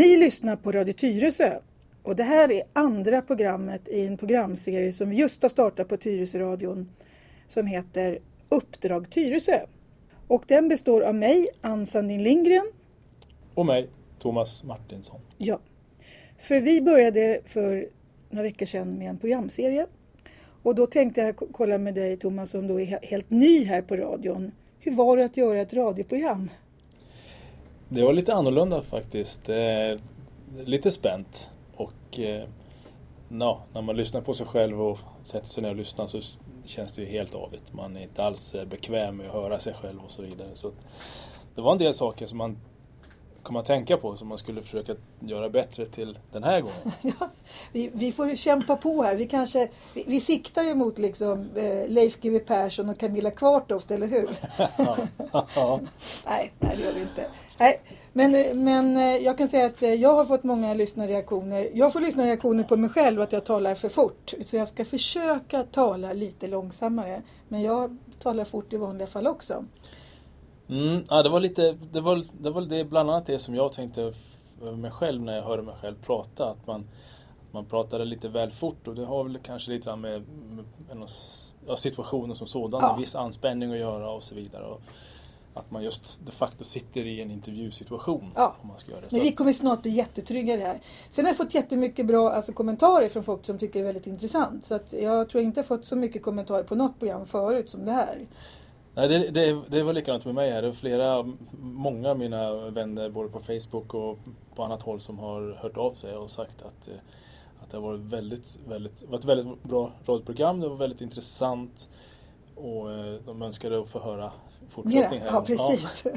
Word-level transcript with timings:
Ni 0.00 0.16
lyssnar 0.16 0.56
på 0.56 0.72
Radio 0.72 0.92
Tyresö 0.92 1.58
och 2.02 2.16
det 2.16 2.22
här 2.22 2.50
är 2.50 2.62
andra 2.72 3.22
programmet 3.22 3.88
i 3.88 4.06
en 4.06 4.16
programserie 4.16 4.92
som 4.92 5.12
just 5.12 5.42
har 5.42 5.48
startat 5.48 5.88
på 5.88 5.96
Tyresöradion 5.96 6.90
som 7.46 7.66
heter 7.66 8.18
Uppdrag 8.48 9.10
Tyresö. 9.10 9.60
Och 10.28 10.44
den 10.48 10.68
består 10.68 11.00
av 11.00 11.14
mig, 11.14 11.48
Ann 11.60 11.86
Sandin 11.86 12.22
Lindgren. 12.22 12.72
Och 13.54 13.66
mig, 13.66 13.88
Thomas 14.18 14.64
Martinsson. 14.64 15.20
Ja, 15.38 15.60
för 16.38 16.60
vi 16.60 16.80
började 16.80 17.40
för 17.46 17.88
några 18.30 18.42
veckor 18.42 18.66
sedan 18.66 18.98
med 18.98 19.10
en 19.10 19.18
programserie. 19.18 19.86
Och 20.62 20.74
då 20.74 20.86
tänkte 20.86 21.20
jag 21.20 21.36
kolla 21.36 21.78
med 21.78 21.94
dig 21.94 22.16
Thomas 22.16 22.50
som 22.50 22.66
då 22.66 22.80
är 22.80 23.06
helt 23.06 23.30
ny 23.30 23.64
här 23.64 23.82
på 23.82 23.96
radion. 23.96 24.52
Hur 24.78 24.92
var 24.92 25.16
det 25.16 25.24
att 25.24 25.36
göra 25.36 25.60
ett 25.60 25.74
radioprogram? 25.74 26.48
Det 27.92 28.02
var 28.02 28.12
lite 28.12 28.34
annorlunda 28.34 28.82
faktiskt. 28.82 29.48
Eh, 29.48 29.98
lite 30.64 30.90
spänt. 30.90 31.50
Och 31.76 32.18
eh, 32.18 32.48
no, 33.28 33.60
när 33.72 33.82
man 33.82 33.96
lyssnar 33.96 34.20
på 34.20 34.34
sig 34.34 34.46
själv 34.46 34.82
och 34.82 34.98
sätter 35.24 35.46
sig 35.46 35.62
ner 35.62 35.70
och 35.70 35.76
lyssnar 35.76 36.06
så 36.06 36.20
känns 36.64 36.92
det 36.92 37.02
ju 37.02 37.08
helt 37.08 37.34
avigt. 37.34 37.72
Man 37.72 37.96
är 37.96 38.02
inte 38.02 38.22
alls 38.24 38.54
eh, 38.54 38.64
bekväm 38.64 39.16
med 39.16 39.26
att 39.26 39.32
höra 39.32 39.58
sig 39.58 39.74
själv 39.74 40.04
och 40.04 40.10
så 40.10 40.22
vidare. 40.22 40.48
Så 40.54 40.72
det 41.54 41.60
var 41.60 41.72
en 41.72 41.78
del 41.78 41.94
saker 41.94 42.26
som 42.26 42.38
man 42.38 42.56
kom 43.42 43.56
att 43.56 43.66
tänka 43.66 43.96
på 43.96 44.16
som 44.16 44.28
man 44.28 44.38
skulle 44.38 44.62
försöka 44.62 44.94
göra 45.20 45.48
bättre 45.48 45.86
till 45.86 46.18
den 46.32 46.44
här 46.44 46.60
gången? 46.60 46.92
ja, 47.02 47.30
vi, 47.72 47.90
vi 47.94 48.12
får 48.12 48.36
kämpa 48.36 48.76
på 48.76 49.02
här. 49.02 49.14
Vi, 49.14 49.28
kanske, 49.28 49.68
vi, 49.94 50.04
vi 50.06 50.20
siktar 50.20 50.62
ju 50.62 50.74
mot 50.74 50.98
liksom, 50.98 51.48
eh, 51.56 51.88
Leif 51.88 52.20
GW 52.20 52.38
Persson 52.38 52.88
och 52.88 52.98
Camilla 52.98 53.30
Kvartoft, 53.30 53.90
eller 53.90 54.06
hur? 54.06 54.30
ja. 54.76 54.96
nej, 56.26 56.52
nej, 56.58 56.76
det 56.76 56.82
gör 56.82 56.92
vi 56.92 57.00
inte. 57.00 57.26
Nej, 57.60 57.80
men, 58.12 58.64
men 58.64 58.96
eh, 58.96 59.16
jag 59.16 59.38
kan 59.38 59.48
säga 59.48 59.66
att 59.66 59.82
eh, 59.82 59.94
jag 59.94 60.14
har 60.14 60.24
fått 60.24 60.42
många 60.42 60.74
lyssnarreaktioner. 60.74 61.68
Jag 61.74 61.92
får 61.92 62.00
lyssnarreaktioner 62.00 62.64
på 62.64 62.76
mig 62.76 62.90
själv 62.90 63.20
att 63.20 63.32
jag 63.32 63.44
talar 63.44 63.74
för 63.74 63.88
fort. 63.88 64.34
Så 64.44 64.56
jag 64.56 64.68
ska 64.68 64.84
försöka 64.84 65.62
tala 65.62 66.12
lite 66.12 66.46
långsammare. 66.46 67.22
Men 67.48 67.62
jag 67.62 67.96
talar 68.22 68.44
fort 68.44 68.72
i 68.72 68.76
vanliga 68.76 69.06
fall 69.06 69.26
också. 69.26 69.64
Mm, 70.68 71.04
ja, 71.08 71.22
det 71.22 71.28
var 71.28 71.40
lite, 71.40 71.76
det 71.92 72.00
var, 72.00 72.24
det 72.32 72.50
var 72.50 72.62
det, 72.62 72.84
bland 72.84 73.10
annat 73.10 73.26
det 73.26 73.38
som 73.38 73.54
jag 73.54 73.72
tänkte 73.72 74.14
mig 74.76 74.90
själv 74.90 75.22
när 75.22 75.36
jag 75.36 75.42
hörde 75.42 75.62
mig 75.62 75.74
själv 75.80 75.96
prata. 76.02 76.50
Att 76.50 76.66
man, 76.66 76.88
man 77.50 77.64
pratade 77.64 78.04
lite 78.04 78.28
väl 78.28 78.50
fort 78.50 78.88
och 78.88 78.94
det 78.94 79.04
har 79.04 79.24
väl 79.24 79.38
kanske 79.38 79.70
lite 79.70 79.96
med, 79.96 80.22
med, 80.50 80.96
med 80.96 81.08
ja, 81.66 81.76
situationen 81.76 82.36
som 82.36 82.46
sådan, 82.46 82.80
ja. 82.82 82.92
en 82.92 83.00
viss 83.00 83.14
anspänning 83.14 83.72
att 83.72 83.78
göra 83.78 84.10
och 84.10 84.22
så 84.22 84.34
vidare. 84.34 84.64
Och 84.64 84.80
att 85.54 85.70
man 85.70 85.82
just 85.82 86.26
de 86.26 86.32
facto 86.32 86.64
sitter 86.64 87.06
i 87.06 87.20
en 87.20 87.30
intervjusituation. 87.30 88.32
Ja. 88.36 88.56
Om 88.62 88.68
man 88.68 88.78
ska 88.78 88.90
göra 88.90 89.00
det. 89.00 89.12
Men 89.12 89.22
vi 89.22 89.32
kommer 89.32 89.52
snart 89.52 89.82
bli 89.82 89.90
jättetrygga 89.90 90.54
i 90.54 90.56
det 90.56 90.62
här. 90.62 90.80
Sen 91.10 91.24
har 91.24 91.30
jag 91.30 91.36
fått 91.36 91.54
jättemycket 91.54 92.06
bra 92.06 92.32
alltså, 92.32 92.52
kommentarer 92.52 93.08
från 93.08 93.24
folk 93.24 93.44
som 93.44 93.58
tycker 93.58 93.74
det 93.74 93.82
är 93.82 93.86
väldigt 93.86 94.06
intressant. 94.06 94.64
Så 94.64 94.74
att 94.74 94.92
jag 94.92 95.28
tror 95.28 95.44
inte 95.44 95.60
jag 95.60 95.66
fått 95.66 95.84
så 95.84 95.96
mycket 95.96 96.22
kommentarer 96.22 96.62
på 96.62 96.74
något 96.74 96.98
program 96.98 97.26
förut 97.26 97.70
som 97.70 97.84
det 97.84 97.92
här. 97.92 98.26
Nej, 98.94 99.08
det, 99.08 99.30
det, 99.30 99.62
det 99.68 99.82
var 99.82 99.92
likadant 99.92 100.24
med 100.24 100.34
mig 100.34 100.50
här. 100.50 100.62
Det 100.62 100.68
är 100.68 100.72
flera, 100.72 101.26
många 101.60 102.10
av 102.10 102.18
mina 102.18 102.70
vänner 102.70 103.10
både 103.10 103.28
på 103.28 103.40
Facebook 103.40 103.94
och 103.94 104.18
på 104.54 104.62
annat 104.62 104.82
håll 104.82 105.00
som 105.00 105.18
har 105.18 105.58
hört 105.62 105.76
av 105.76 105.92
sig 105.92 106.16
och 106.16 106.30
sagt 106.30 106.62
att, 106.62 106.88
eh, 106.88 106.94
att 107.62 107.70
det 107.70 107.76
har 107.76 107.82
varit, 107.82 108.00
väldigt, 108.00 108.58
väldigt, 108.68 109.02
var 109.08 109.18
ett 109.18 109.24
väldigt 109.24 109.62
bra 109.62 109.92
radioprogram. 110.06 110.60
Det 110.60 110.68
var 110.68 110.76
väldigt 110.76 111.00
intressant 111.00 111.88
och 112.60 112.92
eh, 112.92 113.14
de 113.26 113.42
önskade 113.42 113.80
att 113.80 113.88
få 113.88 113.98
höra 113.98 114.32
fortsättning 114.70 115.20
här. 115.20 115.26
Ja, 115.26 115.42
precis. 115.42 116.04
Ja. 116.04 116.10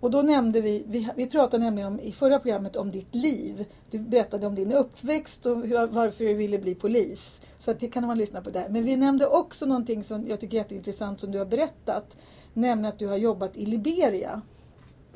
Och 0.00 0.10
då 0.10 0.22
nämnde 0.22 0.60
vi, 0.60 0.84
vi, 0.86 1.08
vi 1.16 1.26
pratade 1.26 1.64
nämligen 1.64 1.92
om, 1.92 2.00
i 2.00 2.12
förra 2.12 2.38
programmet 2.38 2.76
om 2.76 2.90
ditt 2.90 3.14
liv. 3.14 3.64
Du 3.90 3.98
berättade 3.98 4.46
om 4.46 4.54
din 4.54 4.72
uppväxt 4.72 5.46
och 5.46 5.56
hur, 5.56 5.86
varför 5.86 6.24
du 6.24 6.34
ville 6.34 6.58
bli 6.58 6.74
polis. 6.74 7.40
Så 7.58 7.72
det 7.72 7.88
kan 7.88 8.06
man 8.06 8.18
lyssna 8.18 8.40
på 8.40 8.50
där. 8.50 8.68
Men 8.68 8.84
vi 8.84 8.96
nämnde 8.96 9.26
också 9.26 9.66
någonting 9.66 10.04
som 10.04 10.28
jag 10.28 10.40
tycker 10.40 10.56
är 10.56 10.60
jätteintressant 10.60 11.20
som 11.20 11.32
du 11.32 11.38
har 11.38 11.46
berättat. 11.46 12.16
Nämligen 12.52 12.92
att 12.92 12.98
du 12.98 13.06
har 13.06 13.16
jobbat 13.16 13.56
i 13.56 13.66
Liberia. 13.66 14.42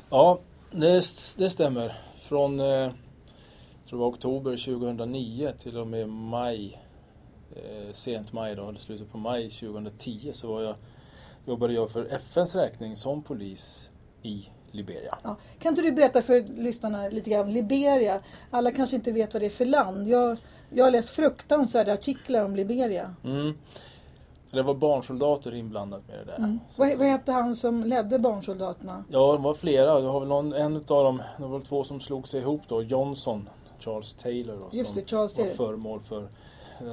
Ja, 0.09 0.39
det, 0.71 1.03
det 1.37 1.49
stämmer. 1.49 1.95
Från 2.21 2.59
eh, 2.59 2.91
tror 3.89 3.99
det 3.99 4.01
var 4.01 4.11
oktober 4.11 4.51
2009 4.51 5.51
till 5.57 5.77
och 5.77 5.87
med 5.87 6.09
maj, 6.09 6.81
eh, 7.55 7.93
sent 7.93 8.33
maj 8.33 8.55
då, 8.55 8.69
eller 8.69 8.79
slutet 8.79 9.11
på 9.11 9.17
maj 9.17 9.49
2010 9.49 10.31
så 10.33 10.47
var 10.47 10.61
jag, 10.61 10.75
jobbade 11.45 11.73
jag 11.73 11.91
för 11.91 12.05
FNs 12.05 12.55
räkning 12.55 12.97
som 12.97 13.23
polis 13.23 13.91
i 14.21 14.49
Liberia. 14.71 15.17
Ja. 15.23 15.35
Kan 15.59 15.69
inte 15.69 15.81
du 15.81 15.91
berätta 15.91 16.21
för 16.21 16.61
lyssnarna 16.61 17.09
lite 17.09 17.29
grann, 17.29 17.53
Liberia, 17.53 18.19
alla 18.51 18.71
kanske 18.71 18.95
inte 18.95 19.11
vet 19.11 19.33
vad 19.33 19.41
det 19.41 19.45
är 19.45 19.49
för 19.49 19.65
land. 19.65 20.07
Jag, 20.07 20.37
jag 20.69 20.83
har 20.83 20.91
läst 20.91 21.09
fruktansvärda 21.09 21.93
artiklar 21.93 22.45
om 22.45 22.55
Liberia. 22.55 23.15
Mm. 23.23 23.53
Det 24.51 24.61
var 24.61 24.73
barnsoldater 24.73 25.55
inblandat 25.55 26.07
med 26.07 26.19
det 26.19 26.25
där. 26.25 26.37
Mm. 26.37 26.59
Vad, 26.75 26.97
vad 26.97 27.07
hette 27.07 27.31
han 27.31 27.55
som 27.55 27.83
ledde 27.83 28.19
barnsoldaterna? 28.19 29.03
Ja, 29.11 29.31
det 29.31 29.43
var 29.43 29.53
flera. 29.53 29.99
Det 29.99 30.07
var 30.07 30.19
väl 30.19 30.29
någon, 30.29 30.53
en 30.53 30.75
av 30.75 30.81
dem, 30.83 31.21
det 31.37 31.45
var 31.45 31.59
två 31.59 31.83
som 31.83 31.99
slog 31.99 32.27
sig 32.27 32.41
ihop 32.41 32.61
då. 32.67 32.83
Johnson, 32.83 33.49
Charles 33.85 34.13
Taylor 34.13 34.57
då, 34.57 34.69
Just 34.71 34.93
som 34.93 35.01
det, 35.01 35.09
Charles 35.09 35.37
var 35.37 35.45
föremål 35.45 35.99
för 36.01 36.27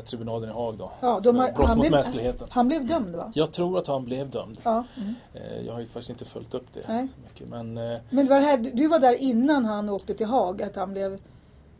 tribunalen 0.04 0.50
i 0.50 0.52
Haag 0.52 0.78
då. 0.78 0.92
Ja, 1.00 1.20
de 1.20 1.36
har, 1.36 1.52
brott 1.52 1.68
mot 1.68 1.80
blev, 1.80 1.92
mänskligheten. 1.92 2.48
Han 2.50 2.68
blev 2.68 2.86
dömd 2.86 3.16
va? 3.16 3.32
Jag 3.34 3.52
tror 3.52 3.78
att 3.78 3.86
han 3.86 4.04
blev 4.04 4.30
dömd. 4.30 4.60
Ja. 4.62 4.84
Mm. 4.96 5.14
Eh, 5.34 5.66
jag 5.66 5.72
har 5.72 5.80
ju 5.80 5.86
faktiskt 5.86 6.10
inte 6.10 6.24
följt 6.24 6.54
upp 6.54 6.66
det 6.72 6.88
Nej. 6.88 7.08
så 7.14 7.20
mycket. 7.20 7.48
Men, 7.48 7.78
eh, 7.78 8.00
men 8.10 8.26
var 8.26 8.40
här, 8.40 8.56
du 8.56 8.88
var 8.88 8.98
där 8.98 9.14
innan 9.14 9.64
han 9.64 9.88
åkte 9.88 10.14
till 10.14 10.26
Haag? 10.26 10.62
Att 10.62 10.76
han 10.76 10.92
blev... 10.92 11.20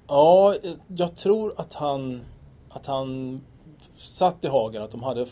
Ja, 0.09 0.55
jag 0.87 1.17
tror 1.17 1.55
att 1.57 1.75
han, 1.75 2.23
att 2.69 2.87
han 2.87 3.41
satt 3.97 4.45
i 4.45 4.49
Haag, 4.49 4.77
att 4.77 4.91
de 4.91 5.03
hade 5.03 5.27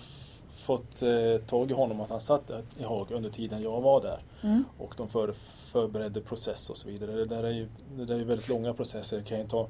fått 0.70 1.02
eh, 1.02 1.46
tag 1.46 1.70
i 1.70 1.74
honom, 1.74 2.00
att 2.00 2.10
han 2.10 2.20
satt 2.20 2.50
i 2.78 2.82
Haag 2.82 3.10
under 3.10 3.30
tiden 3.30 3.62
jag 3.62 3.80
var 3.80 4.00
där. 4.00 4.18
Mm. 4.42 4.64
Och 4.78 4.94
de 4.96 5.08
för, 5.08 5.32
förberedde 5.72 6.20
process 6.20 6.70
och 6.70 6.76
så 6.76 6.88
vidare. 6.88 7.12
Det 7.12 7.24
där 7.24 7.44
är 7.44 7.50
ju, 7.50 7.68
det 7.96 8.04
där 8.04 8.14
är 8.14 8.24
väldigt 8.24 8.48
långa 8.48 8.74
processer. 8.74 9.16
Det 9.16 9.24
kan 9.24 9.38
ju 9.38 9.46
ta 9.46 9.68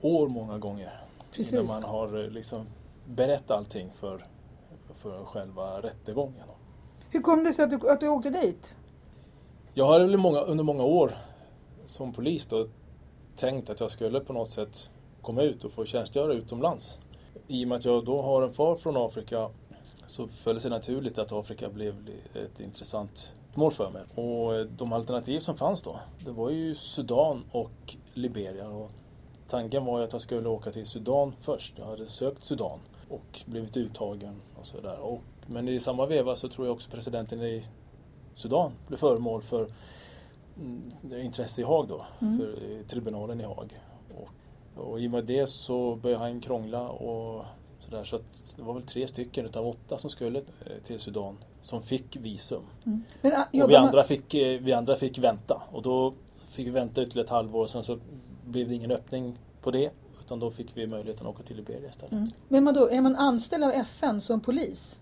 år 0.00 0.28
många 0.28 0.58
gånger. 0.58 1.00
Precis. 1.32 1.52
Innan 1.52 1.66
man 1.66 1.82
har 1.82 2.24
eh, 2.24 2.30
liksom 2.30 2.66
berättat 3.04 3.50
allting 3.50 3.92
för, 4.00 4.24
för 4.94 5.24
själva 5.24 5.80
rättegången. 5.80 6.46
Hur 7.10 7.20
kom 7.20 7.44
det 7.44 7.52
sig 7.52 7.64
att 7.64 7.70
du, 7.70 7.90
att 7.90 8.00
du 8.00 8.08
åkte 8.08 8.30
dit? 8.30 8.76
Jag 9.74 9.86
har 9.86 10.00
väl 10.00 10.16
många, 10.16 10.40
under 10.40 10.64
många 10.64 10.84
år 10.84 11.16
som 11.86 12.12
polis 12.12 12.46
då, 12.46 12.66
tänkt 13.36 13.70
att 13.70 13.80
jag 13.80 13.90
skulle 13.90 14.20
på 14.20 14.32
något 14.32 14.50
sätt 14.50 14.90
komma 15.22 15.42
ut 15.42 15.64
och 15.64 15.72
få 15.72 15.84
tjänstgöra 15.84 16.32
utomlands. 16.32 16.98
I 17.46 17.64
och 17.64 17.68
med 17.68 17.78
att 17.78 17.84
jag 17.84 18.04
då 18.04 18.22
har 18.22 18.42
en 18.42 18.52
far 18.52 18.76
från 18.76 18.96
Afrika 18.96 19.50
så 20.12 20.28
föll 20.28 20.54
det 20.54 20.60
sig 20.60 20.70
naturligt 20.70 21.18
att 21.18 21.32
Afrika 21.32 21.68
blev 21.68 22.08
ett 22.34 22.60
intressant 22.60 23.34
mål 23.54 23.72
för 23.72 23.90
mig. 23.90 24.02
Och 24.14 24.54
eh, 24.54 24.66
de 24.66 24.92
alternativ 24.92 25.40
som 25.40 25.56
fanns 25.56 25.82
då, 25.82 26.00
det 26.24 26.30
var 26.30 26.50
ju 26.50 26.74
Sudan 26.74 27.44
och 27.52 27.96
Liberia. 28.14 28.68
Och 28.68 28.90
tanken 29.48 29.84
var 29.84 29.98
ju 29.98 30.04
att 30.04 30.12
jag 30.12 30.20
skulle 30.20 30.48
åka 30.48 30.72
till 30.72 30.86
Sudan 30.86 31.34
först. 31.40 31.78
Jag 31.78 31.86
hade 31.86 32.08
sökt 32.08 32.44
Sudan 32.44 32.78
och 33.08 33.42
blivit 33.46 33.76
uttagen 33.76 34.34
och 34.60 34.66
sådär. 34.66 35.18
Men 35.46 35.68
i 35.68 35.80
samma 35.80 36.06
veva 36.06 36.36
så 36.36 36.48
tror 36.48 36.66
jag 36.66 36.74
också 36.74 36.90
presidenten 36.90 37.42
i 37.42 37.66
Sudan 38.34 38.72
blev 38.86 38.98
föremål 38.98 39.42
för 39.42 39.68
mm, 40.56 40.92
intresse 41.12 41.60
i 41.60 41.64
Haag 41.64 41.88
då, 41.88 42.06
mm. 42.20 42.38
för 42.38 42.82
tribunalen 42.88 43.40
i 43.40 43.44
Haag. 43.44 43.80
Och, 44.14 44.28
och 44.84 45.00
i 45.00 45.06
och 45.06 45.10
med 45.10 45.24
det 45.24 45.46
så 45.46 45.96
började 45.96 46.24
han 46.24 46.40
krångla 46.40 46.88
och 46.88 47.44
sådär. 47.92 48.04
Så 48.04 48.56
det 48.56 48.62
var 48.62 48.74
väl 48.74 48.82
tre 48.82 49.06
stycken 49.06 49.46
utav 49.46 49.66
åtta 49.66 49.98
som 49.98 50.10
skulle 50.10 50.38
eh, 50.38 50.82
till 50.84 51.00
Sudan 51.00 51.38
som 51.62 51.82
fick 51.82 52.16
visum. 52.16 52.62
Mm. 52.86 53.02
Men, 53.20 53.32
uh, 53.32 53.64
och 53.64 53.70
vi 53.70 53.76
andra, 53.76 54.04
fick, 54.04 54.34
eh, 54.34 54.60
vi 54.60 54.72
andra 54.72 54.96
fick 54.96 55.18
vänta 55.18 55.62
och 55.72 55.82
då 55.82 56.14
fick 56.48 56.66
vi 56.66 56.70
vänta 56.70 57.02
ytterligare 57.02 57.24
ett 57.24 57.30
halvår 57.30 57.62
och 57.62 57.70
sen 57.70 57.84
så 57.84 57.98
blev 58.44 58.68
det 58.68 58.74
ingen 58.74 58.90
öppning 58.90 59.38
på 59.62 59.70
det. 59.70 59.90
Utan 60.20 60.40
då 60.40 60.50
fick 60.50 60.76
vi 60.76 60.86
möjligheten 60.86 61.26
att 61.26 61.34
åka 61.34 61.42
till 61.42 61.56
Liberia 61.56 61.88
istället. 61.88 62.12
Mm. 62.12 62.30
Men 62.48 62.64
man 62.64 62.74
då, 62.74 62.90
är 62.90 63.00
man 63.00 63.16
anställd 63.16 63.64
av 63.64 63.70
FN 63.70 64.20
som 64.20 64.40
polis? 64.40 65.00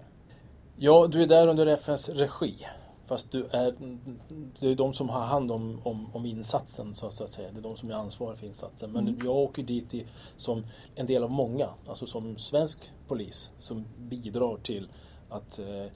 Ja, 0.77 1.07
du 1.07 1.23
är 1.23 1.27
där 1.27 1.47
under 1.47 1.67
FNs 1.67 2.09
regi. 2.09 2.67
Fast 3.11 3.31
du 3.31 3.47
är, 3.51 3.75
det 4.61 4.67
är 4.71 4.75
de 4.75 4.93
som 4.93 5.09
har 5.09 5.21
hand 5.21 5.53
om, 5.53 5.81
om, 5.85 6.07
om 6.15 6.27
insatsen 6.27 6.95
så 6.95 7.07
att 7.07 7.15
säga. 7.33 7.49
Det 7.53 7.59
är 7.59 7.63
de 7.63 7.77
som 7.77 7.91
är 7.91 7.95
ansvariga 7.95 8.37
för 8.37 8.47
insatsen. 8.47 8.93
Men 8.93 9.09
Mm. 9.09 9.21
jag 9.27 9.37
åker 9.37 9.63
dit 9.63 9.95
i, 9.95 10.07
som 10.37 10.65
en 10.95 11.07
del 11.07 11.25
av 11.25 11.31
många, 11.31 11.69
alltså 11.87 12.07
som 12.07 12.39
svensk 12.39 12.93
polis 13.09 13.51
som 13.59 13.85
bidrar 13.99 14.57
till 14.57 14.89
att 15.29 15.59
eh, 15.59 15.87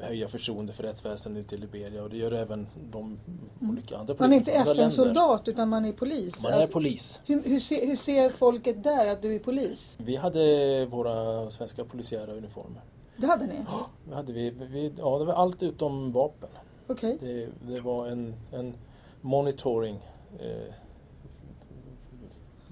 höja 0.00 0.28
förtroende 0.28 0.72
för 0.72 0.82
rättsväsendet 0.82 1.52
i 1.52 1.56
Liberia 1.56 2.02
och 2.02 2.10
det 2.10 2.16
gör 2.16 2.32
även 2.32 2.66
de 2.90 3.18
olika 3.60 3.96
andra 3.98 4.14
Mm. 4.14 4.16
Man 4.24 4.32
är 4.32 4.36
inte. 4.36 4.50
FN-soldat 4.52 5.48
utan 5.48 5.68
man 5.68 5.84
är 5.84 5.92
polis. 5.92 6.42
Man 6.42 6.52
är 6.52 6.56
Alltså, 6.56 6.72
polis. 6.72 7.20
hur, 7.26 7.42
hur, 7.42 7.60
ser, 7.60 7.86
hur 7.86 7.96
ser 7.96 8.28
folket 8.30 8.82
där 8.84 9.06
att 9.06 9.22
du 9.22 9.34
är 9.34 9.38
polis? 9.38 9.94
Vi 9.98 10.16
hade 10.16 10.86
våra 10.86 11.50
svenska 11.50 11.84
polisiära 11.84 12.32
uniformer. 12.32 12.82
Det 13.16 13.26
hade 13.26 13.46
ni? 13.46 13.64
Vi 14.08 14.14
hade 14.14 14.32
vi, 14.32 14.50
vi, 14.50 14.92
ja, 14.98 15.18
det 15.18 15.24
var 15.24 15.34
allt 15.34 15.62
utom 15.62 16.12
vapen. 16.12 16.48
Okej. 16.86 17.16
Det, 17.20 17.48
det 17.74 17.80
var 17.80 18.06
en, 18.06 18.34
en 18.52 18.74
monitoring 19.20 19.98
eh, 20.40 20.74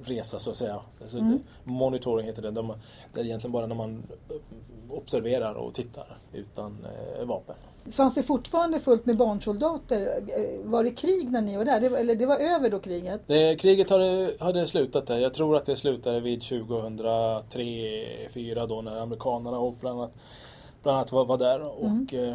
resa 0.04 0.38
så 0.38 0.50
att 0.50 0.56
säga. 0.56 0.80
Alltså 1.02 1.18
Mm. 1.18 1.30
det, 1.32 1.70
monitoring 1.70 2.26
heter 2.26 2.42
det. 2.42 2.50
Där 2.50 2.62
man, 2.62 2.78
det 3.14 3.20
är 3.20 3.24
egentligen 3.24 3.52
bara 3.52 3.66
när 3.66 3.74
man 3.74 4.02
observerar 4.90 5.54
och 5.54 5.74
tittar 5.74 6.16
utan 6.32 6.86
eh, 7.18 7.24
vapen. 7.24 7.56
Fanns 7.90 8.14
det 8.14 8.22
fortfarande 8.22 8.80
fullt 8.80 9.06
med 9.06 9.16
barnsoldater? 9.16 10.00
Eh, 10.00 10.70
Var 10.70 10.84
det 10.84 10.90
krig 10.90 11.30
när 11.32 11.40
ni 11.40 11.56
var 11.56 11.64
där? 11.64 11.80
Det 11.80 11.88
var, 11.88 11.98
eller 11.98 12.14
det 12.14 12.26
var 12.26 12.36
över 12.36 12.70
då 12.70 12.78
kriget? 12.78 13.20
Det, 13.26 13.56
kriget 13.56 13.90
hade, 13.90 14.34
hade 14.40 14.66
slutat 14.66 15.06
där. 15.06 15.18
Jag 15.18 15.34
tror 15.34 15.56
att 15.56 15.66
det 15.66 15.76
slutade 15.76 16.20
vid 16.20 16.40
2003-2004 16.42 18.66
då 18.66 18.82
när 18.82 19.00
amerikanerna 19.00 19.58
och 19.58 19.74
bland 19.80 19.98
annat, 20.00 20.12
bland 20.82 20.96
annat 20.98 21.12
var, 21.12 21.24
var 21.24 21.38
där. 21.38 21.56
Mm. 21.84 22.02
Och, 22.06 22.14
eh, 22.14 22.34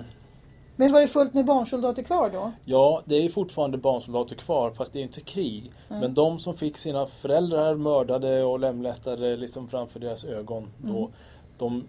Men 0.75 0.91
var 0.93 1.01
det 1.01 1.07
fullt 1.07 1.33
med 1.33 1.45
barnsoldater 1.45 2.03
kvar 2.03 2.29
då? 2.33 2.51
Ja, 2.65 3.01
det 3.05 3.15
är 3.15 3.29
fortfarande 3.29 3.77
barnsoldater 3.77 4.35
kvar 4.35 4.71
fast 4.71 4.93
det 4.93 4.99
är 4.99 5.03
inte 5.03 5.21
krig. 5.21 5.71
Nej. 5.87 5.99
Men 5.99 6.13
de 6.13 6.39
som 6.39 6.57
fick 6.57 6.77
sina 6.77 7.07
föräldrar 7.07 7.75
mördade 7.75 8.43
och 8.43 8.59
lemlästade 8.59 9.37
liksom 9.37 9.67
framför 9.67 9.99
deras 9.99 10.23
ögon. 10.25 10.67
Då, 10.77 10.97
Mm. 10.97 11.11
de, 11.57 11.83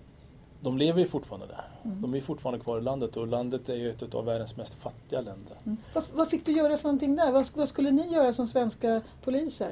de 0.61 0.79
lever 0.79 1.01
ju 1.01 1.07
fortfarande 1.07 1.47
där. 1.47 1.65
Mm. 1.85 2.03
De 2.03 2.15
är 2.15 2.21
fortfarande 2.21 2.65
kvar 2.65 2.79
i 2.79 2.83
landet 2.83 3.17
och 3.17 3.27
landet 3.27 3.69
är 3.69 3.75
ju 3.75 3.91
ett 3.91 4.15
av 4.15 4.25
världens 4.25 4.57
mest 4.57 4.75
fattiga 4.75 5.21
länder. 5.21 5.57
Mm. 5.65 5.77
Vad, 5.95 6.05
vad 6.15 6.29
fick 6.29 6.47
du 6.47 6.53
göra 6.53 6.77
för 6.77 6.85
någonting 6.85 7.17
där? 7.17 7.33
Vad, 7.33 7.47
vad 7.55 7.69
skulle 7.69 7.91
ni 7.91 8.13
göra 8.13 8.33
som 8.33 8.47
svenska 8.47 9.03
poliser? 9.25 9.71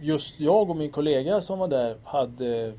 Just 0.00 0.40
jag 0.40 0.70
och 0.70 0.76
min 0.76 0.92
kollega 0.92 1.40
som 1.40 1.58
var 1.58 1.68
där 1.68 1.96
hade 2.04 2.74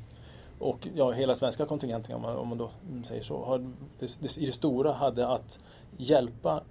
och 0.58 0.88
ja, 0.94 1.10
hela 1.10 1.34
svenska 1.34 1.66
kontingenten 1.66 2.14
om 2.14 2.22
man, 2.22 2.36
om 2.36 2.48
man 2.48 2.58
då 2.58 2.70
säger 3.04 3.22
så, 3.22 3.70
det, 3.98 4.38
i 4.38 4.46
det 4.46 4.52
stora 4.52 4.92
hade 4.92 5.28
att 5.28 5.60
hjälpa 5.96 6.62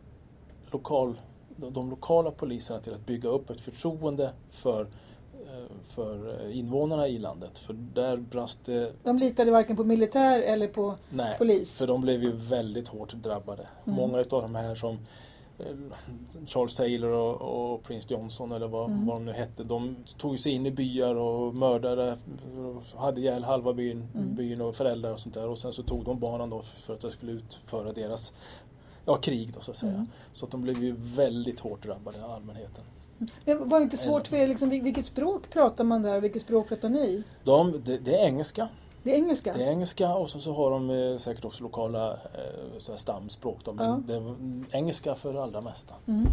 lokal, 0.72 1.22
de, 1.56 1.90
lokala 1.90 2.32
poliserna 2.32 2.80
till 2.80 2.94
att 2.94 3.06
bygga 3.06 3.30
upp 3.30 3.50
ett 3.50 3.62
förtroende 3.62 4.32
för, 4.52 4.88
för 5.90 6.46
eh, 6.46 6.58
invånarna 6.58 7.08
i 7.08 7.18
landet. 7.20 7.60
För 7.60 7.74
där 7.74 8.18
brast 8.18 8.66
det, 8.66 8.92
De 9.04 9.18
litade 9.18 9.52
varken 9.52 9.76
på 9.76 9.84
militär 9.84 10.40
eller 10.42 10.68
på 10.68 10.96
nej, 11.10 11.36
polis. 11.38 11.78
för 11.78 11.88
de 11.88 12.02
blev 12.02 12.24
ju 12.24 12.32
väldigt 12.32 12.88
hårt 12.88 13.14
drabbade. 13.14 13.68
Mm. 13.86 13.96
Många 14.00 14.20
utav 14.20 14.42
de 14.42 14.56
här 14.56 14.76
som 14.76 15.00
eh, 15.60 15.66
Charles 16.48 16.76
Taylor 16.76 17.12
och, 17.12 17.74
och 17.74 17.84
Prince 17.84 18.14
Johnson 18.14 18.52
eller 18.52 18.68
vad, 18.68 18.90
Mm. 18.92 19.06
vad 19.06 19.16
de 19.16 19.26
nu 19.26 19.32
hette. 19.32 19.64
De 19.64 19.96
tog 20.18 20.40
sig 20.40 20.52
in 20.52 20.66
i 20.66 20.72
byar 20.72 21.16
och 21.16 21.56
mördade, 21.56 22.18
och 22.58 23.00
hade 23.00 23.22
ihjäl 23.22 23.44
halva 23.44 23.74
byn, 23.74 24.08
Mm. 24.16 24.36
byn 24.36 24.62
och 24.62 24.76
föräldrar 24.76 25.12
och 25.12 25.20
sånt 25.20 25.36
där. 25.36 25.48
Och 25.48 25.58
sen 25.58 25.74
så 25.74 25.84
tog 25.84 26.04
de 26.06 26.20
barnen 26.20 26.50
då 26.50 26.62
för 26.62 26.94
att 26.94 27.02
de 27.02 27.12
skulle 27.12 27.32
utföra 27.32 27.92
deras 27.94 28.34
ja, 29.06 29.16
krig 29.16 29.54
då 29.54 29.60
så 29.60 29.72
att 29.72 29.78
säga. 29.78 29.94
Mm. 29.94 30.08
Så 30.34 30.46
att 30.46 30.52
de 30.52 30.62
blev 30.62 30.84
ju 30.84 30.96
väldigt 31.00 31.60
hårt 31.60 31.84
drabbade, 31.84 32.26
allmänheten. 32.26 32.84
Det 33.46 33.56
var 33.56 33.80
inte 33.82 33.98
svårt 33.98 34.28
för 34.28 34.36
er, 34.38 34.48
liksom, 34.48 34.72
vil- 34.72 34.84
vilket 34.84 35.06
språk 35.06 35.50
pratar 35.50 35.84
man 35.84 36.02
där? 36.02 36.22
Vilket 36.22 36.42
språk 36.42 36.68
pratar 36.68 36.90
ni? 36.90 37.24
De, 37.44 37.82
det, 37.86 37.98
det 37.98 38.16
är 38.16 38.26
engelska. 38.26 38.70
Det 39.04 39.12
är 39.12 39.16
engelska? 39.16 39.54
Det 39.54 39.64
är 39.64 39.68
engelska 39.72 40.16
och 40.16 40.30
så, 40.30 40.40
så 40.40 40.54
har 40.54 40.72
de 40.72 40.90
eh, 40.90 41.18
säkert 41.18 41.46
också 41.46 41.64
lokala 41.64 42.14
eh, 42.14 42.96
stamspråk. 42.96 43.58
Då, 43.64 43.74
men 43.74 43.86
Ja. 43.86 44.02
det 44.08 44.14
är 44.14 44.36
engelska 44.72 45.16
för 45.16 45.34
det 45.34 45.44
allra 45.44 45.62
mesta. 45.62 45.94
Mm. 46.08 46.26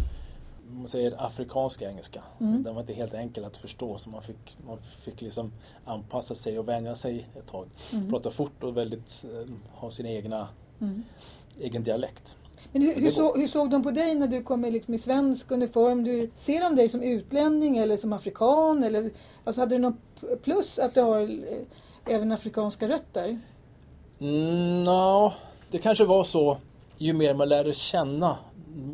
Man 0.69 0.87
säger 0.87 1.25
afrikanska 1.25 1.89
engelska. 1.89 2.23
Mm. 2.39 2.63
Den 2.63 2.75
var 2.75 2.81
inte 2.81 2.93
helt 2.93 3.13
enkel 3.13 3.45
att 3.45 3.57
förstå 3.57 3.97
så 3.97 4.09
man 4.09 4.21
fick, 4.21 4.57
man 4.67 4.77
fick 5.01 5.21
liksom 5.21 5.51
anpassa 5.85 6.35
sig 6.35 6.59
och 6.59 6.67
vänja 6.67 6.95
sig 6.95 7.27
ett 7.39 7.47
tag. 7.47 7.67
Mm. 7.93 8.09
Prata 8.09 8.31
fort 8.31 8.63
och 8.63 8.77
väldigt, 8.77 9.25
eh, 9.33 9.49
ha 9.73 9.91
sin 9.91 10.05
egna, 10.05 10.47
Mm. 10.81 11.03
egen 11.59 11.83
dialekt. 11.83 12.37
Men 12.71 12.81
hur, 12.81 12.95
hur, 12.95 13.11
så, 13.11 13.35
hur 13.35 13.47
såg 13.47 13.69
de 13.69 13.83
på 13.83 13.91
dig 13.91 14.15
när 14.15 14.27
du 14.27 14.43
kom 14.43 14.61
liksom, 14.61 14.93
i 14.93 14.97
svensk 14.97 15.51
uniform? 15.51 16.03
Du, 16.03 16.31
ser 16.35 16.61
de 16.61 16.75
dig 16.75 16.89
som 16.89 17.01
utlänning 17.03 17.77
eller 17.77 17.97
som 17.97 18.13
afrikan? 18.13 18.83
Eller, 18.83 19.11
alltså, 19.43 19.61
hade 19.61 19.75
du 19.75 19.79
någon 19.79 19.97
p- 20.21 20.27
plus 20.43 20.79
att 20.79 20.93
du 20.93 21.01
har 21.01 21.21
eh, 21.21 22.15
även 22.15 22.31
afrikanska 22.31 22.89
rötter? 22.89 23.39
Mm, 24.19 24.83
no, 24.83 25.33
det 25.71 25.77
kanske 25.77 26.05
var 26.05 26.23
så 26.23 26.57
ju 26.97 27.13
mer 27.13 27.33
man 27.33 27.49
lärde 27.49 27.73
känna 27.73 28.37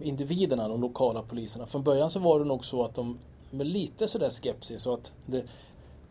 individerna, 0.04 0.68
de 0.68 0.82
lokala 0.82 1.22
poliserna. 1.22 1.66
Från 1.66 1.84
början 1.84 2.10
så 2.10 2.20
var 2.20 2.40
det 2.40 2.46
nog 2.46 2.66
så 2.66 2.84
att 2.84 2.96
de 2.96 3.18
med 3.52 3.68
lite 3.68 4.08
sådär 4.08 4.30
skepsis 4.30 4.82
så 4.82 4.94
att 4.94 5.14
det, 5.26 5.44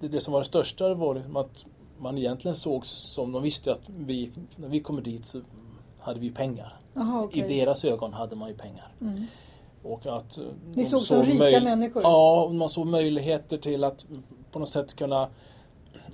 det, 0.00 0.08
det 0.08 0.20
som 0.20 0.32
var 0.32 0.40
det 0.40 0.46
största 0.46 0.94
var 0.94 1.14
liksom 1.14 1.36
att 1.36 1.64
man 1.98 2.18
egentligen 2.18 2.54
såg 2.56 2.86
som, 2.86 3.32
de 3.32 3.42
visste 3.42 3.72
att 3.72 3.88
vi, 3.98 4.30
när 4.56 4.68
vi 4.68 4.80
kommer 4.80 5.02
dit 5.02 5.24
så 5.24 5.40
hade 6.00 6.20
vi 6.20 6.30
pengar. 6.30 6.79
Aha, 6.96 7.22
okej. 7.22 7.44
I 7.44 7.58
deras 7.58 7.84
ögon 7.84 8.12
hade 8.12 8.36
man 8.36 8.48
ju 8.48 8.54
pengar. 8.54 8.92
Mm. 9.00 9.26
Och 9.82 10.06
att 10.06 10.38
eh, 10.38 10.44
Ni 10.74 10.84
såg 10.84 11.02
som 11.02 11.22
rika 11.22 11.60
människor? 11.60 12.02
Ja, 12.02 12.50
man 12.52 12.68
såg 12.68 12.86
möjligheter 12.86 13.56
till 13.56 13.84
att 13.84 14.06
på 14.50 14.58
något 14.58 14.68
sätt 14.68 14.96
kunna 14.96 15.28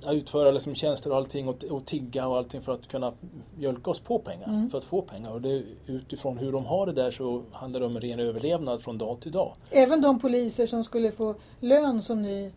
utföra 0.05 0.51
liksom 0.51 0.75
tjänster 0.75 1.11
och 1.11 1.17
allting 1.17 1.47
och, 1.47 1.63
och 1.63 1.85
tigga 1.85 2.27
och 2.27 2.37
allting 2.37 2.61
för 2.61 2.73
att 2.73 2.87
kunna 2.87 3.13
mjölka 3.57 3.91
oss 3.91 3.99
på 3.99 4.19
pengar. 4.19 4.47
Mm. 4.47 4.69
För 4.69 4.77
att 4.77 4.85
få 4.85 5.01
pengar. 5.01 5.31
Och 5.31 5.41
det, 5.41 5.63
utifrån 5.85 6.37
hur 6.37 6.51
de 6.51 6.65
har 6.65 6.85
det 6.85 6.93
där 6.93 7.11
så 7.11 7.43
handlar 7.51 7.79
det 7.79 7.85
om 7.85 7.95
en 7.95 8.01
ren 8.01 8.19
överlevnad 8.19 8.81
från 8.81 8.97
dag 8.97 9.19
till 9.19 9.31
dag. 9.31 9.53
Även 9.71 10.01
de 10.01 10.19
poliser 10.19 10.67
som 10.67 10.83
skulle 10.83 11.11
få 11.11 11.35
lön 11.59 12.01
som 12.01 12.21
ni, 12.21 12.51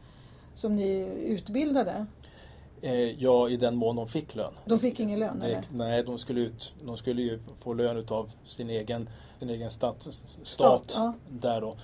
som 0.54 0.76
ni 0.76 1.08
utbildade? 1.26 2.06
Eh, 2.82 3.22
ja, 3.22 3.48
i 3.48 3.56
den 3.56 3.76
mån 3.76 3.96
de 3.96 4.06
fick 4.06 4.34
lön. 4.34 4.52
De 4.64 4.78
fick 4.78 5.00
ingen 5.00 5.18
lön? 5.18 5.42
Eller? 5.42 5.60
nej, 5.72 6.02
de 6.02 6.18
skulle, 6.18 6.40
ut, 6.40 6.74
de 6.84 6.96
skulle 6.96 7.22
ju 7.22 7.38
få 7.60 7.74
lön 7.74 7.96
utav 7.96 8.30
sin 8.44 8.70
egen, 8.70 9.08
sin 9.38 9.50
egen 9.50 9.70
stat, 9.70 10.08
stat 10.42 10.94
ja. 10.96 11.14
där 11.28 11.60
då. 11.60 11.76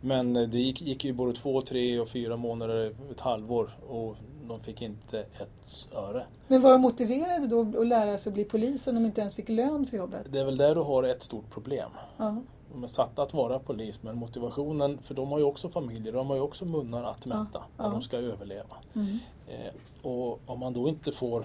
Men 0.00 0.36
eh, 0.36 0.48
det 0.48 0.58
gick, 0.58 0.82
gick 0.82 1.04
ju 1.04 1.12
både 1.12 1.32
två, 1.32 1.62
tre 1.62 2.00
och 2.00 2.08
fyra 2.08 2.36
månader, 2.36 2.94
ett 3.10 3.20
halvår 3.20 3.70
och 3.88 4.16
de 4.48 4.60
fick 4.60 4.82
inte 4.82 5.20
ett 5.20 5.88
öre. 5.94 6.26
Men 6.48 6.62
var 6.62 6.72
de 6.72 6.80
motiverade 6.80 7.46
då 7.46 7.80
att 7.80 7.86
lära 7.86 8.18
sig 8.18 8.30
att 8.30 8.34
bli 8.34 8.44
polis 8.44 8.86
om 8.86 8.94
de 8.94 9.04
inte 9.04 9.20
ens 9.20 9.34
fick 9.34 9.48
lön 9.48 9.86
för 9.86 9.96
jobbet? 9.96 10.26
Det 10.30 10.38
är 10.38 10.44
väl 10.44 10.56
där 10.56 10.74
du 10.74 10.80
har 10.80 11.02
ett 11.02 11.22
stort 11.22 11.50
problem. 11.50 11.90
Ja. 12.16 12.42
De 12.72 12.84
är 12.84 12.88
satta 12.88 13.22
att 13.22 13.34
vara 13.34 13.58
polis 13.58 14.02
men 14.02 14.16
motivationen, 14.16 14.98
för 15.02 15.14
de 15.14 15.32
har 15.32 15.38
ju 15.38 15.44
också 15.44 15.68
familjer, 15.68 16.12
de 16.12 16.26
har 16.26 16.36
ju 16.36 16.42
också 16.42 16.64
munnar 16.64 17.02
att 17.02 17.26
mätta 17.26 17.48
Ja, 17.52 17.64
ja. 17.76 17.88
de 17.88 18.02
ska 18.02 18.16
överleva. 18.16 18.76
Mm. 18.94 19.18
Eh, 19.48 19.74
och 20.02 20.40
om 20.46 20.60
man 20.60 20.72
då 20.72 20.88
inte 20.88 21.12
får 21.12 21.44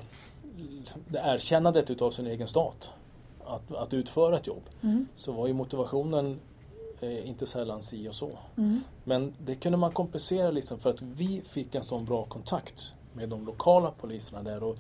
det 1.08 1.22
erkännandet 1.26 1.90
utav 1.90 2.12
sin 2.12 2.28
egen 2.28 2.48
stat 2.48 2.90
att, 3.46 3.76
att 3.76 3.94
utföra 3.94 4.38
ett 4.38 4.48
jobb 4.48 4.64
Mm. 4.82 5.08
så 5.16 5.32
var 5.32 5.48
ju 5.48 5.54
motivationen 5.54 6.40
eh, 7.00 7.30
inte 7.30 7.46
sällan 7.48 7.82
si 7.82 8.10
och 8.10 8.16
så. 8.16 8.30
Mm. 8.58 8.82
Men 9.04 9.34
det 9.46 9.56
kunde 9.56 9.78
man 9.78 9.92
kompensera 9.92 10.52
liksom 10.52 10.80
för 10.80 10.90
att 10.90 11.02
vi 11.02 11.42
fick 11.42 11.76
en 11.76 11.84
sån 11.84 12.06
bra 12.06 12.26
kontakt 12.26 12.94
med 13.14 13.30
de 13.30 13.46
lokala 13.46 13.92
poliserna 13.92 14.44
där. 14.44 14.64
Och 14.64 14.78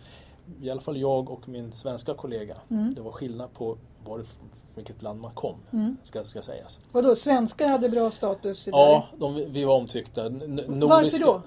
I 0.62 0.70
alla 0.70 0.82
fall 0.82 0.98
jag 0.98 1.30
och 1.30 1.50
min 1.50 1.72
svenska 1.72 2.14
kollega. 2.14 2.56
Mm. 2.70 2.94
Det 2.94 3.02
var 3.02 3.12
skillnad 3.12 3.54
på 3.54 3.78
varifrån, 4.06 4.50
vilket 4.76 5.02
land 5.02 5.22
man 5.22 5.32
kom, 5.32 5.56
Mm. 5.74 5.98
ska, 6.04 6.24
ska 6.24 6.42
sägas. 6.42 6.80
Vadå, 6.92 7.16
svenskar 7.16 7.68
hade 7.68 7.90
bra 7.90 8.12
status? 8.12 8.68
i 8.68 8.72
Ja, 8.72 9.08
de, 9.18 9.36
vi 9.52 9.64
var 9.64 9.76
omtyckta. 9.76 10.26
N- 10.26 10.62
Varför 10.68 11.20
då? 11.20 11.42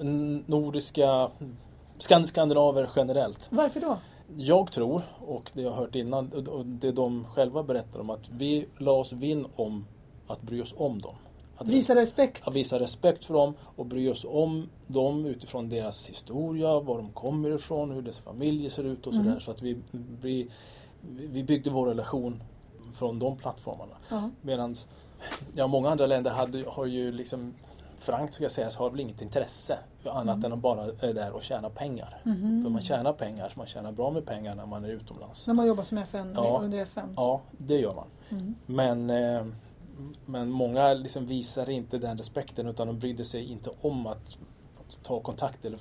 Nordiska, 0.47 1.31
skan, 1.99 2.27
skandinaver 2.27 2.91
generellt. 2.97 3.49
Varför 3.51 3.81
då? 3.81 3.97
Jag 4.37 4.73
tror, 4.73 5.03
och 5.27 5.51
det 5.55 5.63
jag 5.63 5.71
har 5.71 5.77
hört 5.77 5.95
innan, 5.95 6.33
och- 6.49 6.67
det 6.67 6.93
de 6.93 7.25
själva 7.35 7.63
berättar 7.63 8.01
om, 8.01 8.11
att 8.11 8.29
vi 8.31 8.67
la 8.79 8.93
oss 8.93 9.13
vinn 9.13 9.47
om 9.57 9.87
att 10.27 10.43
bry 10.43 10.63
oss 10.63 10.75
om 10.77 10.99
dem. 11.01 11.15
Att 11.57 11.69
Visa 11.69 11.95
respekt? 11.95 12.49
att 12.49 12.55
visa 12.55 12.81
respekt 12.81 13.25
för 13.25 13.35
dem 13.35 13.55
och 13.77 13.87
bry 13.87 14.09
oss 14.11 14.25
om 14.29 14.69
dem 14.87 15.27
utifrån 15.27 15.69
deras 15.69 16.07
historia, 16.09 16.81
var 16.81 16.97
de 16.99 17.09
kommer 17.09 17.51
ifrån, 17.55 17.91
hur 17.91 18.03
deras 18.03 18.19
familjer 18.19 18.71
ser 18.71 18.85
ut 18.85 19.07
och 19.07 19.13
Mm. 19.13 19.25
sådär. 19.25 19.41
Så 19.41 19.51
att 19.51 19.63
vi, 19.63 19.77
vi, 20.23 20.49
vi 21.11 21.43
byggde 21.45 21.71
vår 21.71 21.87
relation 21.87 22.43
från 22.95 23.19
de 23.19 23.37
plattformarna. 23.37 23.95
Ja. 24.11 24.31
Medan 24.43 24.75
ja, 25.55 25.67
många 25.67 25.91
andra 25.91 26.07
länder 26.07 26.31
hade, 26.31 26.65
har 26.69 26.87
ju 26.87 27.13
liksom 27.13 27.55
frankt 27.99 28.35
ska 28.35 28.49
sägas 28.49 28.77
har 28.77 28.91
väl 28.91 29.01
inget 29.01 29.23
intresse 29.23 29.79
annat 30.05 30.37
Mm. 30.37 30.45
än 30.45 30.53
att 30.53 30.59
bara 30.59 30.85
är 30.85 31.15
där 31.15 31.33
och 31.33 31.43
tjäna 31.43 31.71
pengar. 31.71 32.21
Mhm. 32.25 32.63
För 32.65 32.71
man 32.71 32.83
tjänar 32.83 33.13
pengar, 33.13 33.49
så 33.49 33.59
man 33.59 33.67
tjänar 33.67 33.93
bra 33.93 34.11
med 34.11 34.27
pengar 34.27 34.55
när 34.55 34.67
man 34.67 34.85
är 34.85 34.89
utomlands. 34.89 35.47
När 35.47 35.55
man 35.55 35.67
jobbar 35.67 35.83
som 35.83 35.99
FN, 35.99 36.33
Ja. 36.37 36.61
under 36.63 36.79
FN? 36.79 37.13
Ja, 37.17 37.41
det 37.59 37.79
gör 37.79 37.95
man. 37.95 38.07
Mm. 38.31 38.55
Men, 38.67 39.11
eh, 39.11 39.47
men 40.27 40.51
många 40.51 40.95
liksom 40.95 41.27
visar 41.27 41.71
inte 41.71 41.99
den 41.99 42.19
respekten 42.19 42.67
utan 42.67 42.87
de 42.87 42.99
brydde 42.99 43.25
sig 43.25 43.45
inte 43.53 43.71
om 43.81 44.07
att 44.07 44.39
ta 45.03 45.21
kontakt 45.21 45.65
eller, 45.65 45.79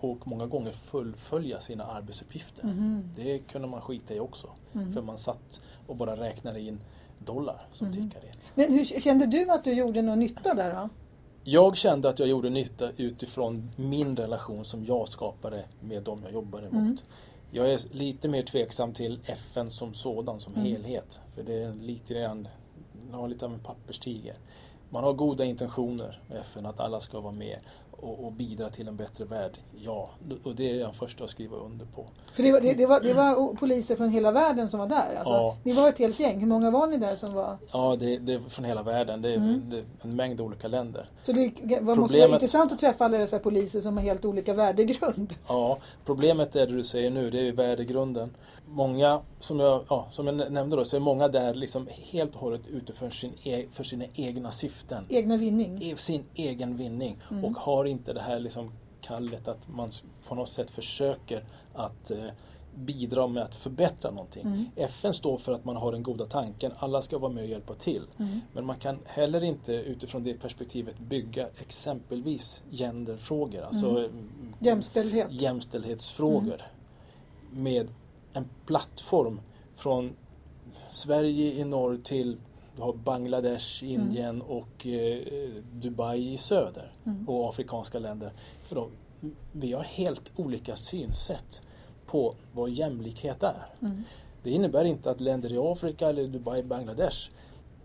och 0.00 0.26
många 0.28 0.46
gånger 0.46 0.72
fullfölja 0.72 1.60
sina 1.60 1.84
arbetsuppgifter. 1.84 2.64
Mhm. 2.64 3.10
Det 3.16 3.38
kunde 3.38 3.68
man 3.68 3.80
skita 3.80 4.14
i 4.14 4.20
också. 4.20 4.48
Mm. 4.74 4.92
För 4.92 5.02
man 5.02 5.18
satt 5.18 5.60
och 5.86 5.96
bara 5.96 6.16
räknade 6.16 6.60
in 6.60 6.80
dollar 7.18 7.66
som 7.72 7.86
Mhm. 7.86 7.94
tickade 8.10 8.26
in. 8.26 8.32
Men 8.54 8.72
hur 8.72 8.84
kände 8.84 9.26
du 9.26 9.50
att 9.50 9.64
du 9.64 9.72
gjorde 9.72 10.02
någon 10.02 10.18
nytta 10.18 10.54
där 10.54 10.74
då? 10.74 10.88
Jag 11.44 11.76
kände 11.76 12.08
att 12.08 12.18
jag 12.18 12.28
gjorde 12.28 12.50
nytta 12.50 12.90
utifrån 12.96 13.70
min 13.76 14.16
relation 14.16 14.64
som 14.64 14.84
jag 14.84 15.08
skapade 15.08 15.64
med 15.80 16.02
dem 16.02 16.20
jag 16.24 16.32
jobbade 16.32 16.64
mot. 16.64 16.74
Mm. 16.74 16.96
Jag 17.50 17.72
är 17.72 17.80
lite 17.94 18.28
mer 18.28 18.42
tveksam 18.42 18.92
till 18.92 19.20
FN 19.26 19.70
som 19.70 19.94
sådan, 19.94 20.40
som 20.40 20.52
Mm. 20.54 20.64
helhet. 20.66 21.18
För 21.34 21.42
det 21.42 21.54
är 21.62 21.72
lite 21.74 22.14
grann, 22.14 22.48
har 23.12 23.28
lite 23.28 23.44
av 23.46 23.52
en 23.52 23.58
papperstiger. 23.60 24.36
Man 24.90 25.04
har 25.04 25.12
goda 25.12 25.44
intentioner 25.44 26.20
med 26.28 26.38
FN, 26.40 26.66
att 26.66 26.80
alla 26.80 27.00
ska 27.00 27.20
vara 27.20 27.32
med 27.32 27.58
och, 28.04 28.24
och 28.24 28.32
bidra 28.32 28.70
till 28.70 28.88
en 28.88 28.96
bättre 28.96 29.24
värld. 29.24 29.58
Ja, 29.84 30.10
och 30.44 30.54
det 30.54 30.70
är 30.70 30.74
jag 30.74 30.94
första 30.94 31.24
att 31.24 31.30
skriva 31.30 31.56
under 31.56 31.86
på. 31.86 32.06
För 32.32 32.42
det 32.42 32.52
var, 32.52 32.60
det, 32.60 32.72
det, 32.74 32.86
var, 32.86 33.00
det 33.00 33.14
var 33.14 33.54
poliser 33.54 33.96
från 33.96 34.08
hela 34.10 34.32
världen 34.32 34.68
som 34.68 34.80
var 34.80 34.86
där? 34.86 35.14
Alltså, 35.18 35.32
Ja. 35.32 35.56
Ni 35.62 35.72
var 35.72 35.88
ett 35.88 35.98
helt 35.98 36.20
gäng. 36.20 36.40
Hur 36.40 36.46
många 36.46 36.70
var 36.70 36.86
ni 36.86 36.96
där 36.96 37.16
som 37.16 37.34
var? 37.34 37.56
Ja, 37.72 37.96
det, 38.00 38.18
det 38.18 38.32
är 38.32 38.38
från 38.48 38.64
hela 38.64 38.82
världen. 38.82 39.22
Det 39.22 39.28
är, 39.28 39.36
Mm. 39.36 39.62
det 39.70 39.76
är 39.76 39.84
en 40.02 40.16
mängd 40.16 40.40
olika 40.40 40.68
länder. 40.68 41.08
Så 41.24 41.32
det 41.32 41.52
var, 41.80 41.96
måste 41.96 42.18
vara 42.18 42.28
intressant 42.28 42.72
att 42.72 42.78
träffa 42.78 43.04
alla 43.04 43.18
dessa 43.18 43.38
poliser 43.38 43.80
som 43.80 43.96
har 43.96 44.04
helt 44.04 44.24
olika 44.24 44.54
värdegrund. 44.54 45.34
Ja, 45.48 45.78
problemet 46.04 46.56
är 46.56 46.66
det 46.66 46.72
du 46.76 46.84
säger 46.84 47.10
nu, 47.10 47.30
det 47.30 47.48
är 47.48 47.52
värdegrunden. 47.52 48.30
Många, 48.66 49.20
som 49.44 49.60
jag, 49.60 49.84
ja, 49.88 50.06
som 50.10 50.26
jag 50.26 50.52
nämnde 50.52 50.76
då, 50.76 50.84
så 50.84 50.96
är 50.96 51.00
många 51.00 51.28
där 51.28 51.54
liksom 51.54 51.88
helt 51.92 52.34
och 52.34 52.40
hållet 52.40 52.66
ute 52.66 52.92
för, 52.92 53.10
sin 53.10 53.32
e- 53.42 53.66
för 53.72 53.84
sina 53.84 54.04
egna 54.14 54.50
syften. 54.50 55.06
Egna 55.08 55.36
vinning. 55.36 55.78
E- 55.82 55.96
Sin 55.96 56.24
egen 56.34 56.76
vinning. 56.76 57.18
Mm. 57.30 57.44
Och 57.44 57.52
har 57.58 57.84
inte 57.84 58.12
det 58.12 58.20
här 58.20 58.40
liksom 58.40 58.72
kallet 59.00 59.48
att 59.48 59.68
man 59.68 59.90
på 60.28 60.34
något 60.34 60.48
sätt 60.48 60.70
försöker 60.70 61.44
att 61.74 62.10
eh, 62.10 62.18
bidra 62.74 63.26
med 63.26 63.42
att 63.42 63.54
förbättra 63.54 64.10
någonting. 64.10 64.42
Mm. 64.46 64.64
FN 64.76 65.14
står 65.14 65.36
för 65.36 65.52
att 65.52 65.64
man 65.64 65.76
har 65.76 65.92
den 65.92 66.02
goda 66.02 66.26
tanken, 66.26 66.72
alla 66.78 67.02
ska 67.02 67.18
vara 67.18 67.32
med 67.32 67.42
och 67.44 67.50
hjälpa 67.50 67.74
till. 67.74 68.02
Mm. 68.18 68.40
Men 68.52 68.66
man 68.66 68.76
kan 68.76 68.98
heller 69.04 69.44
inte 69.44 69.72
utifrån 69.72 70.24
det 70.24 70.34
perspektivet 70.34 70.98
bygga 70.98 71.48
exempelvis 71.60 72.62
genderfrågor, 72.70 73.62
alltså 73.62 73.88
Mm. 73.90 74.04
mm, 74.04 74.54
Jämställdhet. 74.60 75.26
jämställdhetsfrågor 75.30 76.62
med 77.50 77.88
en 78.34 78.44
plattform 78.66 79.40
från 79.76 80.12
Sverige 80.88 81.52
i 81.52 81.64
norr 81.64 82.00
till 82.04 82.36
Bangladesh, 83.04 83.84
Indien 83.84 84.42
och 84.42 84.86
eh, 84.86 85.22
Dubai 85.72 86.32
i 86.32 86.36
söder 86.36 86.90
Mm. 87.06 87.28
och 87.28 87.48
afrikanska 87.48 87.98
länder. 87.98 88.32
För 88.62 88.74
då, 88.76 88.88
vi 89.52 89.72
har 89.72 89.82
helt 89.82 90.32
olika 90.36 90.76
synsätt 90.76 91.62
på 92.06 92.34
vad 92.52 92.70
jämlikhet 92.70 93.42
är. 93.42 93.66
Mm. 93.80 94.02
Det 94.42 94.50
innebär 94.50 94.84
inte 94.84 95.10
att 95.10 95.20
länder 95.20 95.52
i 95.52 95.58
Afrika 95.58 96.08
eller 96.08 96.26
Dubai, 96.28 96.62
Bangladesh 96.62 97.30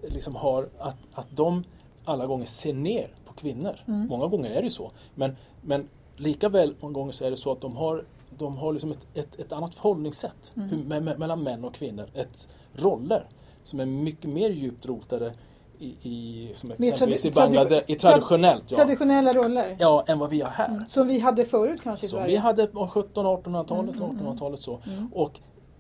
liksom 0.08 0.36
har 0.36 0.70
att, 0.80 0.98
att 1.14 1.28
de 1.32 1.64
alla 2.06 2.26
gånger 2.26 2.46
ser 2.46 2.74
ner 2.74 3.10
på 3.26 3.34
kvinnor. 3.34 3.76
Mm. 3.88 4.08
Många 4.08 4.28
gånger 4.28 4.50
är 4.50 4.62
det 4.62 4.70
så. 4.70 4.92
Men, 5.16 5.36
men 5.62 5.88
lika 6.18 6.50
väl 6.50 6.76
många 6.80 6.94
gånger 6.94 7.12
så 7.12 7.26
är 7.26 7.32
det 7.32 7.38
så 7.38 7.52
att 7.52 7.62
de 7.62 7.76
har, 7.76 8.06
de 8.38 8.58
har 8.58 8.74
liksom 8.74 8.92
ett, 8.92 9.08
ett, 9.14 9.40
ett 9.40 9.52
annat 9.52 9.76
förhållningssätt 9.76 10.54
Mm. 10.56 10.70
hur, 10.70 10.78
me, 10.78 11.00
me, 11.00 11.18
mellan 11.18 11.44
män 11.44 11.64
och 11.66 11.74
kvinnor. 11.76 12.10
Ett 12.14 12.48
roller 12.74 13.28
som 13.64 13.80
är 13.80 13.86
mycket 13.86 14.30
mer 14.30 14.50
djupt 14.50 14.86
rotade 14.86 15.34
i, 15.80 15.88
i 16.02 16.52
som 16.56 16.72
exempelvis 16.72 17.26
i 17.26 17.32
Bangladesh, 17.32 17.84
i 17.92 17.96
traditionellt 17.96 18.64
ja, 18.68 18.76
Traditionella 18.78 19.34
roller. 19.34 19.78
ja, 19.80 20.04
än 20.08 20.20
vad 20.20 20.30
vi 20.30 20.42
har 20.42 20.50
här. 20.50 20.68
Mm. 20.70 20.84
Som 20.90 21.08
vi 21.08 21.20
hade 21.20 21.46
förut 21.46 21.82
kanske 21.84 22.06
i 22.06 22.10
Som 22.10 22.18
Sverige. 22.20 22.32
vi 22.32 22.38
hade 22.38 22.68
på 22.68 22.88
1700-1800-talet, 22.88 23.96
Mm, 23.96 24.10
mm, 24.10 24.20
mm. 24.20 24.34
1800-talet 24.34 24.62
så. 24.62 24.80
Mm. 24.88 25.14
Och 25.14 25.40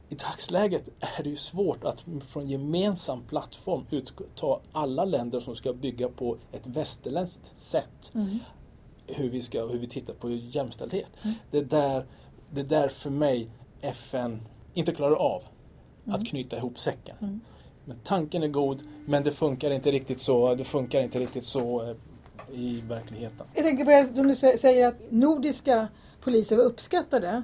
i 0.09 0.15
dagsläget 0.15 0.89
är 0.99 1.23
det 1.23 1.29
ju 1.29 1.35
svårt 1.35 1.83
att 1.83 2.05
från 2.27 2.47
gemensam 2.49 3.21
plattform 3.23 3.85
ta 4.35 4.61
alla 4.71 5.05
länder 5.05 5.39
som 5.39 5.55
ska 5.55 5.73
bygga 5.73 6.09
på 6.09 6.37
ett 6.51 6.67
västerländskt 6.67 7.57
sätt 7.57 8.11
Mm. 8.15 8.39
hur 9.07 9.29
vi, 9.29 9.41
ska, 9.41 9.65
hur 9.65 9.79
vi 9.79 9.87
tittar 9.87 10.13
på 10.13 10.29
jämställdhet. 10.29 11.11
Mm. 11.23 11.35
Det, 11.51 11.57
är 11.57 11.63
där, 11.63 12.05
det 12.51 12.59
är 12.59 12.65
där 12.65 12.87
för 12.89 13.09
mig 13.09 13.49
FN 13.81 14.39
inte 14.73 14.93
klarar 14.93 15.15
av 15.15 15.43
Mm. 16.07 16.21
att 16.21 16.27
knyta 16.27 16.57
ihop 16.57 16.79
säcken. 16.79 17.15
Mm. 17.21 17.39
Men 17.85 17.97
tanken 18.03 18.43
är 18.43 18.47
god, 18.47 18.81
men 19.05 19.23
det 19.23 19.31
funkar 19.31 19.71
inte 19.71 19.91
riktigt 19.91 20.21
så, 20.21 20.55
det 20.55 20.63
funkar 20.63 21.01
inte 21.01 21.19
riktigt 21.19 21.43
så 21.45 21.81
eh, 21.89 21.95
i 22.59 22.81
verkligheten. 22.81 23.47
Jag 23.55 23.65
tänker 23.65 23.85
på 23.85 23.91
det 23.91 24.05
som 24.05 24.27
du 24.27 24.33
sä- 24.33 24.57
säger 24.57 24.87
att 24.87 24.95
nordiska 25.09 25.87
poliser 26.21 26.55
var 26.55 26.63
uppskattade. 26.63 27.43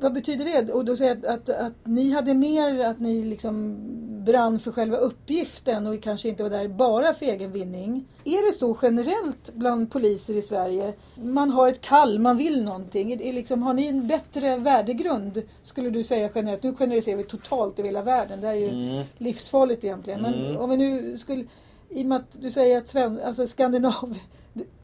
Vad 0.00 0.12
betyder 0.12 0.44
det? 0.44 0.72
Och 0.72 0.84
då 0.84 0.96
säger 0.96 1.12
att, 1.16 1.24
att, 1.24 1.48
att 1.48 1.72
ni 1.84 2.10
hade 2.10 2.34
mer, 2.34 2.84
att 2.84 3.00
ni 3.00 3.24
liksom 3.24 3.76
brann 4.24 4.58
för 4.58 4.72
själva 4.72 4.96
uppgiften 4.96 5.86
och 5.86 6.02
kanske 6.02 6.28
inte 6.28 6.42
var 6.42 6.50
där 6.50 6.68
bara 6.68 7.14
för 7.14 7.26
egen 7.26 7.52
vinning. 7.52 8.04
Är 8.24 8.46
det 8.46 8.58
så 8.58 8.78
generellt 8.82 9.54
bland 9.54 9.90
poliser 9.90 10.34
i 10.36 10.42
Sverige? 10.42 10.92
Man 11.22 11.50
har 11.50 11.68
ett 11.68 11.80
kall, 11.80 12.18
man 12.18 12.36
vill 12.36 12.64
någonting. 12.64 13.12
Är 13.12 13.32
liksom, 13.32 13.62
har 13.62 13.74
ni 13.74 13.86
en 13.86 14.06
bättre 14.06 14.56
värdegrund? 14.56 15.42
Skulle 15.62 15.90
du 15.90 16.02
säga 16.02 16.30
generellt? 16.34 16.62
Nu 16.62 16.74
generaliserar 16.74 17.16
vi 17.16 17.24
totalt 17.24 17.78
i 17.78 17.82
hela 17.82 18.02
världen. 18.02 18.40
Det 18.40 18.48
är 18.48 18.54
ju 18.54 18.68
Mm. 18.68 19.04
livsfarligt 19.18 19.84
egentligen. 19.84 20.22
Men 20.22 20.34
Mm. 20.34 20.56
om 20.56 20.70
vi 20.70 20.76
nu 20.76 21.18
skulle, 21.18 21.44
i 21.88 22.02
och 22.02 22.06
med 22.06 22.16
att 22.16 22.32
du 22.42 22.50
säger 22.50 22.78
att 22.78 22.88
Sven, 22.88 23.20
alltså 23.24 23.46
Skandinav, 23.46 24.18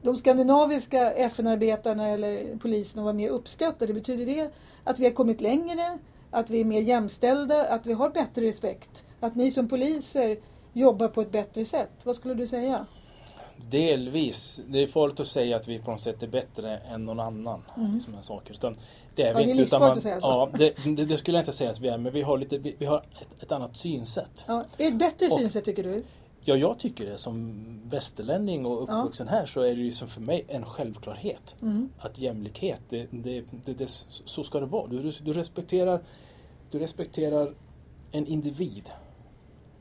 de 0.03 0.17
skandinaviska 0.17 1.13
FN-arbetarna 1.13 2.09
eller 2.09 2.57
poliserna 2.57 3.03
var 3.03 3.13
mer 3.13 3.29
uppskattade, 3.29 3.95
betyder 3.95 4.27
det 4.27 4.51
att 4.85 4.99
vi 4.99 5.05
har 5.05 5.13
kommit 5.13 5.41
längre? 5.41 5.99
Att 6.31 6.51
vi 6.51 6.61
är 6.61 6.65
mer 6.65 6.83
jämställda? 6.83 7.65
Att 7.65 7.87
vi 7.87 7.93
har 7.93 8.11
bättre 8.11 8.43
respekt? 8.43 9.05
Att 9.21 9.37
ni 9.37 9.51
som 9.51 9.69
poliser 9.69 10.37
jobbar 10.73 11.09
på 11.09 11.21
ett 11.21 11.33
bättre 11.33 11.65
sätt? 11.65 11.91
Vad 12.03 12.17
skulle 12.17 12.35
du 12.35 12.47
säga? 12.47 12.87
Delvis. 13.71 14.61
Det 14.69 14.83
är 14.83 14.87
farligt 14.87 15.21
att 15.21 15.27
säga 15.27 15.57
att 15.57 15.69
vi 15.69 15.79
på 15.79 15.91
något 15.91 16.01
sätt 16.01 16.23
är 16.23 16.27
bättre 16.27 16.79
än 16.79 17.05
någon 17.05 17.21
annan. 17.21 17.63
Mm. 17.77 17.97
i 17.97 18.01
Sådana 18.01 18.23
saker. 18.23 18.53
Utan 18.55 18.77
det 19.15 19.23
är 19.23 19.33
Ja, 19.33 19.39
vi 19.39 19.45
det 19.45 19.51
är 19.51 19.63
inte. 19.63 19.79
man, 19.79 19.91
att 19.93 20.03
säga 20.03 20.21
så. 20.21 20.27
Ja, 20.27 20.49
det, 20.59 20.75
det, 20.97 21.05
det 21.05 21.17
skulle 21.17 21.37
jag 21.39 21.43
inte 21.43 21.53
säga 21.53 21.71
att 21.71 21.81
vi 21.81 21.89
är, 21.89 21.99
men 21.99 22.13
vi 22.13 22.23
har, 22.23 22.39
lite, 22.39 22.59
vi, 22.59 22.75
vi 22.79 22.87
har 22.87 22.99
ett, 22.99 23.43
ett 23.43 23.53
annat 23.53 23.77
synsätt. 23.77 24.45
Ja, 24.47 24.65
ett 24.79 24.95
bättre 24.99 25.27
Och- 25.27 25.39
synsätt 25.39 25.65
tycker 25.65 25.83
du? 25.83 26.03
Ja, 26.49 26.57
jag 26.57 26.79
tycker 26.79 27.07
det. 27.07 27.19
Som 27.19 27.65
västerlänning 27.85 28.67
och 28.67 28.89
Ja. 28.89 28.95
uppvuxen 28.99 29.29
här 29.29 29.47
så 29.47 29.61
är 29.61 29.77
det 29.77 29.83
ju 29.83 29.93
som 29.93 30.09
för 30.09 30.21
mig 30.21 30.45
en 30.49 30.65
självklarhet. 30.65 31.57
Mm. 31.63 31.89
Att 31.99 32.19
jämlikhet, 32.19 32.81
det, 32.89 33.07
det, 33.11 33.45
det, 33.65 33.91
så 34.07 34.45
ska 34.45 34.61
det 34.61 34.67
vara. 34.67 34.87
Du, 34.87 35.13
du, 35.23 35.33
respekterar, 35.33 36.03
du 36.71 36.79
respekterar 36.79 37.55
en 38.13 38.27
individ 38.27 38.91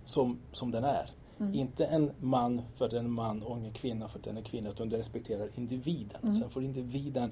som, 0.06 0.40
som 0.52 0.72
den 0.72 0.84
är. 0.84 1.10
Mm. 1.40 1.54
Inte 1.54 1.86
en 1.86 2.12
man 2.20 2.62
för 2.76 2.86
att 2.86 2.92
den 2.92 3.06
är 3.06 3.10
man 3.10 3.44
och 3.44 3.58
en 3.58 3.72
kvinna 3.74 4.08
för 4.08 4.20
att 4.20 4.26
den 4.26 4.38
är 4.38 4.42
kvinna. 4.42 4.70
Utan 4.70 4.90
du 4.90 4.98
respekterar 4.98 5.50
individen. 5.56 6.20
Mm. 6.24 6.34
Sen 6.34 6.50
får 6.50 6.64
individen 6.64 7.32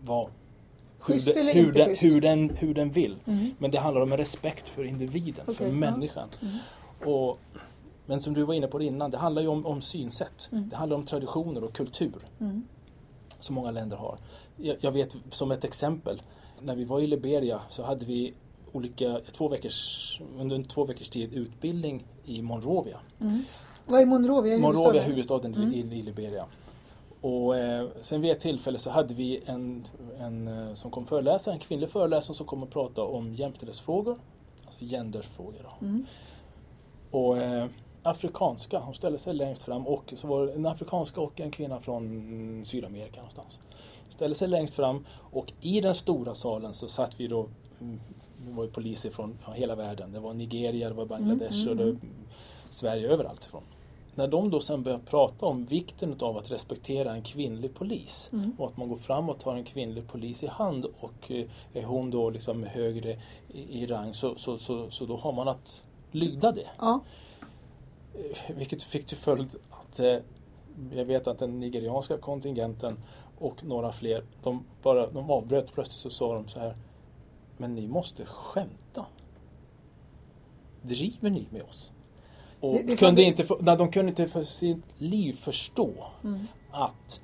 vara 0.00 0.28
hur, 1.06 1.14
Schysst 1.14 1.28
eller 1.28 1.54
hur, 1.54 1.66
inte 1.66 1.78
den, 1.78 1.96
hur, 2.00 2.20
den, 2.20 2.50
hur 2.50 2.74
den 2.74 2.90
vill. 2.90 3.16
Mm. 3.24 3.50
Men 3.58 3.70
det 3.70 3.78
handlar 3.78 4.02
om 4.02 4.12
en 4.12 4.18
respekt 4.18 4.68
för 4.68 4.84
individen, 4.84 5.42
Okej, 5.42 5.54
för 5.54 5.66
ja. 5.66 5.72
människan. 5.72 6.28
Mm. 6.42 6.54
Och, 7.12 7.38
men 8.06 8.20
som 8.20 8.34
du 8.34 8.42
var 8.42 8.54
inne 8.54 8.66
på 8.66 8.82
innan, 8.82 9.10
det 9.10 9.18
handlar 9.18 9.42
ju 9.42 9.48
om, 9.48 9.66
om 9.66 9.82
synsätt. 9.82 10.48
Mm. 10.52 10.68
Det 10.68 10.76
handlar 10.76 10.96
om 10.96 11.04
traditioner 11.04 11.64
och 11.64 11.72
kultur 11.72 12.14
Mm. 12.40 12.64
som 13.40 13.54
många 13.54 13.70
länder 13.70 13.96
har. 13.96 14.18
Jag, 14.56 14.76
jag 14.80 14.92
vet 14.92 15.16
som 15.30 15.50
ett 15.52 15.64
exempel, 15.64 16.22
när 16.60 16.74
vi 16.76 16.84
var 16.84 17.00
i 17.00 17.06
Liberia 17.06 17.60
så 17.68 17.82
hade 17.82 18.06
vi 18.06 18.34
olika, 18.72 19.20
två 19.32 19.48
veckors, 19.48 20.20
under 20.38 20.56
en 20.56 20.64
två 20.64 20.84
veckors 20.84 21.08
tid 21.08 21.34
utbildning 21.34 22.04
i 22.24 22.42
Monrovia. 22.42 22.98
Mm. 23.20 23.42
Vad 23.86 24.00
är 24.00 24.06
Monrovia? 24.06 24.58
Monrovia 24.58 25.02
är 25.02 25.06
huvudstaden? 25.06 25.54
huvudstaden 25.54 25.82
Mm. 25.84 25.92
i, 25.94 25.98
i 25.98 26.02
Liberia. 26.02 26.46
Och 27.20 27.56
eh, 27.56 27.88
sen 28.00 28.20
vid 28.20 28.30
ett 28.30 28.40
tillfälle 28.40 28.78
så 28.78 28.90
hade 28.90 29.14
vi 29.14 29.42
en, 29.46 29.84
en 30.18 30.48
eh, 30.48 30.74
som 30.74 30.90
kom 30.90 31.06
föreläsa, 31.06 31.52
en 31.52 31.58
kvinnlig 31.58 31.88
föreläsare 31.90 32.36
som 32.36 32.46
kom 32.46 32.62
och 32.62 32.70
pratade 32.70 33.08
om 33.08 33.34
jämställdhetsfrågor, 33.34 34.18
alltså 34.66 34.84
genderfrågor. 34.84 35.72
Mm. 35.80 36.06
Och 37.10 37.38
eh, 37.38 37.66
afrikanska, 38.04 38.78
hon 38.78 38.94
ställde 38.94 39.18
sig 39.18 39.34
längst 39.34 39.62
fram 39.62 39.86
och 39.86 40.14
så 40.16 40.26
var 40.26 40.46
det 40.46 40.52
en 40.52 40.66
afrikanska 40.66 41.20
och 41.20 41.40
en 41.40 41.50
kvinna 41.50 41.80
från 41.80 42.62
Sydamerika 42.66 43.16
någonstans. 43.16 43.60
Ställde 44.10 44.34
sig 44.34 44.48
längst 44.48 44.74
fram 44.74 45.04
och 45.32 45.52
i 45.60 45.80
den 45.80 45.94
stora 45.94 46.34
salen 46.34 46.74
så 46.74 46.88
satt 46.88 47.20
vi 47.20 47.26
då, 47.26 47.46
mm, 47.80 48.00
det 48.46 48.52
var 48.52 48.64
ju 48.64 48.70
poliser 48.70 49.10
från 49.10 49.38
hela 49.54 49.74
världen. 49.74 50.12
Det 50.12 50.20
var 50.20 50.34
Nigeria, 50.34 50.88
det 50.88 50.94
var 50.94 51.06
Bangladesh 51.06 51.62
Mm, 51.62 51.68
mm, 51.68 51.70
och 51.70 51.76
det, 51.76 52.06
mm. 52.06 52.14
Sverige 52.70 53.08
överallt 53.08 53.46
ifrån. 53.46 53.62
när 54.14 54.28
de 54.28 54.50
då 54.50 54.60
sen 54.60 54.82
börjar 54.82 54.98
prata 54.98 55.46
om 55.46 55.64
vikten 55.64 56.16
av 56.20 56.36
att 56.36 56.50
respektera 56.50 57.12
en 57.14 57.22
kvinnlig 57.22 57.74
polis 57.74 58.30
Mm. 58.32 58.52
och 58.58 58.66
att 58.66 58.76
man 58.76 58.88
går 58.88 58.96
fram 58.96 59.28
och 59.28 59.38
tar 59.38 59.54
en 59.54 59.64
kvinnlig 59.64 60.08
polis 60.08 60.42
i 60.42 60.46
hand 60.46 60.86
och 61.00 61.30
eh, 61.30 61.46
är 61.72 61.82
hon 61.84 62.10
då 62.10 62.30
liksom 62.30 62.62
högre 62.64 63.18
i, 63.52 63.82
i 63.82 63.86
rang 63.86 64.14
så, 64.14 64.34
så, 64.36 64.58
så, 64.58 64.90
så 64.90 65.06
då 65.06 65.16
har 65.16 65.32
man 65.32 65.48
att 65.48 65.84
lyda 66.10 66.52
det. 66.52 66.68
Ja. 66.78 67.00
Eh, 68.14 68.56
Vilket 68.56 68.82
fick 68.82 69.06
till 69.06 69.16
följd 69.16 69.48
att 69.70 70.00
eh, 70.00 70.16
jag 70.92 71.04
vet 71.04 71.26
att 71.26 71.38
den 71.38 71.60
nigerianska 71.60 72.18
kontingenten 72.18 72.96
och 73.38 73.64
några 73.64 73.92
fler, 73.92 74.24
de, 74.42 74.64
bara, 74.82 75.10
de 75.10 75.30
avbröt 75.30 75.72
plötsligt 75.74 76.00
så 76.02 76.10
sa 76.10 76.34
de 76.34 76.48
så 76.48 76.60
här 76.60 76.76
Men 77.56 77.74
ni 77.74 77.88
måste 77.88 78.24
skämta. 78.26 79.06
Driver 80.82 81.30
ni 81.30 81.46
med 81.50 81.62
oss? 81.62 81.90
Och 82.60 82.74
Det- 82.74 82.82
det 82.82 82.96
kunde 82.96 83.22
inte, 83.22 83.46
nej, 83.60 83.76
de 83.76 83.90
kunde 83.90 84.08
inte 84.10 84.28
för 84.28 84.42
sitt 84.42 84.84
liv 84.98 85.32
förstå 85.32 85.90
Mm. 86.24 86.46
att, 86.70 87.20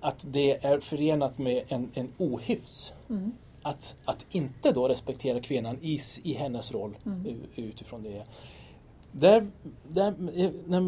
att 0.00 0.24
det 0.28 0.64
är 0.66 0.80
förenat 0.80 1.38
med 1.38 1.64
en, 1.68 1.90
en 1.94 2.12
ohyfs. 2.18 2.92
Mm. 3.10 3.32
Att, 3.62 3.96
att 4.04 4.26
inte 4.30 4.72
då 4.72 4.88
respektera 4.88 5.40
kvinnan 5.40 5.78
i, 5.82 5.98
i 6.22 6.32
hennes 6.34 6.72
roll 6.72 6.96
Mm. 7.06 7.42
utifrån 7.54 8.02
det. 8.02 8.24
Där, 9.12 9.50
där, 9.88 10.14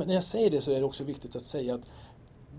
när 0.04 0.14
jag 0.14 0.24
säger 0.24 0.50
det 0.50 0.60
så 0.60 0.70
är 0.72 0.78
det 0.78 0.84
också 0.84 1.04
viktigt 1.04 1.36
att 1.36 1.44
säga 1.44 1.74
att 1.74 1.80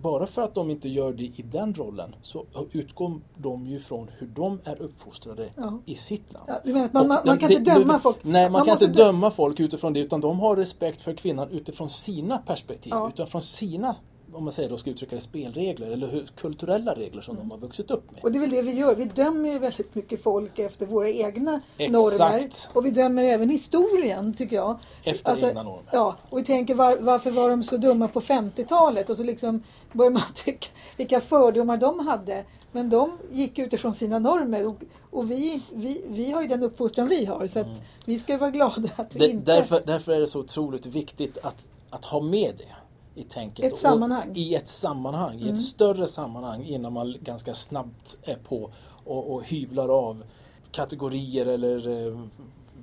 bara 0.02 0.28
för 0.28 0.42
att 0.42 0.56
de 0.56 0.70
inte 0.70 0.90
gör 0.90 1.14
det 1.14 1.24
i 1.24 1.46
den 1.52 1.74
rollen 1.74 2.16
så 2.22 2.46
utgår 2.72 3.20
de 3.38 3.68
ju 3.68 3.80
från 3.80 4.08
hur 4.18 4.28
de 4.28 4.60
är 4.64 4.82
uppfostrade 4.82 5.50
Ja. 5.56 5.80
i 5.86 5.96
sitt 5.96 6.34
land. 6.34 6.46
Ja, 6.48 6.54
du 6.66 6.74
menar 6.74 6.86
att 6.86 6.94
man, 6.94 7.08
man, 7.08 7.18
man 7.26 7.38
kan 7.38 7.50
det- 7.50 7.56
inte 7.56 7.74
döma 7.74 7.94
det- 7.94 8.00
folk? 8.00 8.18
Nej, 8.24 8.44
man, 8.44 8.52
Man 8.52 8.66
kan 8.66 8.74
inte 8.74 8.88
dö- 8.88 9.04
döma 9.04 9.32
folk 9.32 9.60
utifrån 9.60 9.94
det 9.94 10.00
utan 10.00 10.22
de 10.22 10.40
har 10.40 10.56
respekt 10.56 11.02
för 11.02 11.14
kvinnan 11.14 11.50
utifrån 11.50 11.90
sina 11.90 12.38
perspektiv. 12.38 12.92
Ja. 12.96 13.10
Utifrån 13.10 13.42
sina, 13.42 13.96
om 14.36 14.44
man 14.44 14.54
säger 14.54 14.70
då 14.70 14.78
ska 14.78 14.90
uttrycka 14.90 15.16
det, 15.16 15.22
spelregler 15.22 15.88
eller 15.92 16.08
hur, 16.08 16.26
kulturella 16.36 16.94
regler 16.96 17.22
som 17.22 17.36
Mm. 17.36 17.48
de 17.50 17.52
har 17.54 17.60
vuxit 17.60 17.92
upp 17.92 18.12
med. 18.12 18.24
Och 18.24 18.32
det 18.32 18.38
är 18.38 18.40
väl 18.42 18.50
det 18.50 18.62
vi 18.62 18.72
gör. 18.72 18.96
Vi 18.96 19.06
dömer 19.06 19.50
ju 19.50 19.60
väldigt 19.60 19.96
mycket 19.96 20.24
folk 20.24 20.60
efter 20.60 20.86
våra 20.86 21.10
egna 21.10 21.62
Exakt. 21.78 21.92
normer. 21.94 22.44
Och 22.74 22.86
vi 22.86 22.92
dömer 22.92 23.24
även 23.24 23.50
historien, 23.50 24.34
tycker 24.34 24.56
jag. 24.56 24.78
Efter 25.04 25.32
Alltså, 25.32 25.48
egna 25.48 25.64
normer. 25.64 25.90
Ja, 25.92 26.16
och 26.30 26.38
vi 26.38 26.44
tänker 26.44 26.76
var, 26.76 26.98
varför 26.98 27.32
var 27.32 27.50
de 27.50 27.64
så 27.64 27.78
dumma 27.78 28.08
på 28.08 28.20
50-talet? 28.22 29.10
Och 29.10 29.18
så 29.18 29.24
liksom 29.24 29.64
börjar 29.92 30.12
man 30.12 30.22
tycka 30.36 30.68
vilka 30.98 31.22
fördomar 31.22 31.78
de 31.78 32.00
hade. 32.08 32.44
Men 32.72 32.90
de 32.90 33.18
gick 33.32 33.60
utifrån 33.60 33.94
sina 33.94 34.20
normer 34.20 34.68
och, 34.68 34.76
och 35.12 35.32
vi, 35.32 35.62
vi, 35.74 36.02
vi 36.08 36.32
har 36.32 36.42
ju 36.42 36.48
den 36.48 36.64
uppfostran 36.64 37.08
vi 37.08 37.26
har. 37.26 37.48
Så 37.48 37.60
Mm. 37.60 37.74
vi 38.06 38.20
ska 38.20 38.38
vara 38.38 38.50
glada 38.50 38.90
att 38.96 39.16
vi 39.16 39.20
Det, 39.20 39.28
inte... 39.30 39.56
därför, 39.56 39.84
därför 39.86 40.12
är 40.12 40.20
det 40.20 40.28
så 40.28 40.40
otroligt 40.40 40.86
viktigt 40.86 41.38
att, 41.44 41.68
att 41.90 42.06
ha 42.06 42.20
med 42.22 42.54
det 42.58 42.76
i 43.16 43.24
tänket. 43.24 43.74
Ett 43.74 43.78
sammanhang. 43.80 44.32
I 44.36 44.56
ett 44.56 44.68
sammanhang, 44.68 45.40
i 45.40 45.42
Mm. 45.42 45.54
ett 45.54 45.62
större 45.62 46.08
sammanhang 46.08 46.64
innan 46.66 46.94
man 46.94 47.16
ganska 47.22 47.54
snabbt 47.54 48.18
är 48.24 48.36
på 48.36 48.72
och, 49.06 49.34
och 49.34 49.44
hyvlar 49.44 49.90
av 49.90 50.24
kategorier 50.72 51.46
eller 51.46 52.08
eh, 52.08 52.20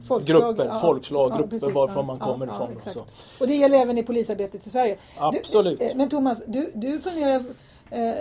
Folkslag, 0.06 0.42
grupper, 0.42 0.64
ja. 0.64 0.78
folkslag, 0.80 1.30
Ja, 1.32 1.36
grupper 1.36 1.50
precis, 1.58 1.74
varifrån 1.74 1.96
ja. 1.96 2.02
man 2.02 2.18
kommer 2.18 2.46
ja, 2.46 2.52
ifrån. 2.54 2.66
och 2.66 2.72
exakt. 2.76 2.94
så. 2.94 3.04
Och 3.40 3.46
det 3.46 3.54
gäller 3.54 3.78
även 3.78 3.98
i 3.98 4.02
polisarbetet 4.02 4.66
i 4.66 4.70
Sverige. 4.70 4.96
Absolut. 5.18 5.78
Du, 5.78 5.84
eh, 5.84 5.96
men 5.96 6.08
Thomas, 6.08 6.42
du, 6.46 6.72
du 6.74 7.00
funderar... 7.00 7.42
Eh, 7.92 8.14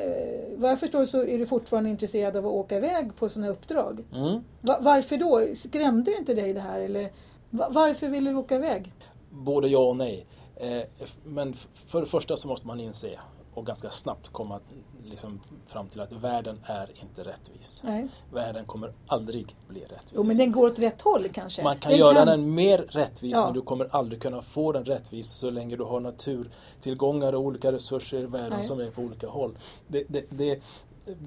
vad 0.58 0.72
jag 0.72 0.80
förstår 0.80 1.06
så 1.06 1.24
är 1.26 1.38
du 1.40 1.46
fortfarande 1.46 1.90
intresserad 1.90 2.38
av 2.38 2.46
att 2.46 2.52
åka 2.52 2.78
iväg 2.78 3.16
på 3.16 3.30
sådana 3.30 3.52
uppdrag. 3.52 4.04
Mm. 4.16 4.44
Va, 4.62 4.78
varför 4.82 5.18
då? 5.18 5.42
Skrämde 5.56 6.12
det 6.12 6.18
inte 6.18 6.34
dig 6.34 6.54
det 6.54 6.60
här? 6.60 6.80
Eller, 6.80 7.12
va, 7.50 7.68
varför 7.72 8.08
vill 8.08 8.26
du 8.26 8.36
åka 8.36 8.56
iväg? 8.56 8.92
Både 9.30 9.68
ja 9.68 9.80
och 9.80 9.96
nej. 9.96 10.26
Eh, 10.60 10.84
men 11.24 11.54
för 11.74 12.02
det 12.02 12.08
första 12.08 12.38
så 12.38 12.48
måste 12.48 12.68
man 12.68 12.80
inse 12.80 13.20
och 13.54 13.66
ganska 13.66 13.92
snabbt 13.92 14.30
komma 14.30 14.60
liksom 15.06 15.40
fram 15.68 15.88
till 15.88 16.02
att 16.02 16.12
världen 16.12 16.60
är 16.64 16.92
inte 17.02 17.24
rättvis. 17.24 17.82
Nej. 17.86 18.08
Världen 18.34 18.66
kommer 18.66 18.94
aldrig 19.08 19.56
bli 19.68 19.82
rättvis. 19.82 20.14
Jo, 20.16 20.24
men 20.24 20.38
den 20.38 20.52
går 20.52 20.68
åt 20.68 20.80
rätt 20.80 21.02
håll 21.02 21.28
kanske. 21.34 21.64
Man 21.64 21.78
kan 21.78 21.90
Den 21.90 22.00
göra 22.00 22.26
den 22.26 22.54
mer 22.54 22.78
rättvis 22.78 23.32
Ja. 23.32 23.46
men 23.46 23.54
du 23.54 23.62
kommer 23.62 23.96
aldrig 23.96 24.22
kunna 24.22 24.42
få 24.42 24.72
den 24.72 24.86
rättvis 24.86 25.30
så 25.30 25.50
länge 25.50 25.76
du 25.76 25.84
har 25.84 26.00
naturtillgångar 26.00 27.34
och 27.34 27.42
olika 27.42 27.72
resurser 27.72 28.20
i 28.20 28.26
världen 28.26 28.58
Nej. 28.58 28.68
som 28.68 28.80
är 28.80 28.92
på 28.92 29.02
olika 29.02 29.28
håll. 29.28 29.58
Det, 29.88 30.04
det, 30.08 30.26
det, 30.30 30.62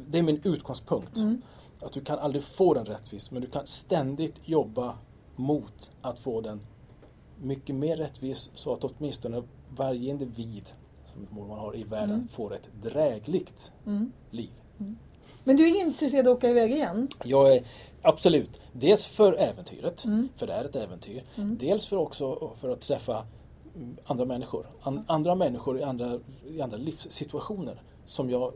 det 0.09 0.19
är 0.19 0.23
min 0.23 0.41
utgångspunkt. 0.45 1.17
Mm. 1.17 1.43
Att 1.81 1.93
du 1.93 2.01
kan 2.01 2.19
aldrig 2.19 2.45
få 2.45 2.75
den 2.75 2.85
rättvis 2.85 3.31
men 3.31 3.43
du 3.43 3.49
kan 3.49 3.67
ständigt 3.67 4.35
jobba 4.45 4.95
mot 5.37 5.91
att 6.03 6.19
få 6.19 6.41
den 6.41 6.61
mycket 7.43 7.75
mer 7.75 7.97
rättvis 7.97 8.51
så 8.55 8.73
att 8.73 8.85
åtminstone 8.85 9.43
varje 9.77 10.11
individ 10.11 10.73
som 11.13 11.23
ett 11.23 11.33
mål 11.33 11.49
man 11.49 11.59
har 11.59 11.77
i 11.77 11.83
världen 11.85 12.15
Mm. 12.15 12.29
får 12.29 12.55
ett 12.55 12.69
drägligt 12.83 13.73
Mm. 13.87 14.13
liv. 14.31 14.51
Men 15.45 15.57
du 15.57 15.69
är 15.69 15.87
intresserad 15.87 16.27
av 16.27 16.33
att 16.33 16.39
åka 16.39 16.49
iväg 16.51 16.73
igen? 16.73 17.09
Jag 17.25 17.55
är 17.57 17.65
absolut, 18.03 18.61
dels 18.73 19.05
för 19.07 19.33
äventyret, 19.33 20.05
Mm. 20.05 20.29
för 20.37 20.47
det 20.47 20.53
är 20.53 20.65
ett 20.65 20.77
äventyr. 20.77 21.23
Mm. 21.37 21.57
Dels 21.61 21.87
för 21.87 21.97
också 21.97 22.51
för 22.61 22.71
att 22.71 22.81
träffa 22.81 23.27
mm, 23.77 23.97
andra 24.05 24.25
människor. 24.25 24.67
An, 24.83 25.05
andra 25.09 25.35
människor 25.35 25.79
i 25.81 25.83
andra, 25.83 26.19
i 26.49 26.61
andra 26.61 26.77
livssituationer 26.77 27.83
som 28.07 28.31
jag 28.31 28.53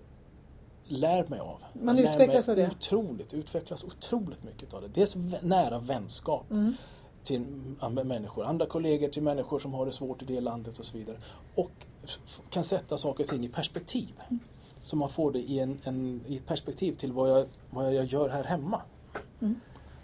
lär 0.84 1.26
mig 1.26 1.40
av. 1.40 1.62
Man 1.72 1.98
jag 1.98 2.12
utvecklas 2.14 2.48
av 2.48 2.56
det. 2.56 2.70
Otroligt, 2.70 3.34
utvecklas 3.34 3.84
otroligt 3.84 4.44
mycket 4.44 4.74
av 4.74 4.82
det. 4.82 4.88
Dels 4.88 5.16
nära 5.42 5.78
vänskap 5.78 6.50
Mm. 6.50 6.72
Till 7.26 7.40
människor, 8.04 8.44
andra 8.44 8.66
kollegor 8.66 9.08
till 9.08 9.22
människor 9.22 9.58
som 9.58 9.74
har 9.74 9.86
det 9.86 9.92
svårt 9.92 10.22
i 10.22 10.24
det 10.24 10.40
landet 10.40 10.78
och 10.78 10.84
så 10.84 10.98
vidare. 10.98 11.16
Och 11.54 11.70
kan 12.50 12.64
sätta 12.64 12.98
saker 12.98 13.24
och 13.24 13.30
ting 13.30 13.44
i 13.44 13.48
perspektiv. 13.48 14.12
Så 14.82 14.96
man 14.96 15.08
får 15.08 15.32
det 15.32 15.38
i, 15.38 15.58
en, 15.58 15.78
en, 15.84 16.20
i 16.28 16.34
ett 16.36 16.46
perspektiv 16.46 16.92
till 16.92 17.12
vad 17.12 17.30
jag, 17.30 17.46
vad 17.70 17.94
jag 17.94 18.04
gör 18.04 18.28
här 18.28 18.44
hemma. 18.44 18.80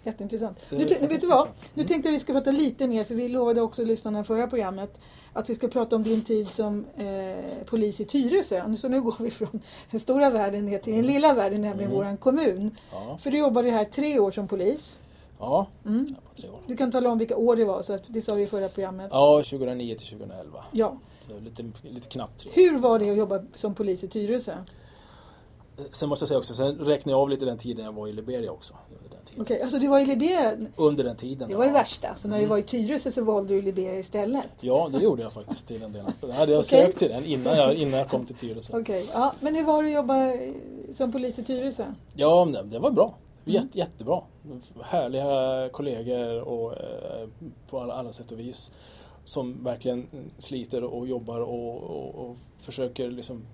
Jätteintressant. 0.05 0.57
Det 0.69 0.75
Nu, 0.75 1.07
vet 1.07 1.21
du 1.21 1.27
vad? 1.27 1.47
jätteintressant. 1.47 1.47
Mm. 1.47 1.69
Nu 1.73 1.83
tänkte 1.83 2.09
jag 2.09 2.13
att 2.15 2.19
vi 2.21 2.23
ska 2.23 2.33
prata 2.33 2.51
lite 2.51 2.87
mer, 2.87 3.03
för 3.03 3.15
vi 3.15 3.29
lovade 3.29 3.61
också 3.61 3.85
lyssnarna 3.85 4.19
i 4.19 4.23
förra 4.23 4.47
programmet 4.47 4.99
att 5.33 5.49
vi 5.49 5.55
ska 5.55 5.67
prata 5.67 5.95
om 5.95 6.03
din 6.03 6.21
tid 6.23 6.47
som 6.47 6.85
eh, 6.97 7.65
polis 7.65 8.01
i 8.01 8.05
Tyresö. 8.05 8.75
Så 8.75 8.89
nu 8.89 9.01
går 9.01 9.15
vi 9.19 9.31
från 9.31 9.59
den 9.91 9.99
stora 9.99 10.29
världen 10.29 10.65
ner 10.65 10.79
till 10.79 10.93
den 10.93 11.05
lilla 11.05 11.33
världen, 11.33 11.61
nämligen 11.61 11.91
Mm. 11.91 11.97
våran 11.97 12.17
kommun. 12.17 12.75
Ja, 12.91 13.17
För 13.21 13.31
du 13.31 13.37
jobbade 13.37 13.69
här 13.69 13.85
tre 13.85 14.19
år 14.19 14.31
som 14.31 14.47
polis. 14.47 14.99
Ja 15.45 15.67
Mm. 15.85 16.05
det 16.35 16.41
tre 16.41 16.49
år. 16.49 16.59
Du 16.67 16.77
kan 16.77 16.91
tala 16.91 17.09
om 17.11 17.17
vilka 17.17 17.37
år 17.37 17.55
det 17.55 17.65
var, 17.65 17.81
så 17.81 17.93
att 17.93 18.03
det 18.07 18.21
sa 18.21 18.33
vi 18.33 18.43
i 18.43 18.47
förra 18.47 18.69
programmet. 18.69 19.09
Ja, 19.11 19.37
2009 19.43 19.95
till 19.95 20.07
2011. 20.07 20.63
Ja. 20.71 20.93
Det 21.27 21.33
var 21.33 21.41
lite, 21.41 21.63
lite 21.81 22.07
knappt 22.07 22.39
tre 22.39 22.49
år. 22.49 22.53
Hur 22.55 22.77
var 22.79 22.99
det 22.99 23.09
att 23.09 23.17
jobba 23.17 23.39
som 23.55 23.75
polis 23.75 24.03
i 24.03 24.07
Tyresö? 24.07 24.53
Sen 25.91 26.09
måste 26.09 26.23
jag 26.23 26.27
säga 26.27 26.37
också, 26.37 26.53
sen 26.53 26.75
räknar 26.79 27.13
jag 27.13 27.19
av 27.19 27.29
lite 27.29 27.45
den 27.45 27.57
tiden 27.57 27.85
jag 27.85 27.91
var 27.93 28.07
i 28.07 28.13
Liberia 28.13 28.51
också. 28.51 28.73
Okej, 29.37 29.61
alltså 29.61 29.79
du 29.79 29.87
var 29.87 29.99
i 29.99 30.05
Liberia. 30.05 30.57
Under 30.75 31.03
den 31.03 31.15
tiden. 31.15 31.49
Det 31.49 31.55
var 31.55 31.63
det 31.65 31.71
ja. 31.71 31.77
värsta. 31.77 32.15
Så 32.15 32.27
när 32.27 32.35
du 32.35 32.43
Mm. 32.43 32.49
var 32.49 32.57
i 32.57 32.63
Tyresö 32.63 33.11
så 33.11 33.23
valde 33.23 33.53
du 33.53 33.61
Liberia 33.61 33.99
istället. 33.99 34.47
Ja, 34.59 34.89
det 34.91 34.99
gjorde 34.99 35.21
jag 35.23 35.33
faktiskt 35.33 35.67
till 35.67 35.83
en 35.83 35.91
del. 35.91 36.05
Då 36.21 36.31
hade 36.31 36.51
jag 36.51 36.59
Okej. 36.59 36.85
sökt 36.85 36.99
till 36.99 37.09
den 37.09 37.25
innan 37.25 37.57
jag, 37.57 37.73
innan 37.75 37.99
jag 37.99 38.09
kom 38.09 38.25
till 38.25 38.35
Tyresö. 38.35 38.77
Okej, 38.79 39.09
ja. 39.13 39.33
Men 39.39 39.55
hur 39.55 39.63
var 39.63 39.83
det 39.83 39.89
att 39.89 39.95
jobba 39.95 40.33
eh, 40.33 40.51
som 40.95 41.11
polis 41.11 41.39
i 41.39 41.43
Tyresö? 41.43 41.85
Ja, 42.15 42.47
det 42.65 42.79
var 42.79 42.91
bra. 42.91 43.13
Mm. 43.45 43.55
Jätte, 43.55 43.77
Jättebra. 43.77 44.21
Härliga 44.83 45.69
kollegor 45.69 46.41
och, 46.41 46.77
eh, 46.77 47.27
på 47.69 47.79
alla, 47.79 47.93
alla 47.93 48.11
sätt 48.11 48.31
och 48.31 48.39
vis. 48.39 48.71
Som 49.25 49.63
verkligen 49.63 50.07
sliter 50.37 50.83
och 50.83 51.07
jobbar 51.07 51.39
och, 51.39 51.83
och, 51.83 52.15
och 52.15 52.37
försöker 52.57 53.11
liksom 53.11 53.45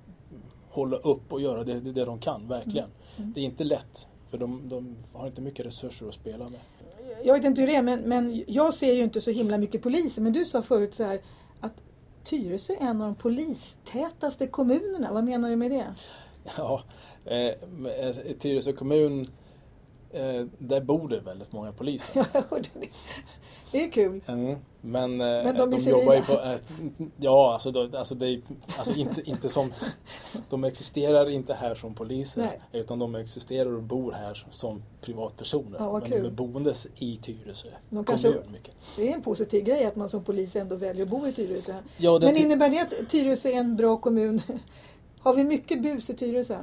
hålla 0.69 0.97
upp 0.97 1.34
och 1.34 1.41
göra 1.41 1.63
det, 1.63 1.80
det, 1.80 1.91
det 1.91 2.06
de 2.06 2.19
kan, 2.19 2.47
verkligen. 2.47 2.89
Mm. 3.17 3.34
Det 3.34 3.41
är 3.41 3.45
inte 3.45 3.63
lätt, 3.63 4.08
för 4.30 4.38
de, 4.38 4.69
de 4.69 4.95
har 5.13 5.28
inte 5.28 5.41
mycket 5.41 5.65
resurser 5.65 6.08
att 6.08 6.13
spela 6.13 6.49
med. 6.49 6.60
Jag 7.23 7.34
vet 7.34 7.45
inte 7.45 7.62
hur 7.62 7.67
det 7.67 7.75
är, 7.75 7.82
men, 7.82 8.02
men 8.02 8.43
jag 8.47 8.73
ser 8.73 8.93
ju 8.93 9.04
inte 9.04 9.21
så 9.21 9.32
himla 9.32 9.58
mycket 9.58 9.82
poliser. 9.82 10.21
Men 10.21 10.34
du 10.34 10.45
sa 10.45 10.62
förut 10.62 10.95
så 10.95 11.04
här 11.04 11.21
att 11.60 11.73
Tyresö 12.23 12.73
är 12.73 12.82
en 12.82 13.02
av 13.02 13.08
de 13.08 13.15
polistätaste 13.15 14.47
kommunerna. 14.47 15.13
Vad 15.13 15.23
menar 15.23 15.49
du 15.49 15.56
med 15.56 15.71
det? 15.71 15.95
Ja, 16.58 16.84
eh, 17.25 17.38
eh, 17.38 18.15
Tyresö 18.39 18.73
kommun, 18.73 19.28
eh, 20.12 20.45
där 20.58 20.82
bor 20.82 21.10
det 21.10 21.19
väldigt 21.19 21.52
många 21.52 21.72
poliser. 21.72 22.26
Det. 22.74 22.89
Det 23.72 23.84
är 23.84 23.91
kul. 23.91 24.22
Mm, 24.28 24.58
men, 24.82 25.22
eh, 25.22 25.28
Men 25.28 25.56
de 25.56 25.72
de 25.72 25.78
jobbar 25.78 26.15
ju 26.15 26.22
på 26.22 26.39
ett, 26.39 26.74
Ja, 27.17 27.54
alltså, 27.54 27.72
då, 27.72 27.98
alltså, 27.98 28.15
är, 28.15 28.41
alltså 28.78 28.93
inte, 28.93 29.22
inte 29.30 29.50
som... 29.50 29.74
De 30.50 30.63
existerar 30.63 31.30
inte 31.30 31.54
här 31.54 31.76
som 31.76 31.93
poliser. 31.93 32.41
Nej. 32.41 32.60
Utan 32.82 33.00
de 33.00 33.15
existerar 33.15 33.74
och 33.74 33.84
bor 33.84 34.12
här 34.12 34.48
som 34.52 34.84
privatpersoner. 35.02 35.80
Ja, 35.80 35.91
men 35.91 36.02
kul. 36.02 36.22
de 36.22 36.28
är 36.28 36.32
boendes 36.32 36.88
i 36.98 37.17
Tyresö 37.17 37.67
De 37.89 38.06
kanske-. 38.06 38.34
Mycket. 38.52 38.76
Det 38.95 39.12
är 39.12 39.15
en 39.15 39.22
positiv 39.22 39.63
grej 39.63 39.86
att 39.86 39.95
man 39.95 40.10
som 40.10 40.24
polis 40.24 40.56
ändå 40.56 40.76
väljer 40.76 41.04
att 41.04 41.10
bo 41.10 41.28
i 41.28 41.34
Tyresö. 41.34 41.74
Ja, 41.98 42.19
Men 42.22 42.38
innebär 42.38 42.69
det 42.69 42.80
att 42.80 43.10
Tyresö 43.10 43.50
är 43.50 43.58
en 43.58 43.76
bra 43.76 43.98
kommun? 43.98 44.41
Har 45.19 45.34
vi 45.34 45.43
mycket 45.43 45.82
bus 45.82 46.10
i 46.10 46.13
Tyresö? 46.13 46.58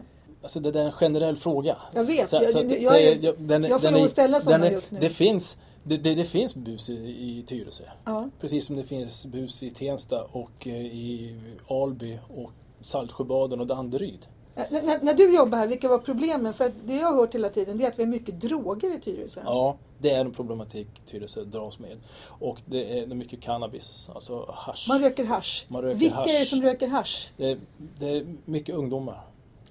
Alltså, 0.46 0.60
det 0.60 0.80
är 0.80 0.84
en 0.84 0.92
generell 0.92 1.36
fråga. 1.36 1.76
Jag 1.94 2.04
vet. 2.04 2.28
Så- 2.30 2.36
jag, 2.36 2.50
så 2.50 2.58
jag, 2.58 2.68
det 2.68 2.78
jag, 2.78 3.02
är- 3.02 3.12
är- 3.12 3.18
ja, 3.24 3.32
den 3.38 3.64
jag 3.64 3.80
får 3.82 3.90
den 3.90 4.04
att 4.04 4.10
ställa 4.10 4.40
sådana 4.40 4.70
just 4.70 4.90
nu. 4.90 4.98
Det 5.00 5.10
finns, 5.10 5.58
Det, 5.82 5.96
det, 5.96 6.14
det 6.14 6.24
finns 6.24 6.54
bus 6.54 6.90
i, 6.90 6.92
i 6.94 7.44
Tyresö. 7.46 7.84
Ja. 8.04 8.28
Precis 8.40 8.66
som 8.66 8.76
det 8.76 8.84
finns 8.84 9.26
bus 9.26 9.62
i 9.62 9.70
Tensta 9.70 10.24
och 10.32 10.66
eh, 10.66 10.74
i 10.86 11.34
Alby 11.68 12.18
och 12.36 12.50
Saltsjöbaden 12.80 13.60
och 13.60 13.66
Danderyd. 13.66 14.26
N- 14.54 14.64
när, 14.70 15.02
när 15.04 15.14
du 15.14 15.34
jobbar 15.36 15.58
här, 15.58 15.66
vilka 15.66 15.88
var 15.88 15.98
problemen? 15.98 16.54
För 16.54 16.72
det 16.84 16.94
jag 16.96 17.06
har 17.06 17.14
hört 17.14 17.34
hela 17.34 17.48
tiden 17.48 17.78
det 17.78 17.84
är 17.84 17.88
att 17.88 17.98
vi 17.98 18.02
har 18.02 18.10
mycket 18.10 18.40
droger 18.40 18.96
i 18.96 19.00
Tyresö. 19.00 19.40
Ja, 19.44 19.76
det 19.98 20.10
är 20.10 20.20
en 20.20 20.32
problematik 20.32 20.86
Tyresö 21.06 21.44
dras 21.44 21.78
med. 21.78 21.96
Och 22.26 22.58
det 22.66 22.98
är 22.98 23.06
mycket 23.06 23.40
cannabis, 23.40 24.10
alltså 24.14 24.50
hasch. 24.54 24.86
Man 24.88 25.00
röker 25.00 25.24
hasch. 25.24 25.64
Man 25.68 25.82
röker 25.82 25.98
vilka 25.98 26.14
hasch. 26.16 26.28
är 26.28 26.38
det 26.40 26.46
som 26.46 26.62
röker 26.62 26.88
hasch? 26.88 27.30
Det, 27.36 27.58
det 27.98 28.08
är 28.08 28.26
mycket 28.44 28.74
ungdomar. 28.74 29.20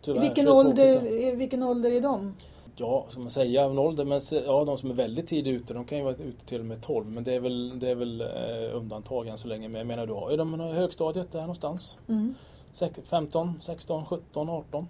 Tyvärr, 0.05 0.21
vilken 0.21 0.47
ålder, 0.47 0.91
tråkigt. 0.99 1.37
vilken 1.37 1.63
ålder 1.63 1.91
är 1.91 2.01
de? 2.01 2.35
Ja, 2.77 3.05
som 3.09 3.21
man 3.21 3.31
säger, 3.31 3.69
en 3.69 3.79
ålder, 3.79 4.05
men 4.05 4.21
ja, 4.45 4.65
de 4.65 4.77
som 4.77 4.89
är 4.91 4.93
väldigt 4.93 5.27
tidigt 5.27 5.61
ute, 5.61 5.73
de 5.73 5.85
kan 5.85 5.97
ju 5.97 6.03
vara 6.03 6.15
ute 6.15 6.45
till 6.45 6.59
och 6.59 6.65
med 6.65 6.81
12, 6.81 7.05
men 7.05 7.23
det 7.23 7.33
är 7.33 7.39
väl, 7.39 7.79
det 7.79 7.89
är 7.89 7.95
väl 7.95 8.21
eh, 8.21 8.77
undantag 8.77 9.27
än 9.27 9.37
så 9.37 9.47
länge. 9.47 9.67
Men 9.67 9.79
jag 9.79 9.87
menar, 9.87 10.07
du 10.07 10.13
har 10.13 10.31
ju 10.31 10.37
de 10.37 10.59
högstadiet 10.59 11.31
där 11.31 11.41
någonstans. 11.41 11.97
Mm. 12.07 12.35
Säk- 12.73 13.01
15, 13.05 13.53
16, 13.61 14.05
17, 14.05 14.49
18. 14.49 14.87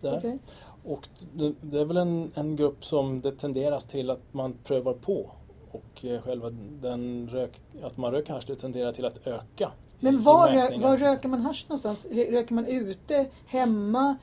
Där. 0.00 0.18
okej. 0.18 0.38
Och 0.84 1.08
det, 1.34 1.54
det 1.60 1.80
är 1.80 1.84
väl 1.84 1.96
en, 1.96 2.32
en 2.34 2.56
grupp 2.56 2.84
som 2.84 3.20
det 3.20 3.32
tenderas 3.32 3.84
till 3.84 4.10
att 4.10 4.22
man 4.32 4.54
prövar 4.64 4.92
på. 4.92 5.30
Och 5.70 6.04
eh, 6.04 6.20
själva 6.20 6.50
den 6.82 7.28
rök, 7.32 7.60
att 7.82 7.96
man 7.96 8.12
röker 8.12 8.32
hasch, 8.32 8.44
det 8.46 8.56
tenderar 8.56 8.92
till 8.92 9.04
att 9.04 9.26
öka. 9.26 9.72
Men 10.00 10.22
var, 10.22 10.48
rö- 10.48 10.82
var 10.82 10.96
röker 10.96 11.28
man 11.28 11.40
hasch 11.40 11.64
någonstans? 11.68 12.06
Rö- 12.10 12.30
Röker 12.30 12.54
man 12.54 12.66
ute, 12.66 13.26
hemma, 13.46 14.16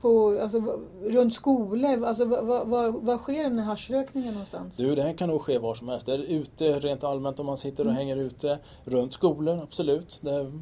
på, 0.00 0.38
alltså, 0.42 0.80
runt 1.02 1.34
skolor? 1.34 2.04
Alltså, 2.04 2.24
vad, 2.24 3.20
sker 3.20 3.42
den 3.42 3.58
här 3.58 3.64
haschrökningen 3.66 4.32
någonstans? 4.32 4.76
Du, 4.76 4.94
det 4.94 5.02
här 5.02 5.12
kan 5.12 5.28
nog 5.28 5.42
ske 5.42 5.58
var 5.58 5.74
som 5.74 5.88
helst. 5.88 6.06
Det 6.06 6.12
är 6.14 6.18
ute 6.18 6.78
rent 6.80 7.04
allmänt 7.04 7.40
om 7.40 7.46
man 7.46 7.58
sitter 7.58 7.84
och 7.84 7.90
Mm. 7.90 7.96
hänger 7.96 8.16
ute. 8.16 8.58
Runt 8.84 9.12
skolor, 9.12 9.60
absolut. 9.62 10.18
Det 10.22 10.30
har 10.30 10.52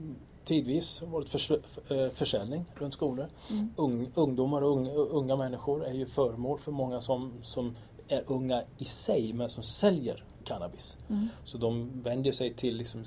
tidvis 0.44 1.02
varit 1.02 1.28
förs 1.28 1.50
eh, 1.50 2.08
försäljning 2.14 2.64
runt 2.74 2.94
skolor. 2.94 3.28
Mm. 3.50 3.70
Ung, 3.76 4.10
ungdomar 4.14 4.62
och 4.62 4.70
unga, 4.70 4.90
unga 4.92 5.36
människor 5.36 5.84
är 5.84 5.92
ju 5.92 6.06
föremål 6.06 6.58
för 6.58 6.72
många 6.72 7.00
som, 7.00 7.32
som 7.42 7.76
är 8.08 8.22
unga 8.26 8.62
i 8.78 8.84
sig 8.84 9.32
men 9.32 9.48
som 9.48 9.62
säljer 9.62 10.24
cannabis. 10.46 10.96
Mm. 11.08 11.28
Så 11.44 11.58
de 11.58 12.02
vänder 12.02 12.32
sig 12.32 12.54
till 12.54 12.76
liksom 12.76 13.04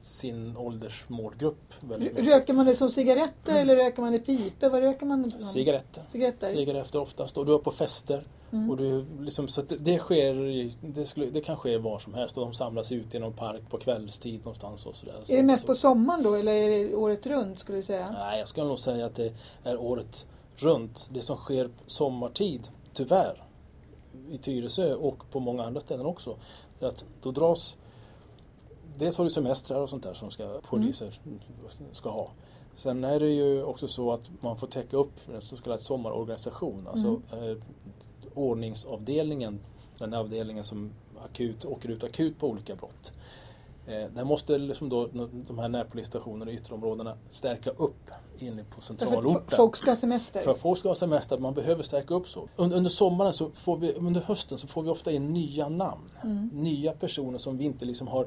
sin 0.00 0.56
åldersmålgrupp. 0.56 1.74
Röker 2.16 2.54
man 2.54 2.66
det 2.66 2.74
som 2.74 2.90
cigaretter 2.90 3.60
eller 3.60 3.76
röker 3.76 4.02
man 4.02 4.14
i 4.14 4.18
pipor? 4.18 4.68
Vad 4.68 4.80
röker 4.80 5.06
man? 5.06 5.32
Cigaretter. 5.42 6.02
Cigaretter? 6.08 6.48
Cigaretter 6.48 6.98
oftast. 6.98 7.38
Och 7.38 7.46
du 7.46 7.54
är 7.54 7.58
på 7.58 7.70
fester. 7.70 8.24
Mm. 8.52 8.70
Och 8.70 8.76
du, 8.76 9.06
liksom, 9.20 9.48
så 9.48 9.62
det, 9.62 9.98
sker, 9.98 10.34
det, 10.80 11.06
skulle, 11.06 11.26
det 11.26 11.40
kan 11.40 11.56
ske 11.56 11.78
var 11.78 11.98
som 11.98 12.14
helst 12.14 12.38
och 12.38 12.44
de 12.44 12.54
samlas 12.54 12.92
ut 12.92 13.14
i 13.14 13.18
någon 13.18 13.32
park 13.32 13.62
på 13.70 13.78
kvällstid 13.78 14.38
någonstans. 14.38 14.86
Och 14.86 14.96
sådär. 14.96 15.14
Är 15.28 15.36
det 15.36 15.42
mest 15.42 15.66
på 15.66 15.74
sommaren 15.74 16.22
då 16.22 16.34
eller 16.34 16.52
är 16.52 16.70
det 16.70 16.94
året 16.94 17.26
runt 17.26 17.58
skulle 17.58 17.78
du 17.78 17.82
säga? 17.82 18.10
Nej, 18.10 18.38
jag 18.38 18.48
skulle 18.48 18.66
nog 18.66 18.78
säga 18.78 19.06
att 19.06 19.14
det 19.14 19.32
är 19.64 19.76
året 19.76 20.26
runt. 20.56 21.08
Det 21.12 21.22
som 21.22 21.36
sker 21.36 21.70
sommartid, 21.86 22.68
tyvärr, 22.92 23.42
i 24.30 24.38
Tyresö 24.38 24.94
och 24.94 25.30
på 25.30 25.40
många 25.40 25.64
andra 25.64 25.80
ställen 25.80 26.06
också, 26.06 26.36
att 26.86 27.04
då 27.22 27.30
dras 27.30 27.76
Dels 28.98 29.16
har 29.16 29.24
du 29.24 29.30
semestrar 29.30 29.80
och 29.80 29.88
sånt 29.88 30.02
där 30.02 30.14
som 30.14 30.30
ska, 30.30 30.60
poliser 30.60 31.20
ska 31.92 32.10
ha. 32.10 32.30
Sen 32.76 33.04
är 33.04 33.20
det 33.20 33.30
ju 33.30 33.62
också 33.62 33.88
så 33.88 34.12
att 34.12 34.30
man 34.40 34.56
får 34.56 34.66
täcka 34.66 34.96
upp 34.96 35.12
en 35.34 35.40
så 35.40 35.56
kallad 35.56 35.80
sommarorganisation. 35.80 36.88
Alltså 36.90 37.20
eh, 37.32 37.56
ordningsavdelningen, 38.34 39.60
den 39.98 40.14
avdelningen 40.14 40.64
som 40.64 40.90
akut, 41.24 41.64
åker 41.64 41.88
ut 41.88 42.04
akut 42.04 42.38
på 42.38 42.48
olika 42.48 42.74
brott. 42.74 43.12
Eh, 43.88 44.10
där 44.14 44.24
måste 44.24 44.58
liksom 44.58 44.88
då 44.88 45.06
de 45.32 45.58
här 45.58 45.68
närpolisstationerna 45.68 46.50
i 46.50 46.54
ytterområdena 46.54 47.16
stärka 47.30 47.70
upp 47.70 48.10
inne 48.38 48.64
på 48.64 48.80
centralorten. 48.80 49.42
f- 49.48 49.54
folk 49.56 49.76
ska 49.76 49.90
ha 49.90 49.96
semester? 49.96 50.40
För 50.40 50.54
folk 50.54 50.78
ska 50.78 50.88
ha 50.88 50.94
semester, 50.94 51.38
man 51.38 51.54
behöver 51.54 51.82
stärka 51.82 52.14
upp 52.14 52.28
så. 52.28 52.48
Under, 52.56 52.76
under 52.76 52.90
sommaren, 52.90 53.32
så 53.32 53.50
får 53.50 53.76
vi, 53.76 53.92
under 53.92 54.20
hösten 54.20 54.58
så 54.58 54.66
får 54.66 54.82
vi 54.82 54.88
ofta 54.90 55.12
in 55.12 55.28
nya 55.28 55.68
namn. 55.68 56.10
Mm. 56.22 56.50
Nya 56.52 56.92
personer 56.92 57.38
som 57.38 57.56
vi 57.56 57.64
inte 57.64 57.84
liksom 57.84 58.08
har, 58.08 58.26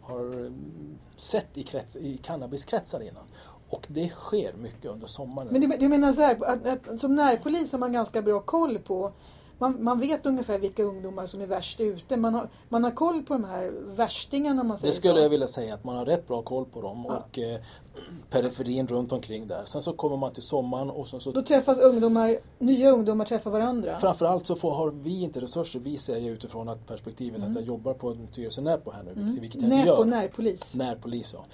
har 0.00 0.20
mm, 0.20 0.98
sett 1.16 1.58
i, 1.58 1.62
krets, 1.62 1.96
i 1.96 2.16
cannabiskretsar 2.16 3.00
innan. 3.00 3.24
Och 3.68 3.86
det 3.88 4.08
sker 4.08 4.52
mycket 4.52 4.90
under 4.90 5.06
sommaren. 5.06 5.48
Men 5.50 5.60
du, 5.60 5.76
du 5.76 5.88
menar 5.88 6.12
så 6.12 6.20
här, 6.20 6.44
att, 6.44 6.66
att 6.66 7.00
som 7.00 7.14
närpolis 7.14 7.72
har 7.72 7.78
man 7.78 7.92
ganska 7.92 8.22
bra 8.22 8.40
koll 8.40 8.78
på 8.78 9.12
man, 9.62 9.84
man 9.84 10.00
vet 10.00 10.26
ungefär 10.26 10.58
vilka 10.58 10.82
ungdomar 10.82 11.26
som 11.26 11.40
är 11.40 11.46
värst 11.46 11.80
ute. 11.80 12.16
Man 12.16 12.34
har, 12.34 12.48
man 12.68 12.84
har 12.84 12.90
koll 12.90 13.22
på 13.22 13.34
de 13.34 13.44
här 13.44 13.72
värstingarna 13.96 14.62
man 14.62 14.78
säger 14.78 14.92
Det 14.92 14.96
skulle 14.96 15.14
så. 15.14 15.20
jag 15.20 15.28
vilja 15.30 15.46
säga 15.48 15.74
att 15.74 15.84
man 15.84 15.96
har 15.96 16.04
rätt 16.06 16.28
bra 16.28 16.42
koll 16.42 16.64
på 16.64 16.82
dem 16.82 17.04
Ja. 17.08 17.16
och 17.16 17.38
eh, 17.38 17.60
periferin 18.30 18.86
runt 18.86 19.12
omkring 19.12 19.46
där. 19.48 19.62
Sen 19.64 19.82
så 19.82 19.92
kommer 19.92 20.16
man 20.16 20.32
till 20.32 20.42
sommaren 20.42 20.90
och 20.90 21.06
sen 21.08 21.20
så 21.20 21.30
Då 21.30 21.42
träffas 21.42 21.80
ungdomar, 21.80 22.36
nya 22.58 22.90
ungdomar 22.90 23.24
träffar 23.24 23.50
varandra. 23.50 23.98
Framförallt 23.98 24.46
så 24.46 24.56
får, 24.56 24.70
har 24.70 24.90
vi 24.90 25.22
inte 25.22 25.40
resurser. 25.40 25.80
Vi 25.80 25.96
säger 25.96 26.30
utifrån 26.32 26.68
att 26.68 26.86
perspektivet 26.86 27.38
Mm. 27.38 27.50
att 27.50 27.56
jag 27.56 27.64
jobbar 27.64 27.94
på 27.94 28.10
en 28.10 28.26
Tyresö 28.26 28.60
Närpo 28.60 28.90
här 28.90 29.02
nu, 29.02 29.12
Mm. 29.12 29.40
vilket 29.40 29.60
jag 29.62 29.68
Näpo, 29.68 29.86
gör. 29.88 30.04
närpolis. 30.04 30.74
Närpolis, 30.74 31.34
ja. 31.34 31.44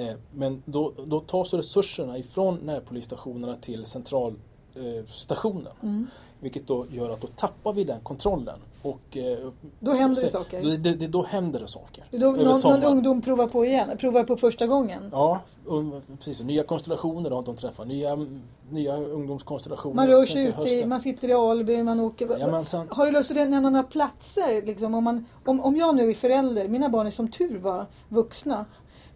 Eh, 0.00 0.14
men 0.34 0.62
då, 0.64 0.92
då 1.06 1.20
tas 1.20 1.54
resurserna 1.54 2.18
ifrån 2.18 2.58
närpolisstationerna 2.62 3.56
till 3.56 3.84
centralstationen. 3.84 4.40
Eh, 4.74 5.04
stationen. 5.06 5.72
Mm. 5.82 6.06
Vilket 6.40 6.66
då 6.66 6.86
gör 6.90 7.10
att 7.10 7.20
då 7.20 7.26
tappar 7.26 7.72
vi 7.72 7.84
den 7.84 8.00
kontrollen. 8.00 8.58
Och, 8.82 9.16
eh, 9.16 9.38
Då 9.80 9.92
händer 9.92 10.22
det 10.22 10.28
saker. 10.28 10.62
Då, 10.62 10.76
det, 10.76 11.06
då 11.06 11.22
händer 11.22 11.60
det 11.60 11.68
saker. 11.68 12.04
Då, 12.10 12.18
någon, 12.18 12.60
någon 12.60 12.84
ungdom 12.84 13.22
provar 13.22 13.46
på 13.48 13.64
igen, 13.64 13.98
provar 13.98 14.24
på 14.24 14.36
första 14.36 14.66
gången. 14.66 15.08
Ja, 15.12 15.40
och, 15.66 15.82
precis. 16.18 16.40
Nya 16.40 16.62
konstellationer 16.62 17.30
då, 17.30 17.40
de 17.42 17.56
träffar. 17.56 17.84
Nya, 17.84 18.26
nya 18.70 18.96
ungdomskonstellationer. 18.96 19.94
Man 19.94 20.08
rör 20.08 20.24
sen 20.24 20.34
sig 20.34 20.46
ut 20.46 20.66
i, 20.66 20.86
man 20.86 21.00
sitter 21.00 21.28
i 21.28 21.32
Alby, 21.32 21.82
man 21.82 22.00
åker... 22.00 22.30
Jajamensan. 22.30 22.88
Har 22.90 23.06
du 23.06 23.12
lust 23.12 23.30
att 23.30 23.36
nämna 23.36 23.70
några 23.70 23.82
platser? 23.82 24.62
Liksom, 24.66 24.94
om, 24.94 25.04
man, 25.04 25.26
om, 25.44 25.60
om 25.60 25.76
jag 25.76 25.96
nu 25.96 26.10
är 26.10 26.14
förälder, 26.14 26.68
mina 26.68 26.88
barn 26.88 27.06
är 27.06 27.10
som 27.10 27.30
tur 27.30 27.58
var 27.58 27.86
vuxna. 28.08 28.64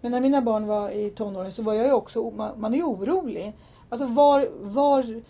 Men 0.00 0.12
när 0.12 0.20
mina 0.20 0.42
barn 0.42 0.66
var 0.66 0.90
i 0.90 1.10
tonåren 1.10 1.52
så 1.52 1.62
var 1.62 1.74
jag 1.74 1.86
ju 1.86 1.92
också, 1.92 2.30
man, 2.30 2.60
man 2.60 2.74
är 2.74 2.78
ju 2.78 2.84
orolig. 2.84 3.52
Alltså 3.88 4.06
var, 4.06 4.48
var, 4.60 5.22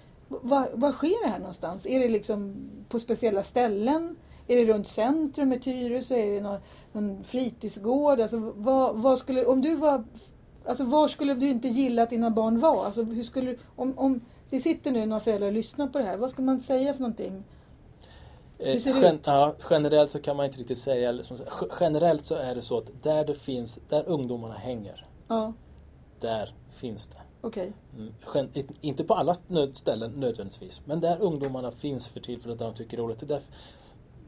var, 0.43 0.69
var 0.75 0.93
sker 0.93 1.25
det 1.25 1.31
här 1.31 1.39
någonstans? 1.39 1.87
Är 1.87 2.01
det 2.01 2.09
liksom 2.09 2.55
på 2.89 2.99
speciella 2.99 3.43
ställen? 3.43 4.17
Är 4.49 4.57
det 4.57 4.73
runt 4.73 4.89
centrum 4.89 5.53
i 5.53 5.59
Tyresö? 5.61 6.15
Är 6.17 6.33
det 6.33 6.41
någon, 6.41 6.61
någon 6.93 7.25
fritidsgård? 7.25 8.21
Alltså, 8.21 8.53
vad, 8.57 8.97
vad 8.97 9.19
skulle, 9.19 9.45
om 9.45 9.61
du 9.63 9.77
var, 9.77 10.05
alltså, 10.67 10.85
var 10.85 11.09
skulle 11.09 11.35
du 11.35 11.49
inte 11.49 11.69
gilla 11.69 12.03
att 12.03 12.11
dina 12.11 12.31
barn 12.31 12.61
var? 12.61 12.85
Alltså, 12.85 13.03
hur 13.03 13.23
skulle, 13.23 13.57
om, 13.77 13.99
om 13.99 14.21
det 14.51 14.61
sitter 14.61 14.91
nu 14.91 15.07
några 15.07 15.21
föräldrar 15.21 15.47
och 15.49 15.53
lyssnar 15.55 15.87
på 15.87 15.99
det 15.99 16.05
här, 16.05 16.17
vad 16.17 16.31
ska 16.31 16.43
man 16.43 16.61
säga 16.61 16.93
för 16.95 17.01
någonting? 17.01 17.45
Eh, 18.59 18.73
Hur 18.73 18.79
ser 18.79 18.95
det 18.95 19.01
gen- 19.01 19.15
ut? 19.15 19.27
Ja, 19.27 19.55
generellt 19.71 20.11
så 20.11 20.21
kan 20.21 20.37
man 20.37 20.47
inte 20.47 20.59
riktigt 20.59 20.79
säga. 20.79 21.09
eller 21.09 21.23
som- 21.23 21.37
g- 21.37 21.45
Generellt 21.81 22.25
så 22.25 22.35
är 22.35 22.55
det 22.55 22.63
så 22.63 22.79
att 22.79 22.91
där 23.03 23.25
det 23.25 23.35
finns, 23.35 23.81
där 23.89 24.05
ungdomarna 24.09 24.55
hänger, 24.55 25.07
Ja, 25.29 25.53
där 26.21 26.55
finns 26.73 27.07
det. 27.07 27.17
Okej. 27.43 27.73
Mm, 27.97 28.13
gen- 28.35 28.51
it- 28.55 28.71
Inte 28.81 29.05
på 29.05 29.15
alla 29.15 29.35
ställen 29.75 30.11
nödvändigtvis, 30.17 30.81
men 30.85 31.01
där 31.01 31.17
ungdomarna 31.21 31.71
finns 31.71 32.09
för 32.09 32.21
tillfället, 32.21 32.59
där 32.59 32.67
de 32.67 32.75
tycker 32.75 32.97
det 32.97 33.01
är 33.01 33.05
roligt, 33.05 33.29
där, 33.29 33.41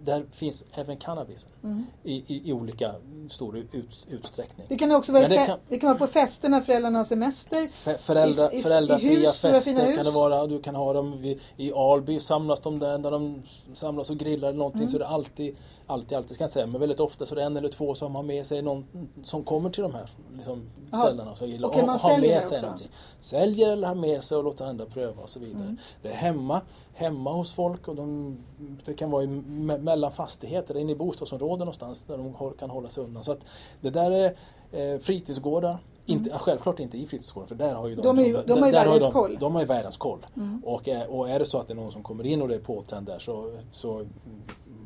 där 0.02 0.24
finns 0.32 0.64
även 0.72 0.96
cannabisen 0.96 1.50
Mm. 1.62 1.86
i, 2.02 2.12
i, 2.14 2.48
i 2.48 2.52
olika 2.52 2.94
stor 3.30 3.56
ut, 3.58 4.06
utsträckning. 4.10 4.66
Det 4.68 4.76
kan 4.78 4.92
också 4.92 5.12
vara, 5.12 5.28
det 5.28 5.46
kan- 5.46 5.58
det 5.68 5.78
kan 5.78 5.88
vara 5.88 5.98
på 5.98 6.06
fester 6.06 6.48
när 6.48 6.60
föräldrarna 6.60 6.98
har 6.98 7.04
semester. 7.04 7.66
För, 7.68 7.94
föräldra, 7.96 8.52
I- 8.52 8.58
i- 8.58 8.62
föräldrafria 8.62 9.18
hus, 9.30 9.38
fester 9.40 9.94
kan 9.96 10.04
det 10.04 10.10
vara. 10.10 10.46
Du 10.46 10.62
kan 10.62 10.74
ha 10.74 10.92
dem 10.92 11.20
vid, 11.22 11.40
i 11.56 11.72
Alby, 11.72 12.20
samlas 12.20 12.60
de 12.60 12.78
där 12.78 12.98
när 12.98 13.10
de 13.10 13.42
samlas 13.74 14.10
och 14.10 14.16
grillar 14.18 14.48
eller 14.48 14.58
någonting. 14.58 14.80
Mm. 14.80 14.90
Så 14.92 14.98
det 14.98 15.04
är 15.04 15.08
alltid, 15.08 15.56
alltid, 15.86 16.18
alltid, 16.18 16.34
ska 16.34 16.42
jag 16.42 16.46
inte 16.46 16.52
säga, 16.54 16.66
men 16.66 16.80
väldigt 16.80 17.00
ofta 17.00 17.26
så 17.26 17.34
är 17.34 17.36
det 17.36 17.42
en 17.44 17.56
eller 17.56 17.68
två 17.68 17.94
som 17.94 18.14
har 18.14 18.22
med 18.22 18.46
sig 18.46 18.62
någon 18.62 18.84
som 19.22 19.44
kommer 19.44 19.70
till 19.70 19.82
de 19.82 19.94
här 19.94 20.10
liksom, 20.36 20.62
ställena. 20.88 21.30
Och, 21.30 21.38
så 21.38 21.46
gillar, 21.46 21.68
Okej, 21.68 21.82
och, 21.82 21.88
och 21.88 22.00
har 22.00 22.18
med 22.18 22.44
sig 22.44 22.56
också. 22.56 22.66
någonting. 22.66 22.88
Säljer 23.20 23.72
eller 23.72 23.88
har 23.88 23.94
med 23.94 24.22
sig 24.22 24.38
och 24.38 24.44
låter 24.44 24.64
andra 24.64 24.86
pröva 24.86 25.22
och 25.22 25.30
så 25.30 25.40
vidare. 25.40 25.62
Mm. 25.62 25.76
Det 26.02 26.08
är 26.08 26.14
hemma, 26.14 26.60
hemma 26.94 27.32
hos 27.32 27.52
folk 27.52 27.88
och 27.88 27.96
de, 27.96 28.36
det 28.84 28.94
kan 28.94 29.10
vara 29.10 29.22
i, 29.22 29.26
me, 29.26 29.78
mellan 29.78 30.12
fastigheter, 30.12 30.76
inne 30.76 30.92
i 30.92 30.96
bostadsområden 30.96 31.58
någonstans 31.58 32.02
där 32.04 32.18
de 32.18 32.52
kan 32.58 32.70
hålla 32.70 32.88
sig 32.88 33.04
undan. 33.04 33.24
Så 33.24 33.32
att 33.32 33.40
det 33.80 33.90
där 33.90 34.10
är 34.10 34.34
eh, 34.72 34.98
fritidsgårdar. 35.00 35.78
Inte, 36.06 36.30
ja, 36.30 36.38
Självklart 36.38 36.80
inte 36.80 36.98
i 36.98 37.06
fritidsgårdar 37.06 37.46
för 37.46 37.54
där 37.54 37.74
har 37.74 37.88
ju 37.88 37.94
de, 37.94 38.18
Mm. 38.18 38.32
De 38.32 38.38
är 38.38 38.44
de 38.46 38.60
har 38.60 38.66
ju 38.66 38.72
världens 38.72 39.02
de, 39.02 39.12
koll. 39.12 39.36
De 39.40 39.54
har 39.54 39.60
ju 39.62 39.66
världens 39.66 39.96
koll. 39.96 40.26
Mm. 40.36 40.62
Och, 40.66 40.88
är- 40.88 41.10
och 41.10 41.28
är 41.30 41.38
det 41.38 41.46
så 41.46 41.58
att 41.58 41.68
det 41.68 41.72
är 41.72 41.76
någon 41.76 41.92
som 41.92 42.02
kommer 42.02 42.26
in 42.26 42.42
och 42.42 42.48
det 42.48 42.54
är 42.54 42.58
påtänd 42.60 43.06
där 43.06 43.18
så, 43.18 43.52
så 43.72 43.92
mm, 43.94 44.10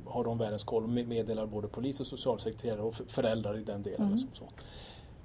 har 0.09 0.25
de 0.25 0.39
världens 0.39 0.65
koll 0.65 0.83
och 0.83 0.89
med- 0.89 1.09
meddelar 1.09 1.47
både 1.47 1.69
polis 1.69 2.01
och 2.01 2.07
socialsekreterare 2.07 2.83
och 2.83 2.95
föräldrar 2.95 3.59
i 3.59 3.65
den 3.65 3.83
delen. 3.83 4.01
Mm. 4.01 4.13
Liksom 4.13 4.29
så. 4.35 4.45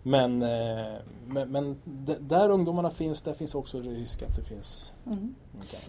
Men, 0.06 0.42
eh, 0.42 0.94
men, 1.28 1.52
men 1.52 1.76
där 2.20 2.50
ungdomarna 2.50 2.90
finns, 2.90 3.22
där 3.22 3.34
finns 3.34 3.56
också 3.56 3.80
risk 3.80 4.22
att 4.24 4.36
det 4.36 4.44
finns 4.44 4.94
Mm. 5.06 5.36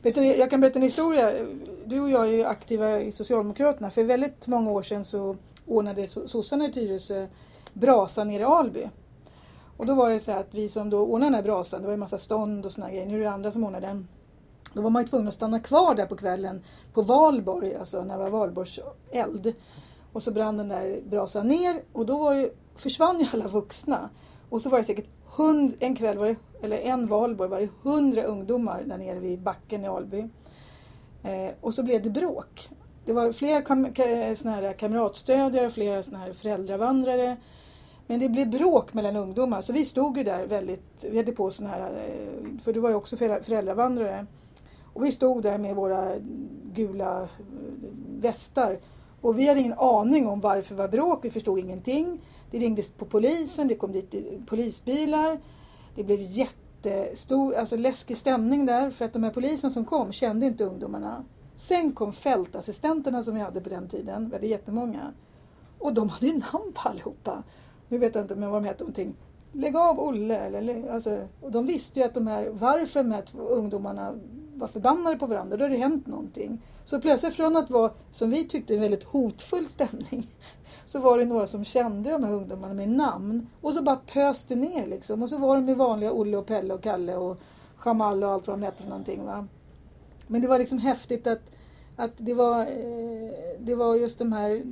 Vet 0.02 0.14
du, 0.14 0.24
jag 0.24 0.50
kan 0.50 0.60
berätta 0.60 0.78
en 0.78 0.82
historia. 0.82 1.46
Du 1.84 2.00
och 2.00 2.10
jag 2.10 2.28
är 2.28 2.32
ju 2.32 2.44
aktiva 2.44 3.00
i 3.00 3.12
Socialdemokraterna. 3.12 3.90
För 3.90 4.04
väldigt 4.04 4.46
många 4.46 4.70
år 4.70 4.82
sedan 4.82 5.04
så 5.04 5.36
ordnade 5.66 6.06
sossarna 6.06 6.64
i 6.64 6.72
Tyresö 6.72 7.26
brasa 7.72 8.24
nere 8.24 8.40
i 8.42 8.44
Alby. 8.44 8.88
Och 9.76 9.86
då 9.86 9.94
var 9.94 10.10
det 10.10 10.20
så 10.20 10.32
att 10.32 10.54
vi 10.54 10.68
som 10.68 10.90
då 10.90 10.98
ordnade 10.98 11.26
den 11.26 11.34
här 11.34 11.42
brasan, 11.42 11.80
det 11.80 11.86
var 11.86 11.94
en 11.94 12.00
massa 12.00 12.18
stånd 12.18 12.66
och 12.66 12.72
såna 12.72 12.90
grejer, 12.90 13.06
nu 13.06 13.14
är 13.20 13.24
det 13.24 13.30
andra 13.30 13.50
som 13.52 13.64
ordnar 13.64 13.80
den. 13.80 14.08
Då 14.74 14.82
var 14.82 14.90
man 14.90 15.02
ju 15.02 15.08
tvungen 15.08 15.28
att 15.28 15.34
stanna 15.34 15.60
kvar 15.60 15.94
där 15.94 16.06
på 16.06 16.16
kvällen 16.16 16.62
på 16.92 17.02
Valborg, 17.02 17.76
alltså 17.76 18.04
när 18.04 18.18
det 18.18 18.22
var 18.24 18.30
Valborgs 18.30 18.80
eld. 19.10 19.54
Och 20.12 20.22
så 20.22 20.30
brann 20.30 20.56
den 20.56 20.68
där 20.68 21.00
brasan 21.06 21.48
ner 21.48 21.82
och 21.92 22.06
då 22.06 22.18
var 22.18 22.34
det, 22.34 22.50
försvann 22.74 23.20
ju 23.20 23.26
alla 23.32 23.48
vuxna. 23.48 24.10
Och 24.48 24.60
så 24.60 24.70
var 24.70 24.78
det 24.78 24.84
säkert 24.84 25.08
hund, 25.36 25.74
en 25.80 25.96
kväll, 25.96 26.18
var 26.18 26.26
det, 26.26 26.36
eller 26.62 26.78
en 26.78 27.06
valborg, 27.06 27.50
var 27.50 27.60
det 27.60 27.68
hundra 27.82 28.22
ungdomar 28.22 28.82
där 28.86 28.98
nere 28.98 29.18
vid 29.18 29.40
backen 29.40 29.84
i 29.84 29.88
Alby. 29.88 30.28
Eh, 31.22 31.52
och 31.60 31.74
så 31.74 31.82
blev 31.82 32.02
det 32.02 32.10
bråk. 32.10 32.68
Det 33.04 33.12
var 33.12 33.32
flera 33.32 33.62
kam 33.62 33.94
såna 34.36 34.54
här 34.54 34.72
kamratstödjare 34.72 35.66
och 35.66 35.72
flera 35.72 36.02
såna 36.02 36.18
här 36.18 36.32
föräldravandrare. 36.32 37.36
Men 38.06 38.20
det 38.20 38.28
blev 38.28 38.50
bråk 38.50 38.94
mellan 38.94 39.16
ungdomar 39.16 39.60
så 39.60 39.72
vi 39.72 39.84
stod 39.84 40.18
ju 40.18 40.24
där 40.24 40.46
väldigt, 40.46 41.04
vi 41.10 41.16
hade 41.16 41.32
på 41.32 41.50
sådana 41.50 41.74
här, 41.74 41.80
eh, 41.80 42.60
för 42.64 42.72
du 42.72 42.80
var 42.80 42.88
ju 42.88 42.94
också 42.94 43.16
föräldravandrare. 43.16 44.26
Och 44.94 45.04
vi 45.04 45.12
stod 45.12 45.42
där 45.42 45.58
med 45.58 45.76
våra 45.76 46.12
gula 46.72 47.22
eh, 47.22 47.28
västar 48.20 48.78
och 49.20 49.38
vi 49.38 49.48
hade 49.48 49.60
ingen 49.60 49.78
aning 49.78 50.26
om 50.26 50.40
varför 50.40 50.74
det 50.74 50.82
var 50.82 50.88
bråk, 50.88 51.24
vi 51.24 51.30
förstod 51.30 51.58
ingenting. 51.58 52.20
Det 52.50 52.58
ringdes 52.58 52.88
på 52.90 53.04
polisen, 53.04 53.68
det 53.68 53.74
kom 53.74 53.92
dit 53.92 54.14
eh, 54.14 54.20
polisbilar. 54.46 55.40
Det 55.94 56.04
blev 56.04 56.18
jättestor, 56.20 57.54
alltså 57.54 57.76
läskig 57.76 58.16
stämning 58.16 58.66
där 58.66 58.90
för 58.90 59.04
att 59.04 59.12
de 59.12 59.22
här 59.22 59.30
poliserna 59.30 59.70
som 59.70 59.84
kom 59.84 60.12
kände 60.12 60.46
inte 60.46 60.64
ungdomarna. 60.64 61.24
Sen 61.56 61.92
kom 61.92 62.12
fältassistenterna 62.12 63.22
som 63.22 63.34
vi 63.34 63.40
hade 63.40 63.60
på 63.60 63.68
den 63.68 63.88
tiden, 63.88 64.28
vi 64.28 64.34
hade 64.34 64.46
jättemånga. 64.46 65.12
Och 65.78 65.94
de 65.94 66.08
hade 66.08 66.26
ju 66.26 66.32
namn 66.32 66.72
på 66.74 66.88
allihopa. 66.88 67.42
Nu 67.88 67.98
vet 67.98 68.14
jag 68.14 68.24
inte 68.24 68.36
men 68.36 68.50
vad 68.50 68.62
de 68.62 68.68
hette, 68.68 68.84
någonting. 68.84 69.14
Lägg 69.52 69.76
av 69.76 70.00
Olle. 70.00 70.38
Eller, 70.38 70.90
alltså, 70.90 71.28
och 71.40 71.52
de 71.52 71.66
visste 71.66 72.00
ju 72.00 72.06
att 72.06 72.14
de 72.14 72.26
här, 72.26 72.48
varför 72.50 73.02
de 73.02 73.12
här 73.12 73.22
två 73.22 73.38
ungdomarna 73.38 74.14
var 74.54 74.66
förbannade 74.66 75.16
på 75.16 75.26
varandra, 75.26 75.56
då 75.56 75.64
hade 75.64 75.74
det 75.74 75.80
hänt 75.80 76.06
någonting. 76.06 76.62
Så 76.84 77.00
plötsligt 77.00 77.34
från 77.34 77.56
att 77.56 77.70
vara, 77.70 77.90
som 78.10 78.30
vi 78.30 78.44
tyckte, 78.44 78.74
en 78.74 78.80
väldigt 78.80 79.04
hotfull 79.04 79.66
stämning 79.66 80.30
så 80.86 81.00
var 81.00 81.18
det 81.18 81.24
några 81.24 81.46
som 81.46 81.64
kände 81.64 82.10
de 82.10 82.24
här 82.24 82.32
ungdomarna 82.32 82.74
med 82.74 82.88
namn 82.88 83.46
och 83.60 83.72
så 83.72 83.82
bara 83.82 83.96
pöste 83.96 84.54
ner 84.54 84.86
liksom. 84.86 85.22
Och 85.22 85.28
så 85.28 85.38
var 85.38 85.54
de 85.56 85.64
med 85.64 85.76
vanliga 85.76 86.12
Olle 86.12 86.36
och 86.36 86.46
Pelle 86.46 86.74
och 86.74 86.82
Kalle 86.82 87.16
och 87.16 87.40
Jamal 87.84 88.24
och 88.24 88.30
allt 88.30 88.46
vad 88.46 88.58
de 88.58 88.62
hette 88.62 88.82
för 88.82 88.90
någonting. 88.90 89.24
Va? 89.24 89.46
Men 90.26 90.42
det 90.42 90.48
var 90.48 90.58
liksom 90.58 90.78
häftigt 90.78 91.26
att, 91.26 91.50
att 91.96 92.12
det, 92.16 92.34
var, 92.34 92.60
eh, 92.60 93.30
det 93.58 93.74
var 93.74 93.94
just 93.94 94.18
de 94.18 94.32
här 94.32 94.62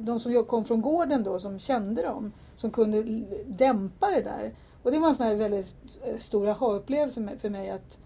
de 0.00 0.20
som 0.20 0.44
kom 0.44 0.64
från 0.64 0.82
gården 0.82 1.22
då 1.22 1.38
som 1.38 1.58
kände 1.58 2.02
dem 2.02 2.32
som 2.56 2.70
kunde 2.70 3.02
dämpa 3.46 4.10
det 4.10 4.22
där. 4.22 4.54
Och 4.82 4.90
det 4.92 4.98
var 4.98 5.08
en 5.08 5.14
sån 5.14 5.26
här 5.26 5.34
väldigt 5.34 5.76
stor 6.18 6.48
aha-upplevelse 6.48 7.28
för 7.40 7.50
mig 7.50 7.70
att 7.70 7.98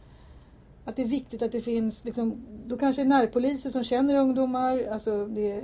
att 0.91 0.97
det 0.97 1.03
är 1.03 1.07
viktigt 1.07 1.43
att 1.43 1.53
det 1.53 1.61
finns, 1.61 2.05
liksom, 2.05 2.47
då 2.67 2.77
kanske 2.77 3.05
närpoliser 3.05 3.71
som 3.71 3.85
känner 3.85 4.17
ungdomar. 4.17 4.89
Alltså 4.93 5.27
det... 5.27 5.63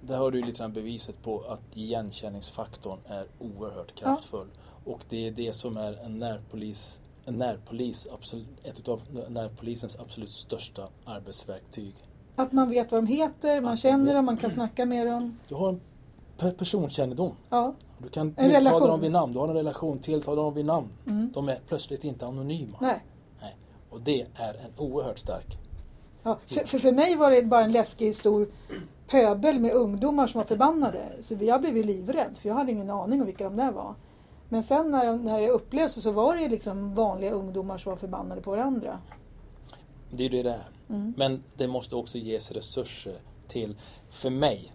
Där 0.00 0.16
har 0.16 0.30
du 0.30 0.42
lite 0.42 0.58
grann 0.58 0.72
beviset 0.72 1.22
på 1.22 1.40
att 1.40 1.76
igenkänningsfaktorn 1.76 2.98
är 3.06 3.26
oerhört 3.38 3.94
kraftfull. 3.94 4.48
Ja. 4.52 4.92
Och 4.92 5.00
det 5.08 5.26
är 5.26 5.30
det 5.30 5.56
som 5.56 5.76
är 5.76 6.04
en 6.04 6.18
närpolis, 6.18 7.00
en 7.24 7.34
närpolis 7.34 8.06
absolut, 8.12 8.46
ett 8.62 8.88
av 8.88 9.00
närpolisens 9.28 9.98
absolut 9.98 10.30
största 10.30 10.88
arbetsverktyg. 11.04 11.94
Att 12.36 12.52
man 12.52 12.70
vet 12.70 12.92
vad 12.92 13.02
de 13.02 13.06
heter, 13.06 13.60
man 13.60 13.72
att 13.72 13.78
känner 13.78 14.14
dem, 14.14 14.24
man 14.24 14.36
kan 14.36 14.50
snacka 14.50 14.86
med 14.86 15.06
dem. 15.06 15.38
Du 15.48 15.54
har 15.54 15.68
en 15.68 16.54
personkännedom. 16.54 17.32
Ja. 17.50 17.74
Du 17.98 18.08
kan 18.08 18.34
tilltala 18.34 18.86
dem 18.86 19.00
vid 19.00 19.12
namn, 19.12 19.32
du 19.32 19.38
har 19.38 19.48
en 19.48 19.54
relation, 19.54 19.98
tilltala 19.98 20.42
dem 20.42 20.54
vid 20.54 20.64
namn. 20.64 20.88
Mm. 21.06 21.30
De 21.34 21.48
är 21.48 21.60
plötsligt 21.68 22.04
inte 22.04 22.26
anonyma. 22.26 22.78
Nej. 22.80 23.02
Och 23.94 24.00
det 24.00 24.26
är 24.34 24.54
en 24.54 24.72
oerhört 24.76 25.18
stark. 25.18 25.58
Ja, 26.22 26.38
för, 26.46 26.66
för, 26.66 26.78
för 26.78 26.92
mig 26.92 27.16
var 27.16 27.30
det 27.30 27.42
bara 27.42 27.64
en 27.64 27.72
läskig 27.72 28.14
stor 28.14 28.48
pöbel 29.08 29.60
med 29.60 29.72
ungdomar 29.72 30.26
som 30.26 30.38
var 30.38 30.46
förbannade. 30.46 31.12
Så 31.20 31.34
jag 31.40 31.60
blev 31.60 31.76
ju 31.76 31.82
livrädd 31.82 32.38
för 32.38 32.48
jag 32.48 32.56
hade 32.56 32.72
ingen 32.72 32.90
aning 32.90 33.20
om 33.20 33.26
vilka 33.26 33.44
de 33.44 33.56
där 33.56 33.72
var. 33.72 33.94
Men 34.48 34.62
sen 34.62 34.90
när, 34.90 35.16
när 35.16 35.40
det 35.40 35.48
upplöstes 35.48 36.04
så 36.04 36.10
var 36.10 36.36
det 36.36 36.48
liksom 36.48 36.94
vanliga 36.94 37.30
ungdomar 37.30 37.78
som 37.78 37.90
var 37.90 37.96
förbannade 37.96 38.40
på 38.40 38.50
varandra. 38.50 38.98
Det 40.10 40.24
är 40.24 40.30
det 40.30 40.42
det 40.42 40.50
är. 40.50 40.68
Mm. 40.88 41.14
Men 41.16 41.42
det 41.56 41.68
måste 41.68 41.96
också 41.96 42.18
ges 42.18 42.50
resurser 42.50 43.16
till, 43.48 43.76
för 44.10 44.30
mig, 44.30 44.72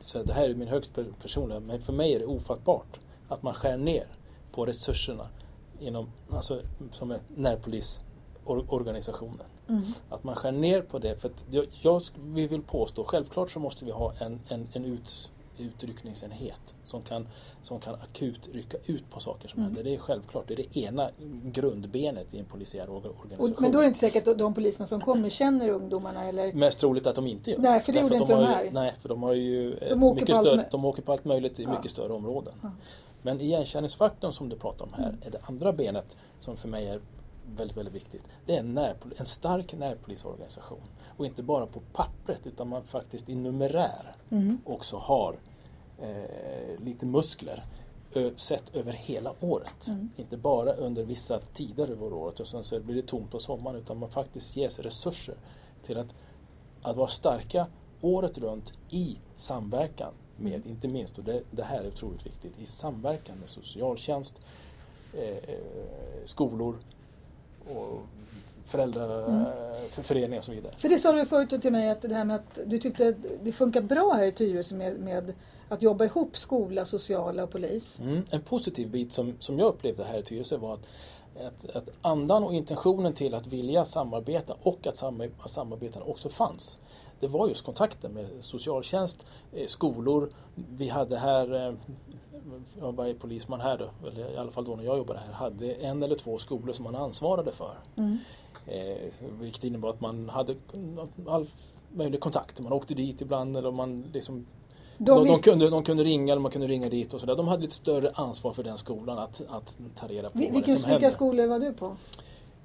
så 0.00 0.22
det 0.22 0.32
här 0.32 0.50
är 0.50 0.54
min 0.54 0.68
högst 0.68 0.98
personliga, 1.22 1.60
men 1.60 1.80
för 1.80 1.92
mig 1.92 2.14
är 2.14 2.18
det 2.18 2.26
ofattbart 2.26 2.98
att 3.28 3.42
man 3.42 3.54
skär 3.54 3.76
ner 3.76 4.06
på 4.52 4.66
resurserna 4.66 5.28
inom, 5.80 6.10
alltså, 6.30 6.60
som 6.92 7.10
är 7.10 7.20
närpolis 7.36 8.00
organisationen. 8.48 9.46
Mm. 9.68 9.82
Att 10.08 10.24
man 10.24 10.34
skär 10.34 10.52
ner 10.52 10.82
på 10.82 10.98
det. 10.98 11.16
För 11.16 11.30
jag, 11.50 11.66
jag, 11.82 12.02
vi 12.24 12.46
vill 12.46 12.62
påstå, 12.62 13.04
självklart 13.04 13.50
så 13.50 13.60
måste 13.60 13.84
vi 13.84 13.90
ha 13.90 14.12
en, 14.20 14.40
en, 14.48 14.68
en 14.72 14.84
ut, 14.84 15.30
utryckningsenhet 15.58 16.74
som 16.84 17.02
kan, 17.02 17.28
som 17.62 17.80
kan 17.80 17.94
akut 17.94 18.48
rycka 18.52 18.78
ut 18.86 19.10
på 19.10 19.20
saker 19.20 19.48
som 19.48 19.58
mm. 19.58 19.66
händer. 19.66 19.90
Det 19.90 19.94
är 19.96 19.98
självklart, 19.98 20.44
det 20.48 20.54
är 20.54 20.56
det 20.56 20.80
ena 20.80 21.10
grundbenet 21.44 22.34
i 22.34 22.38
en 22.38 22.44
polisiär 22.44 22.90
organisation. 22.90 23.52
Och, 23.52 23.62
men 23.62 23.72
då 23.72 23.78
är 23.78 23.82
det 23.82 23.88
inte 23.88 23.98
säkert 23.98 24.28
att 24.28 24.38
de 24.38 24.54
poliserna 24.54 24.86
som 24.86 25.00
kommer 25.00 25.28
känner 25.28 25.68
ungdomarna? 25.68 26.24
Eller? 26.24 26.52
Mest 26.52 26.80
troligt 26.80 27.06
att 27.06 27.14
de 27.14 27.26
inte 27.26 27.50
gör 27.50 27.58
Nej, 27.58 27.80
för 27.80 27.92
det 27.92 28.00
gjorde 28.00 28.16
inte 28.16 28.34
de, 28.34 28.44
här. 28.44 28.70
nej, 28.72 28.94
för 29.00 29.08
de 29.08 29.22
har 29.22 29.32
ju 29.32 29.74
de 29.74 30.02
åker, 30.02 30.20
mycket 30.20 30.36
större, 30.36 30.68
de 30.70 30.84
åker 30.84 31.02
på 31.02 31.12
allt 31.12 31.24
möjligt 31.24 31.60
i 31.60 31.62
ja. 31.62 31.70
mycket 31.70 31.90
större 31.90 32.12
områden. 32.12 32.54
Ja. 32.62 32.70
Men 33.22 33.40
igenkänningsfaktorn 33.40 34.32
som 34.32 34.48
du 34.48 34.56
pratar 34.56 34.84
om 34.84 34.92
här 34.92 35.08
mm. 35.08 35.20
är 35.24 35.30
det 35.30 35.38
andra 35.42 35.72
benet 35.72 36.16
som 36.40 36.56
för 36.56 36.68
mig 36.68 36.88
är 36.88 37.00
väldigt, 37.56 37.76
väldigt 37.76 37.94
viktigt. 37.94 38.22
Det 38.46 38.54
är 38.54 38.60
en, 38.60 38.74
närpol 38.74 39.14
en 39.16 39.26
stark 39.26 39.72
närpolisorganisation. 39.72 40.82
Och 41.16 41.26
inte 41.26 41.42
bara 41.42 41.66
på 41.66 41.80
pappret 41.92 42.46
utan 42.46 42.68
man 42.68 42.84
faktiskt 42.84 43.28
i 43.28 43.34
numerär 43.34 44.16
mm. 44.30 44.58
också 44.64 44.96
har 44.96 45.36
eh, 45.98 46.84
lite 46.84 47.06
muskler 47.06 47.64
sett 48.36 48.76
över 48.76 48.92
hela 48.92 49.32
året. 49.40 49.86
Mm. 49.86 50.10
Inte 50.16 50.36
bara 50.36 50.72
under 50.72 51.04
vissa 51.04 51.38
tider 51.38 51.90
över 51.90 52.12
året 52.12 52.40
och 52.40 52.48
sen 52.48 52.64
så 52.64 52.80
blir 52.80 52.96
det 52.96 53.08
tomt 53.08 53.30
på 53.30 53.38
sommaren 53.38 53.76
utan 53.76 53.98
man 53.98 54.10
faktiskt 54.10 54.56
ges 54.56 54.78
resurser 54.78 55.34
till 55.82 55.98
att, 55.98 56.14
att 56.82 56.96
vara 56.96 57.08
starka 57.08 57.66
året 58.00 58.38
runt 58.38 58.72
i 58.90 59.18
samverkan 59.36 60.12
med, 60.36 60.54
mm. 60.54 60.68
inte 60.68 60.88
minst, 60.88 61.18
och 61.18 61.24
det, 61.24 61.42
det, 61.50 61.62
här 61.62 61.84
är 61.84 61.88
otroligt 61.88 62.26
viktigt, 62.26 62.58
i 62.58 62.66
samverkan 62.66 63.38
med 63.38 63.48
socialtjänst, 63.48 64.40
eh, 65.12 65.58
skolor, 66.24 66.78
och 67.76 68.00
föräldraföreningar 68.64 70.26
mm. 70.26 70.38
och 70.38 70.44
så 70.44 70.52
vidare. 70.52 70.72
För 70.78 70.88
det 70.88 70.98
sa 70.98 71.12
du 71.12 71.26
förut 71.26 71.62
till 71.62 71.72
mig 71.72 71.90
att 71.90 72.02
det 72.02 72.14
här 72.14 72.24
med 72.24 72.36
att 72.36 72.58
du 72.66 72.78
tyckte 72.78 73.08
att 73.08 73.16
det 73.42 73.52
funkar 73.52 73.80
bra 73.80 74.12
här 74.12 74.24
i 74.24 74.32
Tyresö 74.32 74.76
med, 74.76 74.98
med 75.00 75.32
att 75.68 75.82
jobba 75.82 76.04
ihop 76.04 76.36
skola, 76.36 76.84
sociala 76.84 77.44
och 77.44 77.50
polis. 77.50 77.98
Mm. 77.98 78.22
En 78.30 78.40
positiv 78.40 78.90
bit 78.90 79.12
som, 79.12 79.34
som 79.38 79.58
jag 79.58 79.68
upplevde 79.68 80.04
här 80.04 80.18
i 80.18 80.22
Tyresö 80.22 80.56
var 80.56 80.74
att, 80.74 80.86
att, 81.46 81.76
att 81.76 81.88
andan 82.02 82.44
och 82.44 82.54
intentionen 82.54 83.12
till 83.12 83.34
att 83.34 83.46
vilja 83.46 83.84
samarbeta 83.84 84.56
och 84.62 84.86
att 84.86 84.96
samarbeten 85.50 86.02
också 86.02 86.28
fanns. 86.28 86.78
Det 87.20 87.26
var 87.26 87.48
just 87.48 87.64
kontakten 87.64 88.12
med 88.12 88.26
socialtjänst, 88.40 89.26
eh, 89.52 89.66
skolor. 89.66 90.30
Vi 90.54 90.88
hade 90.88 91.18
här 91.18 91.66
eh, 91.66 91.74
ja, 92.80 92.90
varje 92.90 93.14
polisman 93.14 93.60
här 93.60 93.78
då, 93.78 94.08
eller 94.08 94.34
i 94.34 94.36
alla 94.36 94.50
fall 94.50 94.64
då 94.64 94.76
när 94.76 94.84
jag 94.84 94.98
jobbade 94.98 95.20
här, 95.20 95.32
hade 95.32 95.72
en 95.72 96.02
eller 96.02 96.14
två 96.14 96.38
skolor 96.38 96.72
som 96.72 96.84
man 96.84 96.94
ansvarade 96.94 97.52
för. 97.52 97.74
Mm. 97.96 98.18
Eh, 98.66 98.96
vilket 99.40 99.64
innebar 99.64 99.90
att 99.90 100.00
man 100.00 100.28
hade 100.28 100.54
all 101.26 101.46
möjlig 101.92 102.20
kontakt. 102.20 102.60
Man 102.60 102.72
åkte 102.72 102.94
dit 102.94 103.20
ibland 103.20 103.56
eller 103.56 103.70
man 103.70 104.04
liksom 104.12 104.46
de, 104.98 105.04
de, 105.04 105.26
de, 105.26 105.38
kunde, 105.38 105.70
de 105.70 105.84
kunde 105.84 106.04
ringa 106.04 106.32
eller 106.32 106.42
man 106.42 106.50
kunde 106.50 106.66
ringa 106.66 106.88
dit 106.88 107.14
och 107.14 107.20
sådär. 107.20 107.36
De 107.36 107.48
hade 107.48 107.62
lite 107.62 107.74
större 107.74 108.10
ansvar 108.14 108.52
för 108.52 108.62
den 108.62 108.78
skolan 108.78 109.18
att, 109.18 109.42
att 109.48 109.78
ta 109.94 110.06
reda 110.06 110.30
på 110.30 110.38
Vil, 110.38 110.62
det 110.66 110.76
som 110.76 110.90
hände. 110.90 110.98
Vilka 110.98 111.10
skolor 111.10 111.46
var 111.46 111.58
du 111.58 111.72
på? 111.72 111.96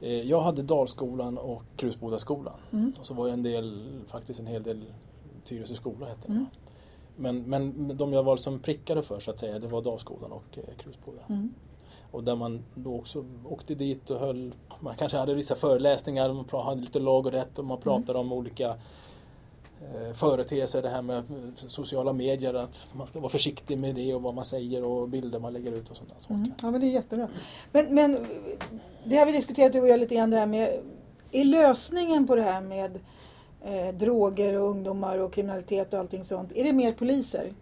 Eh, 0.02 0.12
jag 0.12 0.42
hade 0.42 0.62
Dalskolan 0.62 1.38
och 1.38 1.64
Krusbodaskolan. 1.76 2.54
Mm. 2.72 2.94
Och 3.00 3.06
så 3.06 3.14
var 3.14 3.28
jag 3.28 3.34
en 3.34 3.44
del, 3.44 3.84
faktiskt 4.08 4.40
en 4.40 4.48
hel 4.48 4.64
del 4.64 4.86
Tyresö 5.46 5.76
skola 5.76 6.06
hette 6.06 6.28
det. 6.28 6.34
Mm. 6.34 6.46
Men, 7.16 7.44
men 7.44 7.98
de 7.98 8.14
jag 8.14 8.24
var 8.24 8.38
som 8.38 8.60
prickade 8.60 9.04
för 9.04 9.20
så 9.20 9.32
att 9.32 9.40
säga, 9.40 9.60
det 9.60 9.68
var 9.68 9.82
Dalskolan 9.82 10.32
och 10.32 10.58
eh, 10.58 10.76
Krusboda. 10.78 11.22
Mm. 11.30 11.54
Och 12.12 12.24
där 12.24 12.36
man 12.36 12.64
då 12.76 12.96
också 12.96 13.26
åkte 13.46 13.76
dit 13.76 14.10
och 14.10 14.20
höll, 14.20 14.54
man 14.80 14.96
kanske 14.96 15.18
hade 15.18 15.34
vissa 15.34 15.56
föreläsningar, 15.56 16.34
man 16.34 16.66
hade 16.66 16.82
lite 16.82 17.00
lag 17.00 17.26
och 17.26 17.32
rätt 17.32 17.60
och 17.60 17.66
man 17.66 17.78
mm. 17.78 17.84
pratade 17.84 18.20
mm. 18.20 18.32
om 18.32 18.38
olika 18.38 18.70
eh, 19.82 20.14
företeelser, 20.14 20.82
det 20.82 20.90
här 20.90 21.02
med 21.02 21.24
sociala 21.56 22.14
medier, 22.14 22.54
att 22.54 22.88
man 22.92 23.08
ska 23.08 23.20
vara 23.20 23.30
försiktig 23.30 23.78
med 23.78 23.96
det 23.96 24.14
och 24.14 24.22
vad 24.22 24.34
man 24.34 24.46
säger 24.46 24.84
och 24.84 25.10
bilder 25.10 25.40
man 25.40 25.54
lägger 25.54 25.72
ut 25.72 25.90
och 25.90 25.98
sånt 25.98 26.10
där. 26.10 26.36
Mm. 26.36 26.52
Ja 26.62 26.72
men 26.72 26.82
det 26.82 26.88
är 26.88 26.92
jättebra. 26.92 27.28
Men, 27.72 27.96
men 27.96 28.28
det 29.04 29.16
har 29.16 29.26
vi 29.26 29.32
diskuterat 29.32 29.74
du 29.74 29.80
och 29.80 29.88
jag 29.88 30.00
lite 30.00 30.16
grann 30.16 30.30
det 30.30 30.38
här 30.38 30.46
med, 30.46 30.80
är 31.32 31.44
lösningen 31.44 32.28
på 32.28 32.36
det 32.36 32.42
här 32.42 32.62
med 32.62 33.00
eh, 33.64 33.94
droger 33.94 34.60
och 34.60 34.70
ungdomar 34.70 35.18
och 35.18 35.34
kriminalitet 35.34 35.94
och 35.94 36.00
allting 36.00 36.24
sånt? 36.24 36.52
Är 36.56 36.64
det 36.64 36.74
mer 36.74 36.92
poliser? 36.92 37.54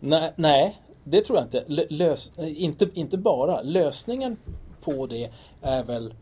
Nej, 0.00 0.32
nej 0.36 0.80
det 1.04 1.20
tror 1.20 1.38
jag 1.38 1.46
inte. 1.46 1.64
Lös, 1.90 2.32
inte. 2.38 2.88
Inte 2.94 3.18
bara. 3.18 3.62
Lösningen 3.62 4.36
på 4.80 5.06
det 5.06 5.30
är 5.62 5.84
väl, 5.84 6.14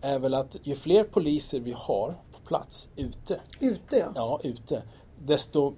är 0.00 0.18
väl 0.18 0.34
att 0.34 0.56
ju 0.62 0.74
fler 0.74 1.04
poliser 1.04 1.60
vi 1.60 1.72
har 1.72 2.14
på 2.32 2.40
plats 2.46 2.90
ute. 2.96 3.40
Ute 3.60 3.96
ja. 3.98 4.12
Ja, 4.14 4.40
ute. 4.42 4.82
Desto 5.18 5.74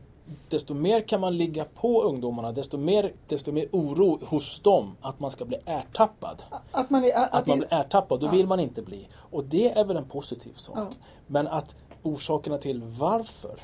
desto 0.48 0.74
mer 0.74 1.00
kan 1.00 1.20
man 1.20 1.36
ligga 1.36 1.64
på 1.64 2.02
ungdomarna, 2.02 2.52
desto 2.52 2.78
mer, 2.78 3.12
desto 3.28 3.52
mer 3.52 3.68
oro 3.72 4.18
hos 4.26 4.60
dem 4.60 4.96
att 5.00 5.20
man 5.20 5.30
ska 5.30 5.44
bli 5.44 5.58
ertappad. 5.64 6.42
Att 6.70 6.90
man, 6.90 7.04
är, 7.04 7.14
att, 7.14 7.34
att 7.34 7.46
man 7.46 7.58
blir 7.58 7.72
ertappad, 7.72 8.20
då 8.20 8.26
ja. 8.26 8.30
vill 8.30 8.46
man 8.46 8.60
inte 8.60 8.82
bli. 8.82 9.08
Och 9.14 9.44
det 9.44 9.78
är 9.78 9.84
väl 9.84 9.96
en 9.96 10.04
positiv 10.04 10.52
sak. 10.56 10.76
Ja. 10.76 10.88
Men 11.26 11.48
att 11.48 11.76
orsakerna 12.02 12.58
till 12.58 12.82
varför 12.82 13.60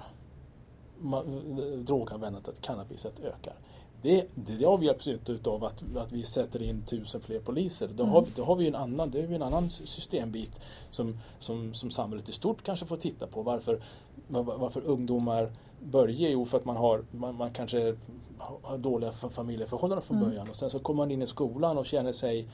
droganvändandet, 1.77 2.61
cannabiset 2.61 3.21
ökar. 3.21 3.55
Det, 4.03 4.27
det, 4.35 4.65
avhjälps 4.65 5.07
inte 5.07 5.33
utav 5.33 5.65
att, 5.65 5.85
att 5.97 6.13
vi 6.13 6.25
sätter 6.25 6.63
in 6.63 6.83
tusen 6.83 7.21
fler 7.21 7.41
poliser. 7.41 7.89
Då, 7.89 8.03
mm. 8.03 8.13
har, 8.13 8.27
då 8.35 8.45
har 8.45 8.57
vi 8.57 8.69
en 8.69 8.75
annan, 8.75 9.11
det 9.11 9.21
är 9.21 9.33
en 9.33 9.43
annan 9.43 9.71
systembit 9.71 10.61
som, 10.91 11.19
som, 11.39 11.75
som 11.75 11.91
samhället 11.91 12.29
i 12.29 12.33
stort 12.33 12.63
kanske 12.63 12.87
får 12.87 12.97
titta 12.97 13.27
på. 13.27 13.43
Varför, 13.43 13.81
varför 14.29 14.81
ungdomar 14.85 15.53
börjar? 15.81 16.31
Jo, 16.31 16.45
för 16.45 16.59
att 16.59 16.65
man, 16.65 16.77
har, 16.77 17.05
man, 17.11 17.35
man 17.35 17.51
kanske 17.51 17.97
har 18.63 18.79
dåliga 18.79 19.13
familjeförhållanden 19.13 20.07
från 20.07 20.17
mm. 20.17 20.29
början 20.29 20.51
och 20.51 20.57
sen 20.57 20.71
så 20.71 20.79
kommer 20.79 20.97
man 20.97 21.11
in 21.11 21.23
i 21.23 21.27
skolan 21.27 21.79
och 21.79 21.87
känner 21.87 22.13
sig 22.13 22.49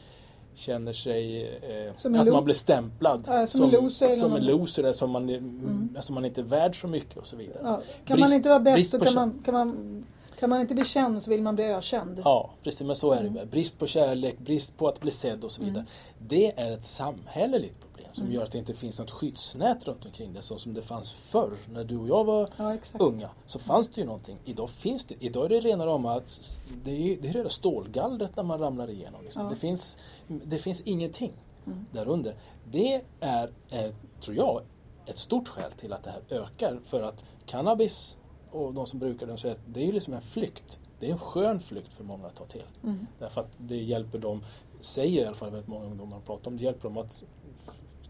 känner 0.54 0.92
sig 0.92 1.48
eh, 1.62 2.20
att 2.20 2.32
man 2.32 2.44
blir 2.44 2.54
stämplad 2.54 3.28
äh, 3.28 3.34
som, 3.34 3.46
som, 3.46 3.64
en 3.64 3.70
loser, 3.70 4.12
som, 4.12 4.36
en 4.36 4.46
loser 4.46 4.92
som 4.92 5.10
man, 5.10 5.28
mm. 5.28 5.88
alltså 5.96 6.12
man 6.12 6.24
inte 6.24 6.40
är 6.40 6.44
värd 6.44 6.80
så 6.80 6.88
mycket 6.88 7.16
och 7.16 7.26
så 7.26 7.36
vidare. 7.36 7.58
Ja. 7.62 7.80
Kan 8.04 8.16
brist, 8.16 8.28
man 8.28 8.36
inte 8.36 8.48
vara 8.48 8.60
bäst 8.60 9.02
kan 9.02 9.14
man, 9.14 9.42
kan, 9.44 9.54
man, 9.54 10.04
kan 10.38 10.50
man 10.50 10.60
inte 10.60 10.74
bli 10.74 10.84
känd 10.84 11.22
så 11.22 11.30
vill 11.30 11.42
man 11.42 11.54
bli 11.54 11.64
ökänd. 11.64 12.20
Ja, 12.24 12.50
precis 12.62 12.86
men 12.86 12.96
så 12.96 13.12
är 13.12 13.20
mm. 13.20 13.34
det. 13.34 13.46
Brist 13.46 13.78
på 13.78 13.86
kärlek, 13.86 14.38
brist 14.38 14.76
på 14.76 14.88
att 14.88 15.00
bli 15.00 15.10
sedd 15.10 15.44
och 15.44 15.52
så 15.52 15.62
vidare. 15.62 15.80
Mm. 15.80 16.28
Det 16.28 16.60
är 16.60 16.72
ett 16.72 16.84
samhälleligt 16.84 17.80
problem 17.80 17.91
som 18.12 18.22
mm. 18.22 18.34
gör 18.34 18.44
att 18.44 18.52
det 18.52 18.58
inte 18.58 18.74
finns 18.74 18.98
något 18.98 19.10
skyddsnät 19.10 19.86
runt 19.86 20.06
omkring 20.06 20.32
det 20.32 20.42
så 20.42 20.58
som 20.58 20.74
det 20.74 20.82
fanns 20.82 21.12
förr 21.12 21.52
när 21.72 21.84
du 21.84 21.96
och 21.96 22.08
jag 22.08 22.24
var 22.24 22.48
ja, 22.56 22.76
unga. 22.98 23.30
Så 23.46 23.58
fanns 23.58 23.88
det 23.88 24.00
ju 24.00 24.06
någonting. 24.06 24.38
Idag 24.44 24.70
finns 24.70 25.04
det. 25.04 25.14
Idag 25.20 25.44
är 25.44 25.48
det 25.48 25.60
rena 25.60 25.86
rama 25.86 26.14
att 26.14 26.60
det 26.84 26.90
är, 26.90 27.18
det 27.22 27.28
är 27.28 27.32
rena 27.32 27.48
stålgallret 27.48 28.36
när 28.36 28.42
man 28.42 28.58
ramlar 28.58 28.90
igenom. 28.90 29.24
Liksom. 29.24 29.42
Ja. 29.42 29.50
Det, 29.50 29.56
finns, 29.56 29.98
det 30.26 30.58
finns 30.58 30.80
ingenting 30.80 31.32
mm. 31.66 31.86
därunder. 31.92 32.36
Det 32.70 33.02
är, 33.20 33.52
eh, 33.70 33.94
tror 34.20 34.36
jag, 34.36 34.62
ett 35.06 35.18
stort 35.18 35.48
skäl 35.48 35.72
till 35.72 35.92
att 35.92 36.02
det 36.02 36.10
här 36.10 36.38
ökar. 36.42 36.80
För 36.84 37.02
att 37.02 37.24
cannabis 37.46 38.16
och 38.50 38.74
de 38.74 38.86
som 38.86 38.98
brukar 38.98 39.26
den 39.26 39.38
säger 39.38 39.54
att 39.54 39.60
det 39.66 39.80
är 39.80 39.86
ju 39.86 39.92
liksom 39.92 40.14
en 40.14 40.22
flykt. 40.22 40.78
Det 41.00 41.06
är 41.06 41.12
en 41.12 41.18
skön 41.18 41.60
flykt 41.60 41.94
för 41.94 42.04
många 42.04 42.26
att 42.26 42.36
ta 42.36 42.44
till. 42.44 42.64
Mm. 42.82 43.06
Därför 43.18 43.40
att 43.40 43.56
det 43.58 43.76
hjälper 43.76 44.18
dem, 44.18 44.44
säger 44.80 45.22
i 45.22 45.26
alla 45.26 45.36
fall 45.36 45.50
väldigt 45.50 45.68
många 45.68 45.86
ungdomar 45.86 46.20
pratar 46.20 46.50
om, 46.50 46.56
det 46.56 46.62
hjälper 46.62 46.82
dem 46.88 46.98
att 46.98 47.24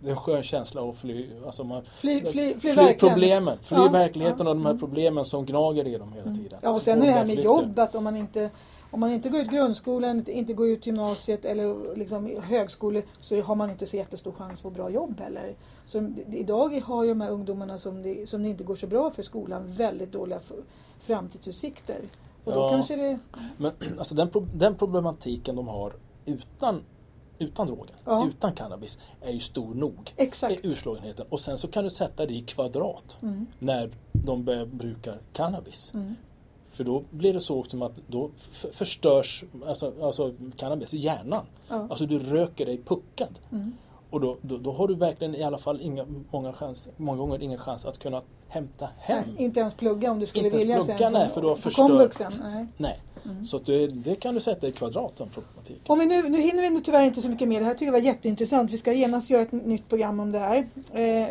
det 0.02 0.08
är 0.08 0.10
en 0.10 0.16
skön 0.16 0.42
känsla 0.42 0.90
att 0.90 0.96
fly, 0.96 1.30
alltså 1.46 1.64
man, 1.64 1.82
fly, 1.96 2.20
fly, 2.20 2.54
fly, 2.54 2.72
fly 2.72 2.94
problemen, 2.94 3.58
fly 3.62 3.76
ja, 3.76 3.88
verkligheten 3.88 4.46
ja, 4.46 4.50
och 4.50 4.56
de 4.56 4.66
här 4.66 4.74
problemen 4.74 5.24
som 5.24 5.46
gnager 5.46 5.86
i 5.86 5.98
dem 5.98 6.12
hela 6.12 6.26
mm. 6.26 6.38
tiden. 6.38 6.58
Ja 6.62 6.70
och 6.70 6.82
sen 6.82 7.02
är 7.02 7.06
det 7.06 7.12
här 7.12 7.26
med 7.26 7.40
jobb 7.40 7.78
att 7.78 7.94
om 7.94 8.04
man 8.04 8.16
inte 8.16 8.50
om 8.90 9.00
man 9.00 9.12
inte 9.12 9.28
går 9.28 9.40
ut 9.40 9.50
grundskolan, 9.50 10.24
inte 10.28 10.52
går 10.52 10.68
ut 10.68 10.86
gymnasiet 10.86 11.44
eller 11.44 11.96
liksom 11.96 12.40
högskolan 12.42 13.02
så 13.20 13.40
har 13.40 13.54
man 13.54 13.70
inte 13.70 13.86
så 13.86 13.96
jättestor 13.96 14.32
chans 14.32 14.52
att 14.52 14.60
få 14.60 14.70
bra 14.70 14.90
jobb 14.90 15.20
heller. 15.20 15.54
Så 15.84 16.12
idag 16.30 16.80
har 16.84 17.02
ju 17.04 17.08
de 17.08 17.20
här 17.20 17.30
ungdomarna 17.30 17.78
som 17.78 18.02
det, 18.02 18.28
som 18.28 18.42
det 18.42 18.48
inte 18.48 18.64
går 18.64 18.76
så 18.76 18.86
bra 18.86 19.10
för 19.10 19.22
skolan 19.22 19.72
väldigt 19.72 20.12
dåliga 20.12 20.40
framtidsutsikter. 21.00 22.00
Och 22.44 22.52
då 22.52 22.68
kanske 22.68 22.96
det... 22.96 23.18
Men 23.56 23.72
alltså 23.98 24.14
den, 24.14 24.30
den 24.54 24.74
problematiken 24.74 25.56
de 25.56 25.68
har 25.68 25.92
utan 26.24 26.82
utan 27.42 27.66
drogen, 27.66 27.96
ja. 28.04 28.28
utan 28.28 28.52
cannabis, 28.52 28.98
är 29.20 29.32
ju 29.32 29.40
stor 29.40 29.74
nog. 29.74 30.12
Exakt. 30.16 30.64
Urslagenheten. 30.64 31.26
Och 31.28 31.40
sen 31.40 31.58
så 31.58 31.68
kan 31.68 31.84
du 31.84 31.90
sätta 31.90 32.26
det 32.26 32.34
i 32.34 32.40
kvadrat 32.40 33.16
mm. 33.22 33.46
när 33.58 33.90
de 34.12 34.44
börjar 34.44 34.66
bruka 34.66 35.14
cannabis. 35.32 35.90
Mm. 35.94 36.14
För 36.70 36.84
då 36.84 37.02
blir 37.10 37.32
det 37.32 37.40
så 37.40 37.64
som 37.64 37.82
att 37.82 37.92
då 38.06 38.30
förstörs 38.72 39.44
alltså, 39.66 39.92
alltså 40.02 40.34
cannabis 40.56 40.94
i 40.94 40.98
hjärnan. 40.98 41.46
Ja. 41.68 41.86
Alltså 41.90 42.06
du 42.06 42.18
röker 42.18 42.66
dig 42.66 42.80
puckad. 42.84 43.38
Mm. 43.52 43.72
Och 44.12 44.20
då, 44.20 44.36
då, 44.42 44.58
då, 44.58 44.72
har 44.72 44.88
du 44.88 44.94
verkligen 44.94 45.34
i 45.34 45.42
alla 45.42 45.58
fall 45.58 45.80
inga, 45.80 46.06
många, 46.30 46.52
chans, 46.52 46.88
många 46.96 47.18
gånger 47.18 47.42
ingen 47.42 47.58
chans 47.58 47.86
att 47.86 47.98
kunna 47.98 48.22
hämta 48.48 48.88
hem. 48.98 49.24
Nej, 49.26 49.44
inte 49.44 49.60
ens 49.60 49.74
plugga 49.74 50.10
om 50.10 50.18
du 50.18 50.26
skulle 50.26 50.44
inte 50.44 50.56
vilja 50.56 50.76
plugga, 50.76 50.98
sen. 50.98 51.12
Nej, 51.12 51.28
för 51.28 51.40
du 51.40 51.46
har 51.46 51.56
förstört. 51.56 52.18
Nej. 52.42 52.66
nej. 52.76 53.00
Mm. 53.24 53.44
Så 53.44 53.58
det, 53.58 53.86
det, 53.86 54.14
kan 54.14 54.34
du 54.34 54.40
sätta 54.40 54.68
i 54.68 54.72
kvadrat, 54.72 55.16
den 55.16 55.28
problematiken. 55.28 55.82
Om 55.86 55.98
vi 55.98 56.06
nu, 56.06 56.28
nu 56.28 56.40
hinner 56.40 56.62
vi 56.62 56.70
nu 56.70 56.80
tyvärr 56.80 57.02
inte 57.02 57.20
så 57.20 57.28
mycket 57.28 57.48
mer. 57.48 57.60
Det 57.60 57.66
här 57.66 57.74
tycker 57.74 57.86
jag 57.86 57.92
var 57.92 57.98
jätteintressant. 57.98 58.70
Vi 58.70 58.76
ska 58.76 58.92
genast 58.92 59.30
göra 59.30 59.42
ett 59.42 59.52
nytt 59.52 59.88
program 59.88 60.20
om 60.20 60.32
det 60.32 60.38
här. 60.38 60.66
Eh, 60.92 61.28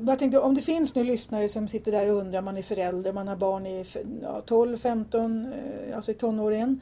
jag 0.00 0.18
tänkte, 0.18 0.38
om 0.38 0.54
det 0.54 0.62
finns 0.62 0.94
nu 0.94 1.04
lyssnare 1.04 1.48
som 1.48 1.68
sitter 1.68 1.92
där 1.92 2.10
och 2.10 2.16
undrar, 2.16 2.40
man 2.40 2.56
är 2.56 2.62
förälder, 2.62 3.12
man 3.12 3.28
har 3.28 3.36
barn 3.36 3.66
i 3.66 3.84
ja, 4.22 4.42
12, 4.46 4.76
15, 4.76 5.52
eh, 5.52 5.96
alltså 5.96 6.10
i 6.10 6.14
tonåren. 6.14 6.80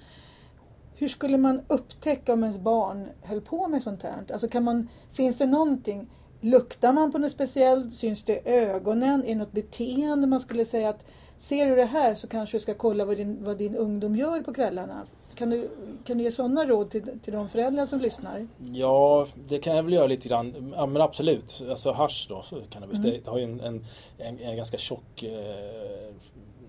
Hur 0.98 1.08
skulle 1.08 1.38
man 1.38 1.60
upptäcka 1.68 2.32
om 2.32 2.42
ens 2.42 2.58
barn 2.58 3.08
höll 3.22 3.40
på 3.40 3.68
med 3.68 3.82
sånt 3.82 4.02
här? 4.02 4.24
Alltså 4.32 4.48
kan 4.48 4.64
man, 4.64 4.88
finns 5.12 5.38
det 5.38 5.46
någonting? 5.46 6.06
Luktar 6.40 6.92
man 6.92 7.12
på 7.12 7.18
något 7.18 7.30
speciellt? 7.30 7.94
Syns 7.94 8.24
det 8.24 8.32
i 8.32 8.40
ögonen? 8.44 9.24
Är 9.24 9.28
det 9.28 9.34
något 9.34 9.52
beteende 9.52 10.26
man 10.26 10.40
skulle 10.40 10.64
säga 10.64 10.88
att 10.88 11.04
ser 11.38 11.66
du 11.66 11.76
det 11.76 11.84
här 11.84 12.14
så 12.14 12.28
kanske 12.28 12.56
du 12.56 12.60
ska 12.60 12.74
kolla 12.74 13.04
vad 13.04 13.16
din, 13.16 13.44
vad 13.44 13.58
din 13.58 13.76
ungdom 13.76 14.16
gör 14.16 14.40
på 14.40 14.54
kvällarna? 14.54 15.06
Kan 15.34 15.50
du, 15.50 15.70
kan 16.04 16.18
du 16.18 16.24
ge 16.24 16.32
sådana 16.32 16.64
råd 16.64 16.90
till, 16.90 17.02
till 17.24 17.32
de 17.32 17.48
föräldrar 17.48 17.86
som 17.86 17.98
lyssnar? 17.98 18.48
Ja, 18.72 19.26
det 19.48 19.58
kan 19.58 19.76
jag 19.76 19.82
väl 19.82 19.92
göra 19.92 20.06
lite 20.06 20.28
grann. 20.28 20.72
Ja, 20.76 20.86
men 20.86 21.02
absolut. 21.02 21.62
Alltså 21.70 21.92
hasch 21.92 22.26
då, 22.28 22.44
cannabis, 22.70 22.98
mm. 22.98 23.10
det 23.10 23.30
har 23.30 23.38
ju 23.38 23.44
en, 23.44 23.60
en, 23.60 23.84
en, 24.18 24.38
en 24.38 24.56
ganska 24.56 24.78
tjock 24.78 25.22
eh, 25.22 26.14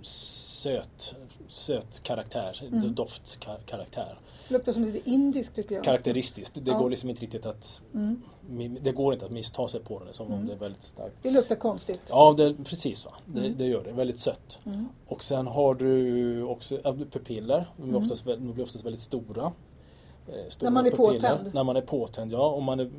söt, 0.02 1.16
söt 1.50 2.04
karaktär, 2.04 2.64
mm. 2.72 2.96
doftkaraktär. 2.96 4.18
Luktar 4.48 4.72
som 4.72 4.84
lite 4.84 5.10
indiskt 5.10 5.56
tycker 5.56 5.76
jag. 5.76 5.84
Karaktäristiskt. 5.84 6.58
Det 6.62 6.72
ja. 6.72 6.78
går 6.78 6.90
liksom 6.90 7.10
inte 7.10 7.22
riktigt 7.22 7.46
att 7.46 7.82
mm. 7.94 8.22
Det 8.82 8.92
går 8.92 9.14
inte 9.14 9.26
att 9.26 9.32
missta 9.32 9.68
sig 9.68 9.80
på 9.80 10.04
det 10.04 10.14
som 10.14 10.28
mm. 10.28 10.40
om 10.40 10.48
det 10.48 10.54
är 10.54 10.58
väldigt 10.58 10.84
starkt. 10.84 11.16
Det 11.22 11.32
luktar 11.32 11.56
konstigt. 11.56 12.02
Ja, 12.10 12.34
det, 12.38 12.56
precis. 12.64 13.06
Va? 13.06 13.12
Det, 13.26 13.40
mm. 13.40 13.58
det 13.58 13.66
gör 13.66 13.84
det. 13.84 13.92
Väldigt 13.92 14.20
sött. 14.20 14.60
Mm. 14.66 14.88
Och 15.08 15.24
sen 15.24 15.48
har 15.48 15.76
du 15.76 16.44
också 16.44 16.78
pupiller. 17.12 17.70
De 17.78 17.90
blir, 17.90 18.00
oftast, 18.00 18.26
de 18.26 18.54
blir 18.54 18.64
oftast 18.64 18.86
väldigt 18.86 19.02
stora. 19.02 19.52
Eh, 20.30 20.46
när 20.62 20.72
man 20.72 20.86
är 20.86 20.92
påtänd? 20.92 21.54
När 21.54 21.64
man 21.64 21.76
är 21.76 21.82
påtänd, 21.82 22.32
ja. 22.32 22.48
Och 22.48 22.64
man 22.64 22.80
är, 22.80 22.90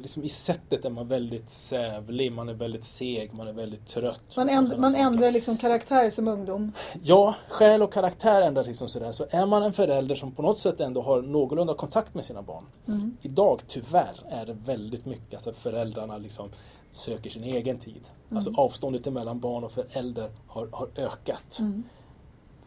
liksom, 0.00 0.24
I 0.24 0.28
sättet 0.28 0.84
är 0.84 0.90
man 0.90 1.08
väldigt 1.08 1.50
sävlig, 1.50 2.32
man 2.32 2.48
är 2.48 2.54
väldigt 2.54 2.84
seg, 2.84 3.34
man 3.34 3.48
är 3.48 3.52
väldigt 3.52 3.86
trött. 3.86 4.36
Man, 4.36 4.48
änd 4.48 4.78
man 4.78 4.94
ändrar 4.94 5.30
liksom 5.30 5.56
karaktär 5.56 6.10
som 6.10 6.28
ungdom? 6.28 6.72
Ja, 7.02 7.34
själ 7.48 7.82
och 7.82 7.92
karaktär 7.92 8.42
ändras 8.42 8.66
liksom 8.66 8.88
sådär. 8.88 9.12
Så 9.12 9.26
är 9.30 9.46
man 9.46 9.62
en 9.62 9.72
förälder 9.72 10.14
som 10.14 10.32
på 10.32 10.42
något 10.42 10.58
sätt 10.58 10.80
ändå 10.80 11.02
har 11.02 11.22
någorlunda 11.22 11.74
kontakt 11.74 12.14
med 12.14 12.24
sina 12.24 12.42
barn. 12.42 12.64
Mm. 12.88 13.16
Idag, 13.22 13.60
tyvärr, 13.68 14.14
är 14.30 14.46
det 14.46 14.52
väldigt 14.52 15.06
mycket 15.06 15.46
att 15.46 15.56
föräldrarna 15.56 16.18
liksom 16.18 16.48
söker 16.90 17.30
sin 17.30 17.44
egen 17.44 17.78
tid. 17.78 18.02
Mm. 18.26 18.36
Alltså 18.36 18.52
avståndet 18.54 19.12
mellan 19.12 19.40
barn 19.40 19.64
och 19.64 19.72
förälder 19.72 20.30
har, 20.46 20.68
har 20.72 20.88
ökat. 20.96 21.58
Mm. 21.58 21.82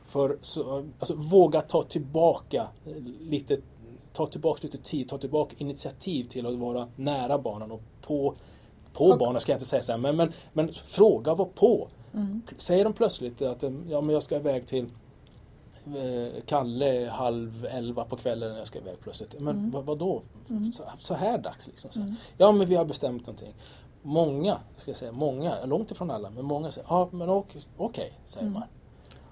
För 0.05 0.37
så, 0.41 0.85
alltså, 0.99 1.15
våga 1.15 1.61
ta 1.61 1.83
tillbaka 1.83 2.67
lite 3.19 3.57
ta 4.13 4.27
tillbaka 4.27 4.59
lite 4.63 4.77
tid, 4.77 5.09
ta 5.09 5.17
tillbaka 5.17 5.55
initiativ 5.57 6.23
till 6.23 6.45
att 6.45 6.55
vara 6.55 6.87
nära 6.95 7.37
barnen 7.37 7.71
och 7.71 7.81
på, 8.01 8.35
på 8.93 9.05
och, 9.05 9.17
barnen 9.17 9.41
ska 9.41 9.51
jag 9.51 9.57
inte 9.57 9.65
säga 9.65 9.83
så 9.83 9.91
här, 9.91 9.99
men, 9.99 10.15
men, 10.15 10.33
men 10.53 10.73
fråga, 10.73 11.33
var 11.33 11.45
på. 11.45 11.87
Mm. 12.13 12.41
Säger 12.57 12.83
de 12.83 12.93
plötsligt 12.93 13.41
att 13.41 13.63
ja, 13.89 14.01
men 14.01 14.09
jag 14.09 14.23
ska 14.23 14.35
iväg 14.35 14.67
till 14.67 14.85
eh, 15.85 16.43
Kalle 16.45 17.09
halv 17.09 17.65
elva 17.65 18.05
på 18.05 18.15
kvällen 18.15 18.51
när 18.51 18.57
jag 18.57 18.67
ska 18.67 18.79
iväg 18.79 18.99
plötsligt. 18.99 19.39
Men 19.39 19.57
mm. 19.57 19.71
vad, 19.71 19.85
vadå? 19.85 20.21
Mm. 20.49 20.73
Så, 20.73 20.83
så, 20.99 21.13
här 21.13 21.37
dags 21.37 21.67
liksom. 21.67 21.91
Så. 21.91 21.99
Mm. 21.99 22.15
Ja 22.37 22.51
men 22.51 22.67
vi 22.67 22.75
har 22.75 22.85
bestämt 22.85 23.21
någonting. 23.21 23.53
Många, 24.01 24.59
ska 24.77 24.91
jag 24.91 24.97
säga, 24.97 25.11
många, 25.11 25.65
långt 25.65 25.91
ifrån 25.91 26.11
alla, 26.11 26.29
men 26.29 26.45
många 26.45 26.71
säger 26.71 26.87
ja 26.89 27.09
men 27.11 27.29
okej, 27.29 27.61
okay, 27.77 28.09
säger 28.25 28.47
mm. 28.47 28.59
man. 28.59 28.69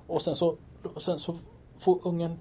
Och 0.07 0.21
sen 0.21 0.35
så, 0.35 0.55
sen 0.97 1.19
så 1.19 1.35
får 1.79 2.07
ungen 2.07 2.39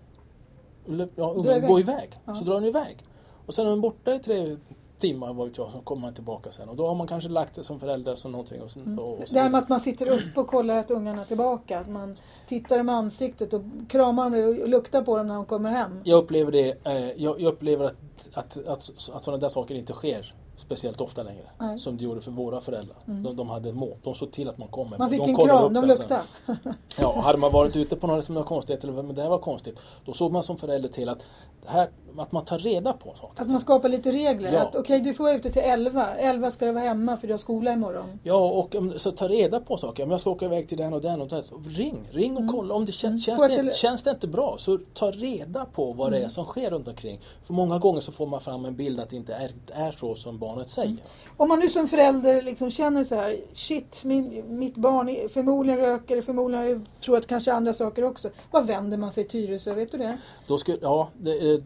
ja, 1.16 1.32
ungen 1.36 1.66
går 1.66 1.80
iväg. 1.80 2.10
Ja. 2.24 2.34
Så 2.34 2.44
drar 2.44 2.54
den 2.54 2.64
iväg. 2.64 3.04
Och 3.46 3.54
sen 3.54 3.66
är 3.66 3.70
den 3.70 3.80
borta 3.80 4.14
i 4.14 4.18
tre 4.18 4.56
timmar 5.00 5.32
vad 5.32 5.48
vet 5.48 5.58
jag, 5.58 5.70
så 5.72 5.78
kommer 5.78 6.02
man 6.02 6.14
tillbaka 6.14 6.50
sen. 6.50 6.68
Och 6.68 6.76
då 6.76 6.86
har 6.86 6.94
man 6.94 7.06
kanske 7.06 7.28
lagt 7.28 7.54
sig 7.54 7.64
som 7.64 7.80
förälder 7.80 8.14
som 8.14 8.32
någonting. 8.32 8.62
Och 8.62 8.70
sen, 8.70 8.82
mm. 8.82 8.98
och, 8.98 9.18
och 9.18 9.24
det 9.30 9.40
här 9.40 9.50
med 9.50 9.58
att 9.58 9.68
man 9.68 9.80
sitter 9.80 10.08
upp 10.08 10.36
och 10.38 10.46
kollar 10.46 10.76
att 10.76 10.90
ungarna 10.90 11.22
är 11.22 11.26
tillbaka. 11.26 11.78
Att 11.78 11.88
man 11.88 12.16
tittar 12.46 12.78
dem 12.78 12.88
i 12.88 12.92
ansiktet 12.92 13.54
och 13.54 13.62
kramar 13.88 14.30
dem 14.30 14.60
och 14.60 14.68
luktar 14.68 15.02
på 15.02 15.16
dem 15.16 15.26
när 15.26 15.34
de 15.34 15.44
kommer 15.44 15.70
hem. 15.70 16.00
Jag 16.04 16.18
upplever 16.18 16.52
det. 16.52 16.86
Eh, 16.86 17.22
jag, 17.22 17.40
jag, 17.40 17.52
upplever 17.52 17.84
att, 17.84 18.28
att, 18.34 18.66
att, 18.66 18.90
att 19.12 19.24
sådana 19.24 19.40
där 19.40 19.48
saker 19.48 19.74
inte 19.74 19.92
sker 19.92 20.34
speciellt 20.60 21.00
ofta 21.00 21.22
längre. 21.22 21.44
Nej. 21.58 21.78
Som 21.78 21.96
det 21.96 22.04
gjorde 22.04 22.20
för 22.20 22.30
våra 22.30 22.60
föräldrar. 22.60 22.96
De, 23.04 23.36
de 23.36 23.48
hade 23.48 23.72
mål. 23.72 23.96
De 24.02 24.14
såg 24.14 24.32
till 24.32 24.48
att 24.48 24.58
man 24.58 24.68
kom. 24.68 24.90
med 24.90 24.98
Man 24.98 25.10
fick 25.10 25.18
de 25.20 25.30
en 25.30 25.36
kram, 25.36 25.64
upp 25.64 25.74
de 25.74 25.84
luktade. 25.84 26.20
Ja, 27.00 27.08
och 27.08 27.22
hade 27.22 27.38
man 27.38 27.52
varit 27.52 27.76
ute 27.76 27.96
på 27.96 28.06
något 28.06 28.24
som 28.24 28.34
var 28.34 28.42
konstigt 28.42 28.84
eller 28.84 29.02
men 29.02 29.14
det 29.14 29.22
här 29.22 29.28
var 29.30 29.38
konstigt. 29.38 29.78
Då 30.04 30.12
såg 30.12 30.32
man 30.32 30.42
som 30.42 30.56
förälder 30.56 30.88
till 30.88 31.08
att, 31.08 31.22
här, 31.66 31.88
att 32.18 32.32
man 32.32 32.44
tar 32.44 32.58
reda 32.58 32.92
på 32.92 33.14
saker. 33.20 33.42
Att 33.42 33.48
man 33.50 33.60
skapar 33.60 33.88
lite 33.88 34.12
regler. 34.12 34.52
Ja. 34.52 34.60
Att 34.60 34.76
okej, 34.76 35.00
du 35.00 35.14
får 35.14 35.24
vara 35.24 35.34
ute 35.34 35.50
till 35.50 35.62
11. 35.64 36.06
11 36.16 36.50
ska 36.50 36.66
du 36.66 36.72
vara 36.72 36.84
hemma 36.84 37.16
för 37.16 37.26
du 37.26 37.32
har 37.32 37.38
skola 37.38 37.72
imorgon. 37.72 38.20
Ja, 38.22 38.34
och 38.50 38.76
så 38.96 39.10
ta 39.12 39.28
reda 39.28 39.60
på 39.60 39.76
saker. 39.76 40.02
Om 40.04 40.10
jag 40.10 40.20
ska 40.20 40.30
åka 40.30 40.44
iväg 40.44 40.68
till 40.68 40.78
den 40.78 40.92
och 40.92 41.00
den 41.00 41.20
och 41.22 41.28
den. 41.28 41.44
så 41.44 41.54
Ring, 41.68 42.08
ring 42.10 42.36
och 42.36 42.48
kolla. 42.54 42.74
Om 42.74 42.84
det 42.84 42.92
känns, 42.92 43.24
känns, 43.24 43.38
Mm. 43.42 43.48
Få 43.50 43.56
det, 43.56 43.62
tele- 43.62 43.74
känns 43.76 44.02
det 44.02 44.10
inte 44.10 44.26
bra 44.28 44.54
så 44.58 44.78
ta 44.94 45.10
reda 45.10 45.64
på 45.64 45.92
vad 45.92 46.08
Mm. 46.08 46.20
det 46.20 46.26
är 46.26 46.28
som 46.28 46.44
sker 46.44 46.70
runt 46.70 46.88
omkring. 46.88 47.20
För 47.44 47.54
många 47.54 47.78
gånger 47.78 48.00
så 48.00 48.12
får 48.12 48.26
man 48.26 48.40
fram 48.40 48.64
en 48.64 48.76
bild 48.76 49.00
att 49.00 49.10
det 49.10 49.16
inte 49.16 49.34
är, 49.34 49.50
är 49.72 49.92
så 49.92 50.14
som 50.14 50.38
barnet 50.50 50.70
säger. 50.70 50.90
Mm. 50.90 51.02
Om 51.36 51.48
man 51.48 51.58
nu 51.58 51.68
som 51.68 51.88
förälder 51.88 52.42
liksom 52.42 52.70
känner 52.70 53.04
så 53.04 53.14
här, 53.14 53.40
shit, 53.52 54.04
min, 54.04 54.44
mitt 54.58 54.76
barn 54.76 55.28
förmodligen 55.28 55.80
röker, 55.80 56.22
förmodligen 56.22 56.68
jag 56.68 56.86
provat 57.00 57.26
kanske 57.26 57.52
andra 57.52 57.72
saker 57.72 58.04
också. 58.04 58.30
Vad 58.50 58.66
vänder 58.66 58.96
man 58.96 59.12
sig 59.12 59.28
till 59.28 59.46
Tyresö? 59.46 59.74
Vet 59.74 59.92
du 59.92 59.98
det? 59.98 60.18
Då 60.46 60.58
ska, 60.58 60.76
ja, 60.80 61.08
det 61.18 61.62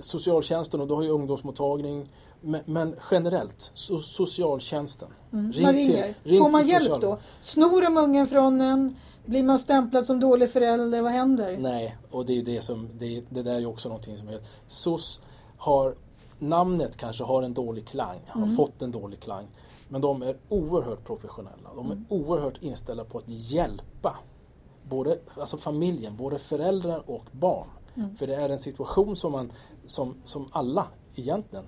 socialtjänsten 0.00 0.80
och 0.80 0.86
då 0.86 0.94
har 0.94 1.02
ju 1.02 1.08
ungdomsmottagning. 1.08 2.08
Men, 2.40 2.60
men 2.64 2.94
generellt, 3.10 3.70
so, 3.74 3.98
socialtjänsten. 3.98 5.08
Mm. 5.32 5.52
man 5.62 5.72
ringer. 5.72 6.14
Får 6.38 6.50
man 6.50 6.60
till 6.60 6.70
hjälp 6.70 7.00
då? 7.00 7.18
Snor 7.42 7.82
de 7.82 7.96
ungen 7.96 8.26
från 8.26 8.60
en? 8.60 8.96
Blir 9.24 9.42
man 9.42 9.58
stämplad 9.58 10.06
som 10.06 10.20
dålig 10.20 10.50
förälder? 10.50 11.02
Vad 11.02 11.12
händer? 11.12 11.56
Nej, 11.56 11.96
och 12.10 12.26
det 12.26 12.38
är 12.38 12.42
det 12.42 12.62
som, 12.62 12.88
det, 12.98 13.22
det 13.28 13.42
där 13.42 13.54
är 13.54 13.60
ju 13.60 13.66
också 13.66 13.88
någonting 13.88 14.16
som 14.16 14.28
heter, 14.28 14.46
SOS 14.66 15.20
har, 15.58 15.94
namnet 16.42 16.96
kanske 16.96 17.24
har 17.24 17.42
en 17.42 17.54
dålig 17.54 17.86
klang, 17.86 18.18
har 18.28 18.42
Mm. 18.42 18.56
fått 18.56 18.82
en 18.82 18.90
dålig 18.90 19.20
klang. 19.20 19.46
Men 19.88 20.00
de 20.00 20.22
är 20.22 20.36
oerhört 20.48 21.04
professionella, 21.04 21.74
de 21.76 21.86
är 21.86 21.92
Mm. 21.92 22.04
oerhört 22.08 22.62
inställda 22.62 23.04
på 23.04 23.18
att 23.18 23.28
hjälpa 23.28 24.16
både, 24.88 25.18
alltså 25.36 25.56
familjen, 25.56 26.16
både 26.16 26.38
föräldrar 26.38 27.10
och 27.10 27.24
barn. 27.32 27.68
Mm. 27.94 28.16
För 28.16 28.26
det 28.26 28.34
är 28.34 28.48
en 28.48 28.58
situation 28.58 29.16
som, 29.16 29.32
man, 29.32 29.52
som, 29.86 30.14
som 30.24 30.48
alla 30.52 30.86
egentligen 31.14 31.64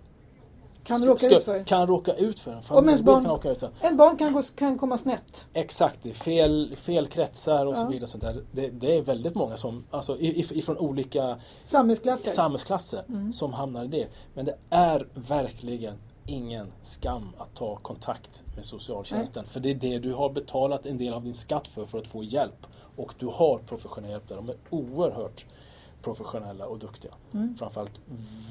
Kan 0.84 0.96
ska- 0.98 1.06
råka 1.06 1.18
ska- 1.26 1.36
ut 1.38 1.44
för? 1.44 1.64
kan 1.64 1.86
råka 1.86 2.14
ut 2.14 2.40
för. 2.40 2.52
En 2.52 2.62
familj 2.62 2.88
ens 2.88 3.02
barn- 3.02 3.22
kan 3.22 3.30
åka 3.32 3.50
ut 3.50 3.60
för. 3.60 3.70
En 3.80 3.96
barn 3.96 4.16
kan, 4.16 4.32
gå, 4.32 4.42
kan 4.56 4.78
komma 4.78 4.98
snett. 4.98 5.46
Exakt, 5.52 6.06
i 6.06 6.12
fel, 6.12 6.76
fel 6.76 7.06
kretsar 7.06 7.66
och 7.66 7.72
Ja. 7.72 7.76
så 7.76 7.86
vidare. 7.88 8.06
Sånt 8.06 8.22
där. 8.22 8.44
Det, 8.52 8.68
det 8.70 8.96
är 8.96 9.02
väldigt 9.02 9.34
många 9.34 9.56
som, 9.56 9.84
alltså 9.90 10.16
ifrån 10.20 10.78
olika 10.78 11.36
Samhällsklasser. 11.64 12.30
samhällsklasser 12.30 13.04
Mm. 13.08 13.32
som 13.32 13.52
hamnar 13.52 13.84
i 13.84 13.88
det. 13.88 14.06
Men 14.34 14.44
det 14.44 14.56
är 14.70 15.08
verkligen 15.14 15.94
ingen 16.26 16.72
skam 16.82 17.22
att 17.38 17.54
ta 17.54 17.76
kontakt 17.76 18.42
med 18.56 18.64
socialtjänsten. 18.64 19.44
För 19.44 19.60
det 19.60 19.70
är 19.70 19.74
det 19.74 19.98
du 19.98 20.12
har 20.12 20.30
betalat 20.30 20.86
en 20.86 20.98
del 20.98 21.14
av 21.14 21.24
din 21.24 21.34
skatt 21.34 21.68
för, 21.68 21.86
för 21.86 21.98
att 21.98 22.06
få 22.06 22.24
hjälp. 22.24 22.66
Och 22.96 23.14
du 23.18 23.26
har 23.26 23.58
professionell 23.58 24.10
hjälp 24.10 24.28
där. 24.28 24.36
De 24.36 24.48
är 24.48 24.56
oerhört 24.70 25.44
professionella 26.02 26.66
och 26.66 26.78
duktiga. 26.78 27.12
Mm. 27.34 27.56
Framförallt 27.56 28.00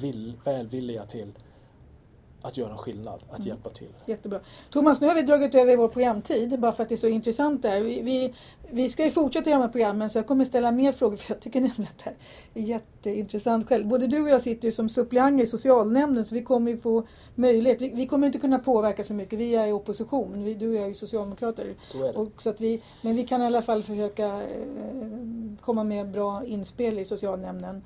vill, 0.02 0.34
välvilliga 0.44 1.06
till 1.06 1.32
att 2.44 2.58
göra 2.58 2.72
en 2.72 2.78
skillnad, 2.78 3.24
att 3.30 3.36
Mm. 3.40 3.48
hjälpa 3.48 3.70
till. 3.70 3.88
Jättebra. 4.06 4.40
Thomas, 4.70 5.02
nu 5.02 5.08
har 5.08 5.16
vi 5.16 5.22
dragit 5.22 5.56
över 5.56 5.78
vår 5.78 5.88
programtid 5.88 6.60
bara 6.60 6.72
för 6.72 6.84
att 6.84 6.90
det 6.90 6.96
är 6.96 6.98
så 6.98 7.08
intressant 7.08 7.62
där. 7.62 7.82
Vi, 7.82 8.02
vi, 8.02 8.34
vi 8.72 8.90
ska 8.90 9.04
ju 9.06 9.12
fortsätta 9.12 9.50
i 9.50 9.54
de 9.54 9.62
här 9.62 9.68
programmen 9.68 10.10
så 10.10 10.18
jag 10.18 10.28
kommer 10.28 10.46
ställa 10.46 10.72
mer 10.72 10.92
frågor 10.92 11.18
för 11.18 11.34
jag 11.34 11.42
tycker 11.42 11.62
nämligen 11.62 11.84
att 11.84 11.98
det 11.98 12.04
här 12.04 12.16
är 12.54 12.62
jätteintressant 12.68 13.68
själv. 13.70 13.88
Både 13.88 14.08
du 14.08 14.22
och 14.22 14.30
jag 14.30 14.42
sitter 14.42 14.66
ju 14.68 14.72
som 14.72 14.90
suppleanter 14.90 15.44
i 15.44 15.48
socialnämnden 15.48 16.26
så 16.26 16.36
vi 16.36 16.44
kommer 16.44 16.72
ju 16.72 16.78
få 16.78 17.04
möjlighet. 17.36 17.82
Vi, 17.82 17.90
vi 17.96 18.08
kommer 18.08 18.28
inte 18.28 18.40
kunna 18.40 18.60
påverka 18.60 19.04
så 19.04 19.14
mycket. 19.14 19.40
Vi 19.40 19.56
är 19.56 19.68
i 19.68 19.72
opposition. 19.72 20.44
Vi, 20.44 20.54
du 20.54 20.68
och 20.70 20.76
jag 20.76 20.84
är 20.84 20.88
ju 20.88 20.94
socialdemokrater. 20.94 21.76
Så 21.82 22.04
är 22.04 22.14
det. 22.14 22.20
Och 22.20 22.42
så 22.42 22.50
att 22.50 22.62
vi, 22.62 22.82
men 23.02 23.16
vi 23.16 23.24
kan 23.24 23.42
i 23.42 23.46
alla 23.46 23.62
fall 23.62 23.84
försöka 23.84 24.26
eh, 24.28 24.48
komma 25.62 25.84
med 25.84 26.10
bra 26.12 26.46
inspel 26.46 27.00
i 27.00 27.06
socialnämnden. 27.06 27.84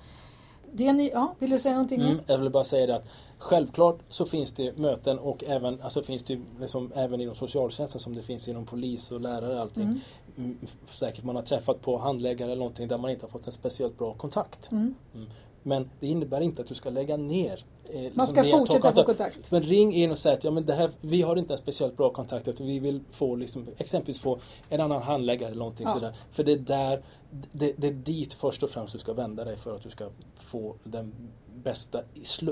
Det 0.72 0.94
ni, 0.94 1.12
ja, 1.14 1.36
vill 1.40 1.50
du 1.50 1.60
säga 1.60 1.74
någonting? 1.74 2.02
Mm, 2.02 2.18
jag 2.28 2.38
vill 2.38 2.50
bara 2.50 2.64
säga 2.64 2.88
det 2.88 2.96
att 2.96 3.06
självklart 3.38 4.00
så 4.10 4.26
finns 4.26 4.54
det 4.54 4.78
möten 4.78 5.20
och 5.20 5.44
även, 5.44 5.82
alltså 5.82 6.04
finns 6.04 6.24
det 6.24 6.40
liksom, 6.60 6.92
även 6.96 7.22
inom 7.22 7.36
socialtjänsten 7.36 8.02
som 8.02 8.16
det 8.16 8.22
finns 8.22 8.48
inom 8.48 8.66
polis 8.66 9.12
och 9.12 9.22
lärare 9.22 9.56
och 9.56 9.62
allting. 9.62 9.84
Mm. 9.84 10.00
Mm, 10.38 10.58
säkert 10.90 11.24
man 11.24 11.36
har 11.36 11.44
träffat 11.44 11.82
på 11.82 11.98
handläggare 11.98 12.52
eller 12.52 12.60
någonting 12.60 12.88
där 12.88 12.98
man 12.98 13.12
inte 13.12 13.26
har 13.26 13.30
fått 13.30 13.46
en 13.46 13.52
speciellt 13.52 13.98
bra 13.98 14.14
kontakt. 14.14 14.72
Mm. 14.72 14.96
Mm. 15.16 15.28
Men 15.64 15.90
det 16.00 16.08
innebär 16.08 16.42
inte 16.42 16.62
att 16.62 16.68
du 16.68 16.76
ska 16.76 16.90
lägga 16.90 17.18
ner. 17.18 17.66
Eh, 17.86 17.94
liksom 17.94 18.12
Man 18.18 18.28
ska 18.28 18.42
att 18.42 18.52
ta 18.52 18.58
fortsätta 18.58 18.94
få 18.94 19.04
kontakt. 19.04 19.52
Men 19.52 19.62
ring 19.62 19.94
in 19.94 20.12
och 20.12 20.18
säg 20.18 20.34
att 20.34 20.44
ja, 20.44 20.52
men 20.52 20.66
det 20.66 20.74
här, 20.74 20.92
vi 21.02 21.22
har 21.22 21.36
inte 21.36 21.54
en 21.54 21.58
speciellt 21.58 21.98
bra 21.98 22.10
kontakt. 22.10 22.48
Utan 22.48 22.68
vi 22.68 22.80
vill 22.80 23.02
få 23.12 23.36
liksom, 23.36 23.68
exempelvis 23.78 24.20
få 24.20 24.40
en 24.70 24.82
annan 24.82 25.02
handläggare 25.02 25.50
eller 25.50 25.60
någonting 25.60 25.88
Ja. 25.88 25.94
sådär. 25.94 26.16
För 26.32 26.44
det 26.44 26.52
är 26.52 26.58
där, 26.58 27.04
det, 27.52 27.74
det 27.78 27.88
är 27.88 27.92
dit 27.92 28.34
först 28.34 28.64
och 28.64 28.70
främst 28.70 28.94
du 28.94 29.00
ska 29.00 29.14
vända 29.14 29.44
dig 29.44 29.58
för 29.58 29.76
att 29.76 29.84
du 29.84 29.90
ska 29.90 30.10
få 30.36 30.76
den 30.84 31.14
bästa 31.64 32.02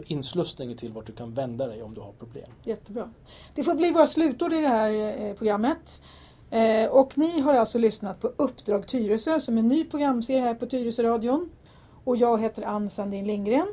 inslussningen 0.08 0.78
till 0.78 0.92
vart 0.92 1.06
du 1.06 1.14
kan 1.14 1.34
vända 1.34 1.68
dig 1.68 1.84
om 1.84 1.94
du 1.94 2.02
har 2.02 2.12
problem. 2.12 2.50
Jättebra. 2.64 3.10
Det 3.56 3.64
får 3.64 3.76
bli 3.76 3.92
våra 3.92 4.08
slutord 4.08 4.54
i 4.54 4.62
det 4.62 4.68
här 4.68 5.22
eh, 5.22 5.34
programmet. 5.34 6.02
Eh, 6.52 6.90
och 6.90 7.18
ni 7.18 7.40
har 7.40 7.54
alltså 7.54 7.78
lyssnat 7.78 8.22
på 8.22 8.28
Uppdrag 8.28 8.88
Tyresö 8.88 9.40
som 9.40 9.56
är 9.56 9.60
en 9.60 9.68
ny 9.68 9.84
programserie 9.84 10.42
här 10.42 10.54
på 10.54 10.66
Tyresö-radion. 10.66 11.50
Och 12.04 12.18
jag 12.18 12.42
heter 12.42 12.64
Ann 12.64 12.90
Sandin 12.90 13.26
Lindgren. 13.26 13.68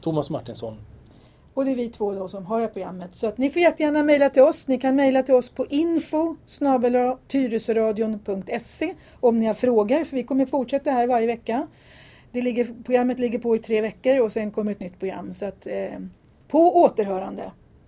Thomas 0.00 0.30
Martinsson, 0.30 0.76
Och 1.54 1.64
det 1.64 1.70
är 1.70 1.74
vi 1.74 1.88
två 1.88 2.12
då 2.12 2.28
som 2.28 2.46
har 2.46 2.56
det 2.56 2.66
här 2.66 2.72
programmet. 2.72 3.14
Så 3.14 3.26
att 3.26 3.38
ni 3.38 3.50
får 3.50 3.62
jättegärna 3.62 4.02
mejla 4.02 4.30
till 4.30 4.42
oss. 4.42 4.68
Ni 4.68 4.78
kan 4.78 4.96
mejla 4.96 5.22
till 5.22 5.34
oss 5.34 5.48
på 5.48 5.66
info 5.66 6.36
om 9.20 9.38
ni 9.38 9.46
har 9.46 9.54
frågor. 9.54 10.04
För 10.04 10.16
vi 10.16 10.22
kommer 10.22 10.46
fortsätta 10.46 10.90
här 10.90 11.06
varje 11.06 11.26
vecka. 11.26 11.66
Det 12.36 12.42
ligger, 12.42 12.66
programmet 12.84 13.18
ligger 13.18 13.38
på 13.38 13.56
i 13.56 13.58
tre 13.58 13.80
veckor 13.80 14.20
och 14.20 14.32
sen 14.32 14.50
kommer 14.50 14.72
ett 14.72 14.80
nytt 14.80 14.98
program. 14.98 15.32
Så 15.32 15.46
att, 15.46 15.66
eh, 15.66 15.98
på 16.48 16.76
återhörande. 16.76 17.52